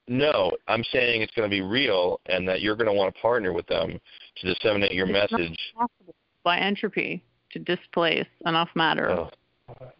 No, 0.07 0.51
I'm 0.67 0.83
saying 0.91 1.21
it's 1.21 1.33
going 1.33 1.49
to 1.49 1.53
be 1.53 1.61
real, 1.61 2.19
and 2.25 2.47
that 2.47 2.61
you're 2.61 2.75
going 2.75 2.87
to 2.87 2.93
want 2.93 3.13
to 3.15 3.21
partner 3.21 3.53
with 3.53 3.65
them 3.67 3.99
to 4.37 4.53
disseminate 4.53 4.91
your 4.91 5.07
It's 5.09 5.31
not 5.31 5.39
message. 5.39 5.59
possible 5.75 6.15
by 6.43 6.57
entropy 6.57 7.23
to 7.51 7.59
displace 7.59 8.25
enough 8.45 8.69
matter 8.75 9.09
Oh, 9.11 9.29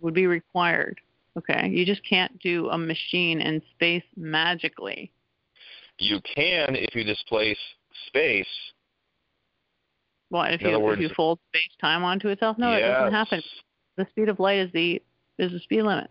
would 0.02 0.14
be 0.14 0.26
required. 0.28 1.00
Okay, 1.38 1.70
you 1.70 1.86
just 1.86 2.02
can't 2.08 2.38
do 2.40 2.68
a 2.70 2.78
machine 2.78 3.40
in 3.40 3.62
space 3.76 4.04
magically. 4.18 5.12
you 6.00 6.20
can 6.36 6.76
if 6.76 6.94
you 6.96 7.04
displace 7.06 7.58
space. 8.08 8.48
What 10.32 10.54
if 10.54 10.62
you 10.62 10.80
words- 10.80 11.02
if 11.02 11.10
you 11.10 11.14
fold 11.14 11.40
space 11.50 11.76
time 11.82 12.06
onto 12.06 12.30
itself? 12.30 12.58
No, 12.58 12.72
yes. 12.72 12.80
it 12.80 12.88
doesn't 12.88 13.14
happen. 13.14 13.44
The 13.98 14.08
speed 14.12 14.30
of 14.30 14.40
light 14.40 14.60
is 14.60 14.72
the 14.72 15.02
is 15.38 15.52
the 15.52 15.60
speed 15.60 15.84
limit. 15.84 16.10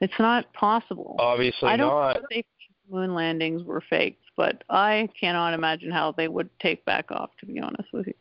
It's 0.00 0.18
not 0.18 0.52
possible. 0.54 1.14
Obviously 1.20 1.68
I 1.68 1.76
don't 1.76 1.88
not. 1.88 2.20
think 2.28 2.46
moon 2.90 3.14
landings 3.14 3.62
were 3.62 3.80
faked, 3.88 4.24
but 4.36 4.64
I 4.68 5.08
cannot 5.18 5.54
imagine 5.54 5.92
how 5.92 6.10
they 6.10 6.26
would 6.26 6.50
take 6.58 6.84
back 6.84 7.12
off. 7.12 7.30
To 7.38 7.46
be 7.46 7.60
honest 7.60 7.92
with 7.92 8.08
you, 8.08 8.14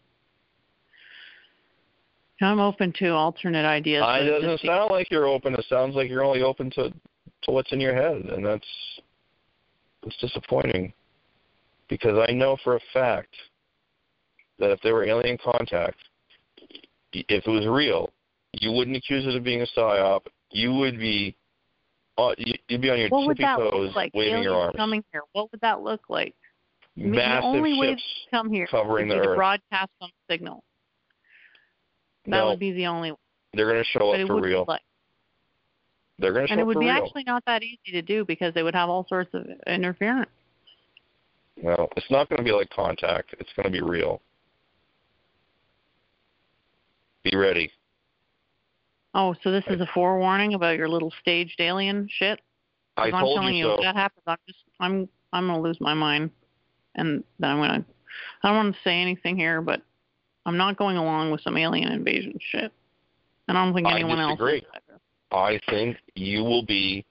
I'm 2.41 2.59
open 2.59 2.93
to 2.99 3.09
alternate 3.09 3.65
ideas. 3.65 4.03
It 4.07 4.41
doesn't 4.41 4.59
sound 4.59 4.91
like 4.91 5.09
you're 5.09 5.27
open. 5.27 5.55
It 5.55 5.65
sounds 5.67 5.95
like 5.95 6.11
you're 6.11 6.23
only 6.23 6.43
open 6.43 6.69
to 6.71 6.93
to 7.41 7.51
what's 7.51 7.71
in 7.71 7.79
your 7.81 7.95
head, 7.95 8.17
and 8.29 8.45
that's 8.45 8.67
it's 10.03 10.17
disappointing. 10.17 10.93
Because 11.87 12.23
I 12.29 12.33
know 12.33 12.55
for 12.63 12.75
a 12.75 12.79
fact 12.93 13.33
that 14.59 14.71
if 14.71 14.79
there 14.81 14.93
were 14.93 15.03
alien 15.05 15.37
contact, 15.43 15.97
if 17.13 17.45
it 17.45 17.47
was 17.49 17.65
real, 17.67 18.11
you 18.53 18.71
wouldn't 18.71 18.95
accuse 18.97 19.25
it 19.25 19.35
of 19.35 19.43
being 19.43 19.61
a 19.61 19.67
psyop. 19.77 20.21
You 20.51 20.73
would 20.75 20.97
be, 20.99 21.35
uh, 22.17 22.33
you- 22.37 22.53
you'd 22.67 22.81
be 22.81 22.89
on 22.89 22.99
your 22.99 23.09
what 23.09 23.27
would 23.27 23.37
tippy 23.37 23.47
toes, 23.55 23.95
like? 23.95 24.13
waving 24.13 24.33
Aliens 24.33 24.45
your 24.45 24.55
arms. 24.61 24.75
coming 24.75 25.03
here. 25.11 25.21
What 25.33 25.51
would 25.51 25.61
that 25.61 25.81
look 25.81 26.01
like? 26.09 26.35
I 26.97 27.01
mean, 27.01 27.11
Massive 27.11 27.41
the 27.43 27.47
only 27.57 27.79
way 27.79 27.87
ships 27.91 28.03
they 28.25 28.37
come 28.37 28.51
here 28.51 28.67
covering 28.67 29.07
the 29.07 29.15
to 29.15 29.21
earth. 29.29 29.35
broadcast 29.37 29.91
some 30.01 30.11
signal. 30.29 30.63
That 32.25 32.31
No, 32.31 32.49
would 32.49 32.59
be 32.59 32.71
the 32.73 32.87
only 32.87 33.11
way. 33.11 33.17
they're 33.53 33.67
going 33.71 33.77
to 33.83 33.89
show 33.89 34.11
But 34.11 34.19
up 34.21 34.27
for 34.27 34.41
real. 34.41 34.65
like, 34.67 34.81
They're 36.17 36.33
going 36.33 36.43
to 36.45 36.47
show 36.49 36.53
and 36.53 36.61
it 36.61 36.65
would 36.65 36.79
be 36.79 36.87
real. 36.87 36.95
actually 37.03 37.23
not 37.23 37.45
that 37.45 37.63
easy 37.63 37.91
to 37.93 38.01
do 38.01 38.25
because 38.25 38.53
they 38.53 38.63
would 38.63 38.75
have 38.75 38.89
all 38.89 39.05
sorts 39.07 39.33
of 39.33 39.47
interference. 39.67 40.29
No, 41.55 41.87
it's 41.95 42.09
not 42.11 42.27
going 42.29 42.37
to 42.37 42.43
be 42.43 42.51
like 42.51 42.69
contact. 42.71 43.33
It's 43.39 43.51
going 43.53 43.65
to 43.65 43.71
be 43.71 43.81
real. 43.81 44.21
Be 47.23 47.35
ready. 47.35 47.71
Oh, 49.13 49.35
so 49.43 49.51
this 49.51 49.63
is 49.67 49.81
a 49.81 49.87
forewarning 49.93 50.53
about 50.53 50.77
your 50.77 50.87
little 50.87 51.11
staged 51.19 51.59
alien 51.59 52.07
shit? 52.11 52.39
I 52.95 53.05
I'm 53.05 53.11
telling 53.11 53.55
you 53.55 53.65
so. 53.65 53.73
if 53.75 53.81
that 53.81 53.95
happens, 53.95 54.23
I'm 54.27 54.37
just 54.47 54.59
I'm 54.79 55.09
I'm 55.33 55.47
gonna 55.47 55.61
lose 55.61 55.77
my 55.81 55.93
mind, 55.93 56.31
and 56.95 57.23
then 57.39 57.49
I'm 57.51 57.57
gonna 57.57 57.85
I 58.43 58.47
don't 58.47 58.57
want 58.57 58.75
to 58.75 58.81
say 58.83 59.01
anything 59.01 59.37
here, 59.37 59.61
but 59.61 59.81
I'm 60.45 60.57
not 60.57 60.77
going 60.77 60.97
along 60.97 61.31
with 61.31 61.41
some 61.41 61.57
alien 61.57 61.91
invasion 61.91 62.37
shit, 62.51 62.71
and 63.47 63.57
I 63.57 63.65
don't 63.65 63.73
think 63.73 63.87
anyone 63.87 64.19
else 64.19 64.33
disagree. 64.33 64.57
is. 64.59 64.63
I 65.31 65.59
think 65.69 65.97
you 66.15 66.43
will 66.43 66.63
be 66.65 67.05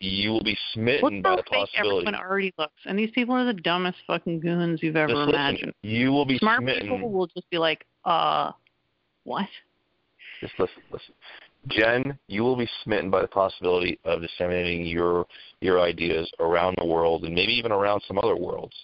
you 0.00 0.30
will 0.30 0.42
be 0.44 0.56
smitten 0.72 1.16
Look 1.16 1.22
by 1.22 1.36
the 1.36 1.42
possibility. 1.44 2.06
everyone 2.06 2.14
already 2.14 2.52
looks, 2.58 2.74
and 2.86 2.98
these 2.98 3.10
people 3.12 3.34
are 3.34 3.44
the 3.44 3.54
dumbest 3.54 3.98
fucking 4.06 4.40
goons 4.40 4.82
you've 4.82 4.96
ever 4.96 5.08
Just 5.12 5.18
listen, 5.18 5.34
imagined. 5.34 5.74
you 5.82 6.12
will 6.12 6.26
be 6.26 6.38
Smart 6.38 6.60
smitten. 6.62 6.88
people 6.88 7.10
will 7.10 7.26
just 7.28 7.48
be 7.50 7.58
like, 7.58 7.84
uh, 8.04 8.52
what? 9.24 9.48
Just 10.40 10.54
listen, 10.58 10.82
listen. 10.90 11.14
Jen, 11.68 12.18
you 12.28 12.42
will 12.42 12.56
be 12.56 12.68
smitten 12.82 13.10
by 13.10 13.22
the 13.22 13.28
possibility 13.28 13.98
of 14.04 14.20
disseminating 14.20 14.86
your 14.86 15.26
your 15.60 15.80
ideas 15.80 16.30
around 16.38 16.76
the 16.78 16.86
world 16.86 17.24
and 17.24 17.34
maybe 17.34 17.52
even 17.54 17.72
around 17.72 18.02
some 18.06 18.18
other 18.18 18.36
worlds. 18.36 18.74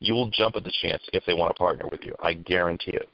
You 0.00 0.14
will 0.14 0.30
jump 0.30 0.56
at 0.56 0.64
the 0.64 0.72
chance 0.82 1.02
if 1.12 1.24
they 1.26 1.34
want 1.34 1.54
to 1.54 1.58
partner 1.58 1.86
with 1.90 2.00
you. 2.04 2.14
I 2.22 2.34
guarantee 2.34 2.92
it. 2.92 3.08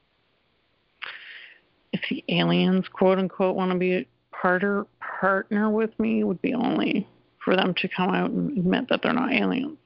If 1.93 2.01
the 2.09 2.25
aliens, 2.29 2.87
quote 2.93 3.19
unquote, 3.19 3.57
want 3.57 3.73
to 3.73 3.79
be 3.79 3.95
a 3.97 4.07
partner 4.31 4.87
partner 5.01 5.71
with 5.71 5.99
me, 5.99 6.21
it 6.21 6.25
would 6.25 6.41
be 6.41 6.55
only 6.55 7.07
for 7.45 7.57
them 7.57 7.75
to 7.79 7.89
come 7.89 8.11
out 8.11 8.31
and 8.31 8.57
admit 8.57 8.89
that 8.89 9.01
they're 9.03 9.13
not 9.13 9.33
aliens, 9.33 9.79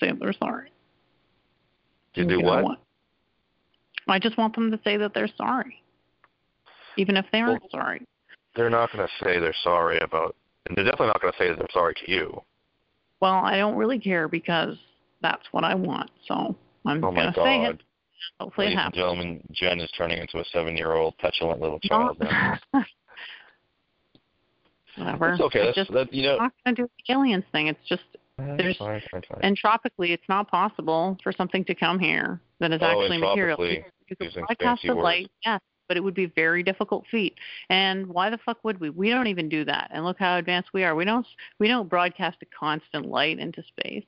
say 0.00 0.10
they're 0.18 0.32
sorry. 0.32 0.70
To 2.14 2.24
do 2.24 2.38
know 2.38 2.62
what? 2.62 2.78
I 4.06 4.18
just 4.18 4.38
want 4.38 4.54
them 4.54 4.70
to 4.70 4.80
say 4.84 4.96
that 4.96 5.14
they're 5.14 5.30
sorry, 5.36 5.82
even 6.96 7.16
if 7.16 7.26
they 7.32 7.40
aren't 7.40 7.62
Well- 7.62 7.70
sorry. 7.70 8.02
They're 8.56 8.70
not 8.70 8.92
going 8.92 9.06
to 9.06 9.24
say 9.24 9.40
they're 9.40 9.52
sorry 9.64 9.98
about, 9.98 10.36
and 10.66 10.76
they're 10.76 10.84
definitely 10.84 11.08
not 11.08 11.20
going 11.20 11.32
to 11.32 11.38
say 11.38 11.48
that 11.48 11.58
they're 11.58 11.66
sorry 11.72 11.94
to 11.94 12.10
you. 12.10 12.40
Well, 13.20 13.34
I 13.34 13.56
don't 13.56 13.74
really 13.76 13.98
care 13.98 14.28
because 14.28 14.76
that's 15.22 15.42
what 15.50 15.64
I 15.64 15.74
want. 15.74 16.10
So 16.28 16.54
I'm 16.86 17.02
Oh 17.02 17.10
gonna 17.10 17.32
say 17.34 17.64
it. 17.64 17.80
Hopefully 18.38 18.66
it 18.66 18.70
Ladies 18.70 18.76
and 18.76 18.80
happens. 18.80 18.96
gentlemen, 18.96 19.40
Jen 19.52 19.80
is 19.80 19.90
turning 19.96 20.18
into 20.18 20.38
a 20.38 20.44
seven-year-old 20.52 21.16
petulant 21.18 21.60
little 21.60 21.80
child 21.80 22.16
now. 22.20 22.58
Whatever. 24.96 25.32
It's 25.32 25.40
okay. 25.42 25.58
It's 25.60 25.76
That's 25.76 25.88
just 25.88 25.92
that. 25.92 26.12
You 26.14 26.22
know. 26.22 26.36
not 26.38 26.52
going 26.64 26.76
to 26.76 26.82
do 26.82 26.88
the 27.06 27.12
aliens 27.12 27.44
thing. 27.50 27.66
It's 27.68 27.80
just 27.88 28.02
there's- 28.38 28.76
fine, 28.76 29.02
fine, 29.10 29.22
fine. 29.28 29.40
entropically, 29.42 30.12
it's 30.12 30.28
not 30.28 30.48
possible 30.48 31.18
for 31.22 31.32
something 31.32 31.64
to 31.64 31.74
come 31.74 31.98
here 31.98 32.40
that 32.60 32.72
is 32.72 32.80
Oh, 32.82 32.86
actually 33.02 33.18
material. 33.18 33.58
You, 33.66 33.84
using 34.20 34.44
broadcast 34.44 34.82
the 34.86 34.94
light, 34.94 35.30
yes, 35.44 35.60
but 35.88 35.96
it 35.96 36.00
would 36.00 36.14
be 36.14 36.24
a 36.24 36.32
very 36.34 36.62
difficult 36.62 37.04
feat. 37.10 37.34
And 37.68 38.06
why 38.06 38.30
the 38.30 38.38
fuck 38.38 38.62
would 38.64 38.80
we? 38.80 38.90
We 38.90 39.10
don't 39.10 39.26
even 39.26 39.48
do 39.48 39.64
that. 39.66 39.90
And 39.92 40.04
look 40.04 40.18
how 40.18 40.38
advanced 40.38 40.70
we 40.72 40.84
are. 40.84 40.94
We 40.94 41.04
don't 41.04 41.26
we 41.58 41.68
don't 41.68 41.88
broadcast 41.88 42.38
a 42.42 42.46
constant 42.58 43.06
light 43.06 43.38
into 43.38 43.62
space. 43.64 44.04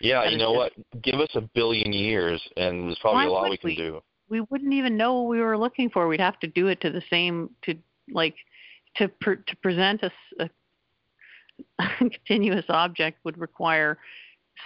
Yeah, 0.00 0.22
That 0.24 0.32
you 0.32 0.38
know 0.38 0.54
just- 0.54 0.78
what? 0.78 1.02
Give 1.02 1.20
us 1.20 1.30
a 1.34 1.42
billion 1.42 1.92
years, 1.92 2.40
and 2.56 2.88
there's 2.88 2.98
probably 3.00 3.26
a 3.26 3.30
lot 3.30 3.50
we 3.50 3.56
can 3.58 3.68
we? 3.70 3.76
do. 3.76 4.00
we 4.28 4.40
wouldn't 4.42 4.72
even 4.72 4.96
know 4.96 5.20
what 5.20 5.28
we 5.28 5.40
were 5.40 5.58
looking 5.58 5.90
for. 5.90 6.08
We'd 6.08 6.20
have 6.20 6.38
to 6.40 6.46
do 6.46 6.68
it 6.68 6.80
to 6.82 6.90
the 6.90 7.02
same 7.10 7.50
to 7.62 7.74
like 8.12 8.34
to 8.96 9.08
pre- 9.08 9.36
to 9.46 9.56
present 9.56 10.02
a 10.02 10.50
continuous 11.98 12.64
object 12.68 13.18
would 13.24 13.38
require 13.38 13.98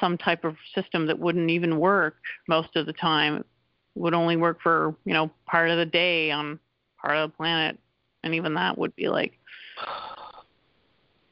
some 0.00 0.16
type 0.18 0.44
of 0.44 0.56
system 0.74 1.06
that 1.06 1.18
wouldn't 1.18 1.50
even 1.50 1.78
work 1.78 2.16
most 2.48 2.74
of 2.76 2.86
the 2.86 2.92
time. 2.92 3.44
Would 3.94 4.14
only 4.14 4.36
work 4.36 4.60
for 4.62 4.94
you 5.04 5.12
know 5.12 5.30
part 5.46 5.70
of 5.70 5.78
the 5.78 5.86
day 5.86 6.30
on 6.30 6.58
part 7.00 7.16
of 7.16 7.30
the 7.30 7.36
planet, 7.36 7.78
and 8.22 8.34
even 8.34 8.54
that 8.54 8.76
would 8.76 8.94
be 8.96 9.08
like 9.08 9.38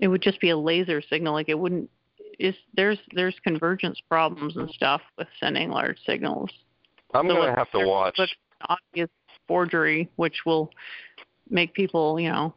it 0.00 0.08
would 0.08 0.22
just 0.22 0.40
be 0.40 0.50
a 0.50 0.56
laser 0.56 1.02
signal. 1.02 1.32
Like 1.32 1.48
it 1.48 1.58
wouldn't. 1.58 1.90
Is 2.38 2.54
there's 2.74 2.98
there's 3.14 3.36
convergence 3.44 4.00
problems 4.08 4.56
and 4.56 4.70
stuff 4.70 5.02
with 5.18 5.28
sending 5.38 5.70
large 5.70 5.98
signals 6.06 6.50
I'm 7.14 7.28
So 7.28 7.34
gonna 7.34 7.54
have 7.54 7.70
to 7.72 7.86
watch. 7.86 8.14
but 8.16 8.28
obvious 8.68 9.10
forgery, 9.46 10.08
which 10.16 10.44
will 10.46 10.70
make 11.50 11.74
people, 11.74 12.18
you 12.18 12.30
know, 12.30 12.54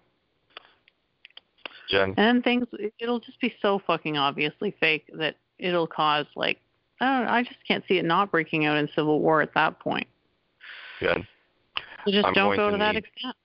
Jen, 1.89 2.13
and 2.17 2.43
things. 2.43 2.67
It'll 2.99 3.19
just 3.19 3.39
be 3.39 3.53
so 3.61 3.81
fucking 3.85 4.17
obviously 4.17 4.75
fake 4.79 5.09
that 5.13 5.35
it'll 5.59 5.87
cause 5.87 6.25
like 6.35 6.59
I 7.01 7.23
know, 7.23 7.29
I 7.29 7.43
just 7.43 7.57
can't 7.67 7.83
see 7.87 7.97
it 7.97 8.05
not 8.05 8.31
breaking 8.31 8.65
out 8.65 8.77
in 8.77 8.87
civil 8.95 9.19
war 9.19 9.41
at 9.41 9.53
that 9.53 9.79
point. 9.79 10.07
So 11.01 12.11
just 12.11 12.27
I'm 12.27 12.33
don't 12.33 12.55
go 12.55 12.67
to 12.67 12.71
to 12.71 12.77
that 12.77 12.95
extent. 12.95 13.35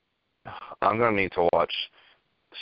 I'm 0.82 0.98
gonna 0.98 1.16
need 1.16 1.32
to 1.32 1.48
watch 1.52 1.72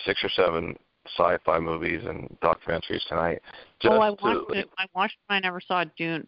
six 0.04 0.22
or 0.22 0.30
seven 0.30 0.76
sci-fi 1.16 1.58
movies 1.58 2.02
and 2.06 2.28
documentaries 2.42 3.06
tonight. 3.08 3.40
Just 3.80 3.92
oh, 3.92 4.00
I 4.00 4.10
to, 4.10 4.16
watched 4.22 4.56
it. 4.56 4.70
I 4.78 4.86
watched 4.94 5.16
it. 5.28 5.32
I 5.32 5.40
never 5.40 5.60
saw 5.60 5.84
Dune. 5.96 6.26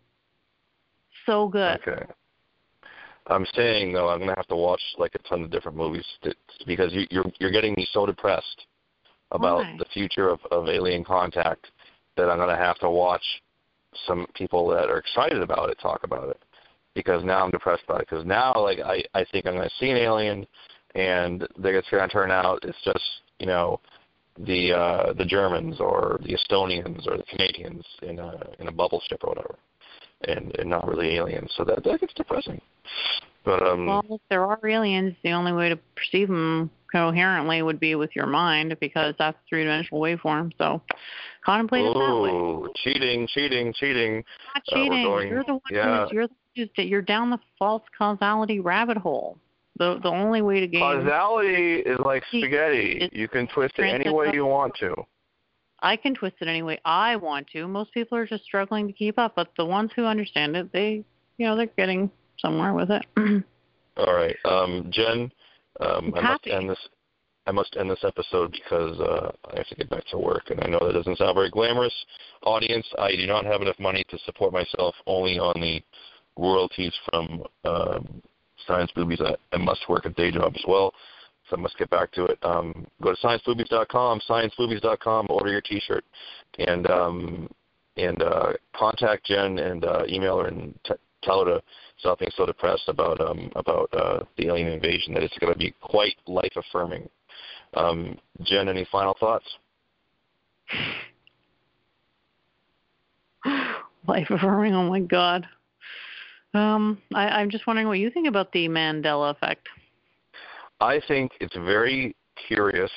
So 1.26 1.48
good. 1.48 1.80
Okay. 1.86 2.04
I'm 3.26 3.46
saying 3.54 3.92
though, 3.92 4.08
I'm 4.08 4.18
gonna 4.18 4.34
have 4.36 4.48
to 4.48 4.56
watch 4.56 4.82
like 4.98 5.14
a 5.14 5.28
ton 5.28 5.42
of 5.42 5.50
different 5.50 5.76
movies 5.76 6.04
to, 6.22 6.34
because 6.66 6.92
you, 6.92 7.06
you're 7.10 7.30
you're 7.38 7.50
getting 7.50 7.74
me 7.74 7.86
so 7.92 8.06
depressed 8.06 8.66
about 9.30 9.58
Why? 9.58 9.76
the 9.78 9.84
future 9.92 10.28
of, 10.28 10.40
of 10.50 10.68
alien 10.68 11.04
contact 11.04 11.66
that 12.16 12.28
I'm 12.28 12.38
gonna 12.38 12.56
have 12.56 12.78
to 12.78 12.90
watch 12.90 13.22
some 14.06 14.26
people 14.34 14.68
that 14.68 14.88
are 14.88 14.98
excited 14.98 15.42
about 15.42 15.70
it 15.70 15.78
talk 15.80 16.04
about 16.04 16.28
it 16.28 16.40
because 16.94 17.24
now 17.24 17.44
I'm 17.44 17.50
depressed 17.50 17.82
about 17.84 18.00
it 18.00 18.08
because 18.10 18.24
now 18.24 18.52
like 18.56 18.78
I 18.80 19.02
I 19.14 19.24
think 19.30 19.46
I'm 19.46 19.54
gonna 19.54 19.70
see 19.78 19.90
an 19.90 19.96
alien 19.96 20.46
and 20.94 21.42
it's 21.42 21.90
gonna 21.90 22.08
turn 22.08 22.30
out 22.30 22.64
it's 22.64 22.78
just 22.84 23.04
you 23.38 23.46
know 23.46 23.80
the 24.38 24.72
uh 24.72 25.12
the 25.14 25.24
Germans 25.24 25.80
or 25.80 26.18
the 26.22 26.36
Estonians 26.36 27.06
or 27.06 27.16
the 27.16 27.24
Canadians 27.24 27.84
in 28.02 28.18
a 28.18 28.46
in 28.58 28.68
a 28.68 28.72
bubble 28.72 29.02
ship 29.08 29.20
or 29.24 29.30
whatever 29.30 29.56
and, 30.28 30.54
and 30.58 30.68
not 30.68 30.86
really 30.86 31.16
aliens. 31.16 31.50
So 31.56 31.64
that 31.64 31.82
that 31.84 32.00
gets 32.00 32.14
depressing. 32.14 32.60
But 33.44 33.62
um 33.62 33.86
Well, 33.86 34.04
if 34.10 34.20
there 34.28 34.44
are 34.44 34.58
aliens, 34.66 35.14
the 35.22 35.32
only 35.32 35.52
way 35.52 35.68
to 35.68 35.78
perceive 35.96 36.28
them 36.28 36.70
coherently 36.92 37.62
would 37.62 37.80
be 37.80 37.94
with 37.94 38.10
your 38.14 38.26
mind 38.26 38.76
because 38.80 39.14
that's 39.18 39.38
three 39.48 39.62
dimensional 39.62 40.00
waveform. 40.00 40.52
So 40.58 40.82
contemplate 41.44 41.84
it 41.84 41.94
that 41.94 42.20
way. 42.20 42.30
ooh, 42.30 42.68
cheating, 42.76 43.26
cheating, 43.26 43.72
cheating. 43.72 44.24
not 44.54 44.62
Uh, 44.70 44.74
cheating. 44.74 45.04
going- 45.04 45.28
you're 45.28 45.44
the 45.44 45.52
one 45.54 45.60
yeah. 45.70 46.02
who's 46.04 46.12
you're 46.12 46.26
the 46.28 46.34
who's 46.56 46.68
you're 46.76 47.02
down 47.02 47.30
the 47.30 47.38
false 47.58 47.82
causality 47.96 48.60
rabbit 48.60 48.96
hole. 48.96 49.38
The 49.76 49.98
the 50.02 50.08
only 50.10 50.42
way 50.42 50.60
to 50.60 50.66
gain 50.66 50.80
Causality 50.80 51.76
is 51.76 51.98
like 52.00 52.22
spaghetti. 52.26 52.98
it's 53.02 53.14
You 53.16 53.28
can 53.28 53.46
twist 53.48 53.78
it 53.78 53.84
any 53.84 54.10
way 54.10 54.30
you 54.32 54.44
want 54.44 54.74
to. 54.80 54.94
I 55.82 55.96
can 55.96 56.14
twist 56.14 56.36
it 56.40 56.48
any 56.48 56.62
way 56.62 56.78
I 56.84 57.16
want 57.16 57.46
to. 57.54 57.66
Most 57.66 57.92
people 57.92 58.18
are 58.18 58.26
just 58.26 58.44
struggling 58.44 58.86
to 58.86 58.92
keep 58.92 59.18
up, 59.18 59.34
but 59.36 59.48
the 59.56 59.64
ones 59.64 59.90
who 59.96 60.04
understand 60.04 60.54
it, 60.56 60.70
they 60.72 61.02
you 61.38 61.46
know, 61.46 61.56
they're 61.56 61.66
getting 61.78 62.10
somewhere 62.38 62.74
with 62.74 62.90
it. 62.90 63.02
All 63.96 64.14
right, 64.14 64.36
um, 64.44 64.90
Jen, 64.90 65.32
um, 65.80 66.12
I'm 66.14 66.24
must 66.24 66.46
end 66.46 66.68
this. 66.68 66.88
I 67.50 67.52
must 67.52 67.76
end 67.76 67.90
this 67.90 68.04
episode 68.04 68.52
because 68.52 69.00
uh, 69.00 69.32
I 69.52 69.56
have 69.56 69.66
to 69.66 69.74
get 69.74 69.90
back 69.90 70.06
to 70.12 70.18
work, 70.18 70.50
and 70.50 70.60
I 70.62 70.68
know 70.68 70.78
that 70.86 70.92
doesn't 70.92 71.18
sound 71.18 71.34
very 71.34 71.50
glamorous. 71.50 71.92
Audience, 72.44 72.86
I 72.96 73.10
do 73.16 73.26
not 73.26 73.44
have 73.44 73.60
enough 73.60 73.78
money 73.80 74.04
to 74.08 74.18
support 74.24 74.52
myself 74.52 74.94
only 75.08 75.40
on 75.40 75.60
the 75.60 75.82
royalties 76.36 76.94
from 77.06 77.42
um, 77.64 78.22
Science 78.68 78.92
Boobies. 78.94 79.20
I, 79.20 79.34
I 79.52 79.58
must 79.58 79.88
work 79.88 80.04
a 80.04 80.10
day 80.10 80.30
job 80.30 80.52
as 80.54 80.62
well, 80.68 80.94
so 81.48 81.56
I 81.56 81.60
must 81.60 81.76
get 81.76 81.90
back 81.90 82.12
to 82.12 82.26
it. 82.26 82.38
Um, 82.44 82.86
go 83.02 83.12
to 83.12 83.20
scienceboobies.com, 83.20 84.20
scienceboobies.com, 84.30 85.26
order 85.28 85.50
your 85.50 85.60
T-shirt, 85.60 86.04
and 86.60 86.88
um, 86.88 87.50
and 87.96 88.22
uh, 88.22 88.52
contact 88.76 89.26
Jen 89.26 89.58
and 89.58 89.84
uh, 89.84 90.04
email 90.08 90.38
her 90.38 90.46
and 90.46 90.72
t- 90.86 90.94
tell 91.24 91.44
her 91.44 91.54
to 91.54 91.62
stop 91.98 92.20
being 92.20 92.30
so 92.36 92.46
depressed 92.46 92.84
about 92.86 93.20
um, 93.20 93.50
about 93.56 93.92
uh, 93.92 94.22
the 94.38 94.46
alien 94.46 94.68
invasion 94.68 95.14
that 95.14 95.24
it's 95.24 95.36
going 95.38 95.52
to 95.52 95.58
be 95.58 95.74
quite 95.80 96.14
life 96.28 96.52
affirming. 96.54 97.08
Um, 97.74 98.18
Jen, 98.42 98.68
any 98.68 98.86
final 98.90 99.16
thoughts? 99.18 99.44
Life 104.06 104.28
affirming, 104.30 104.74
oh 104.74 104.88
my 104.88 105.00
god. 105.00 105.46
Um, 106.52 107.00
I, 107.14 107.28
I'm 107.28 107.50
just 107.50 107.66
wondering 107.66 107.86
what 107.86 107.98
you 107.98 108.10
think 108.10 108.26
about 108.26 108.50
the 108.52 108.68
Mandela 108.68 109.30
effect. 109.30 109.68
I 110.80 111.00
think 111.06 111.32
it's 111.40 111.54
very 111.54 112.16
curious, 112.48 112.90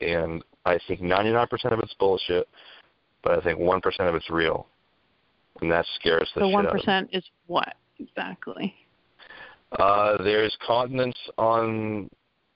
and 0.00 0.44
I 0.64 0.78
think 0.86 1.00
99% 1.00 1.48
of 1.72 1.80
it's 1.80 1.94
bullshit, 1.98 2.48
but 3.22 3.38
I 3.38 3.40
think 3.42 3.58
1% 3.58 3.82
of 4.00 4.14
it's 4.14 4.30
real, 4.30 4.66
and 5.60 5.70
that 5.72 5.86
scares 5.96 6.30
the 6.34 6.40
The 6.40 6.46
shit 6.46 6.52
one 6.54 6.66
out 6.66 6.76
of 6.78 6.86
me. 6.86 7.18
is 7.18 7.24
what 7.46 7.74
exactly? 7.98 8.74
Uh, 9.78 10.22
there's 10.22 10.56
continents 10.64 11.18
on 11.36 12.08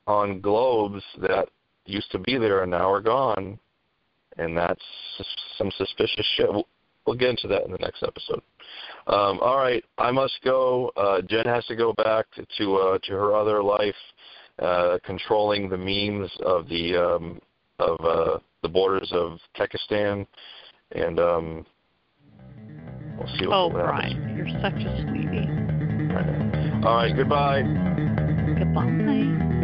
on 0.08 0.40
globes 0.40 1.02
that 1.20 1.48
used 1.84 2.10
to 2.10 2.18
be 2.18 2.38
there 2.38 2.62
and 2.62 2.70
now 2.70 2.90
are 2.90 3.00
gone, 3.00 3.58
and 4.38 4.56
that's 4.56 4.82
some 5.56 5.70
suspicious 5.76 6.26
shit. 6.36 6.48
We'll, 6.50 6.64
get 7.16 7.30
into 7.30 7.48
that 7.48 7.64
in 7.64 7.72
the 7.72 7.78
next 7.78 8.02
episode. 8.02 8.42
Um, 9.06 9.38
all 9.40 9.56
right, 9.56 9.82
I 9.96 10.10
must 10.10 10.34
go. 10.44 10.92
Uh, 10.94 11.22
Jen 11.22 11.46
has 11.46 11.64
to 11.66 11.76
go 11.76 11.94
back 11.94 12.26
to 12.58 12.74
uh, 12.76 12.98
to 13.04 13.12
her 13.12 13.34
other 13.34 13.62
life, 13.62 13.94
uh, 14.58 14.98
controlling 15.04 15.70
the 15.70 15.78
memes 15.78 16.30
of 16.44 16.68
the 16.68 16.96
um, 16.96 17.40
of 17.78 17.98
uh, 18.04 18.38
the 18.62 18.68
borders 18.68 19.10
of 19.12 19.38
Kekistan, 19.56 20.26
and 20.92 21.18
um, 21.18 21.66
we'll 23.16 23.38
see 23.38 23.46
what 23.46 23.56
Oh, 23.56 23.66
what 23.68 23.86
happens. 23.86 24.36
You're 24.36 24.48
such 24.60 24.74
a 24.74 25.06
sweetie. 25.08 25.48
All 26.86 26.94
right, 26.94 27.16
goodbye. 27.16 27.62
Goodbye. 28.58 29.54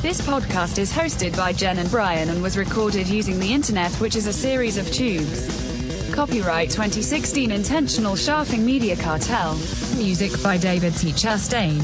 This 0.00 0.20
podcast 0.20 0.78
is 0.78 0.92
hosted 0.92 1.36
by 1.36 1.52
Jen 1.52 1.78
and 1.78 1.90
Brian 1.90 2.28
and 2.28 2.40
was 2.40 2.56
recorded 2.56 3.08
using 3.08 3.40
the 3.40 3.52
internet, 3.52 3.90
which 3.96 4.14
is 4.14 4.28
a 4.28 4.32
series 4.32 4.76
of 4.76 4.90
tubes. 4.92 6.14
Copyright 6.14 6.70
2016 6.70 7.50
Intentional 7.50 8.14
Shafting 8.14 8.64
Media 8.64 8.94
Cartel. 8.94 9.54
Music 9.96 10.40
by 10.40 10.56
David 10.56 10.94
C. 10.94 11.10
Chastain. 11.10 11.78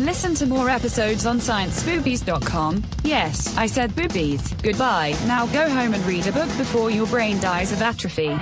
Listen 0.00 0.34
to 0.36 0.46
more 0.46 0.70
episodes 0.70 1.26
on 1.26 1.38
scienceboobies.com. 1.38 2.82
Yes, 3.04 3.54
I 3.58 3.66
said 3.66 3.94
boobies. 3.94 4.54
Goodbye. 4.62 5.14
Now 5.26 5.44
go 5.48 5.68
home 5.68 5.92
and 5.92 6.04
read 6.06 6.26
a 6.28 6.32
book 6.32 6.48
before 6.56 6.90
your 6.90 7.06
brain 7.08 7.38
dies 7.40 7.72
of 7.72 7.82
atrophy. 7.82 8.38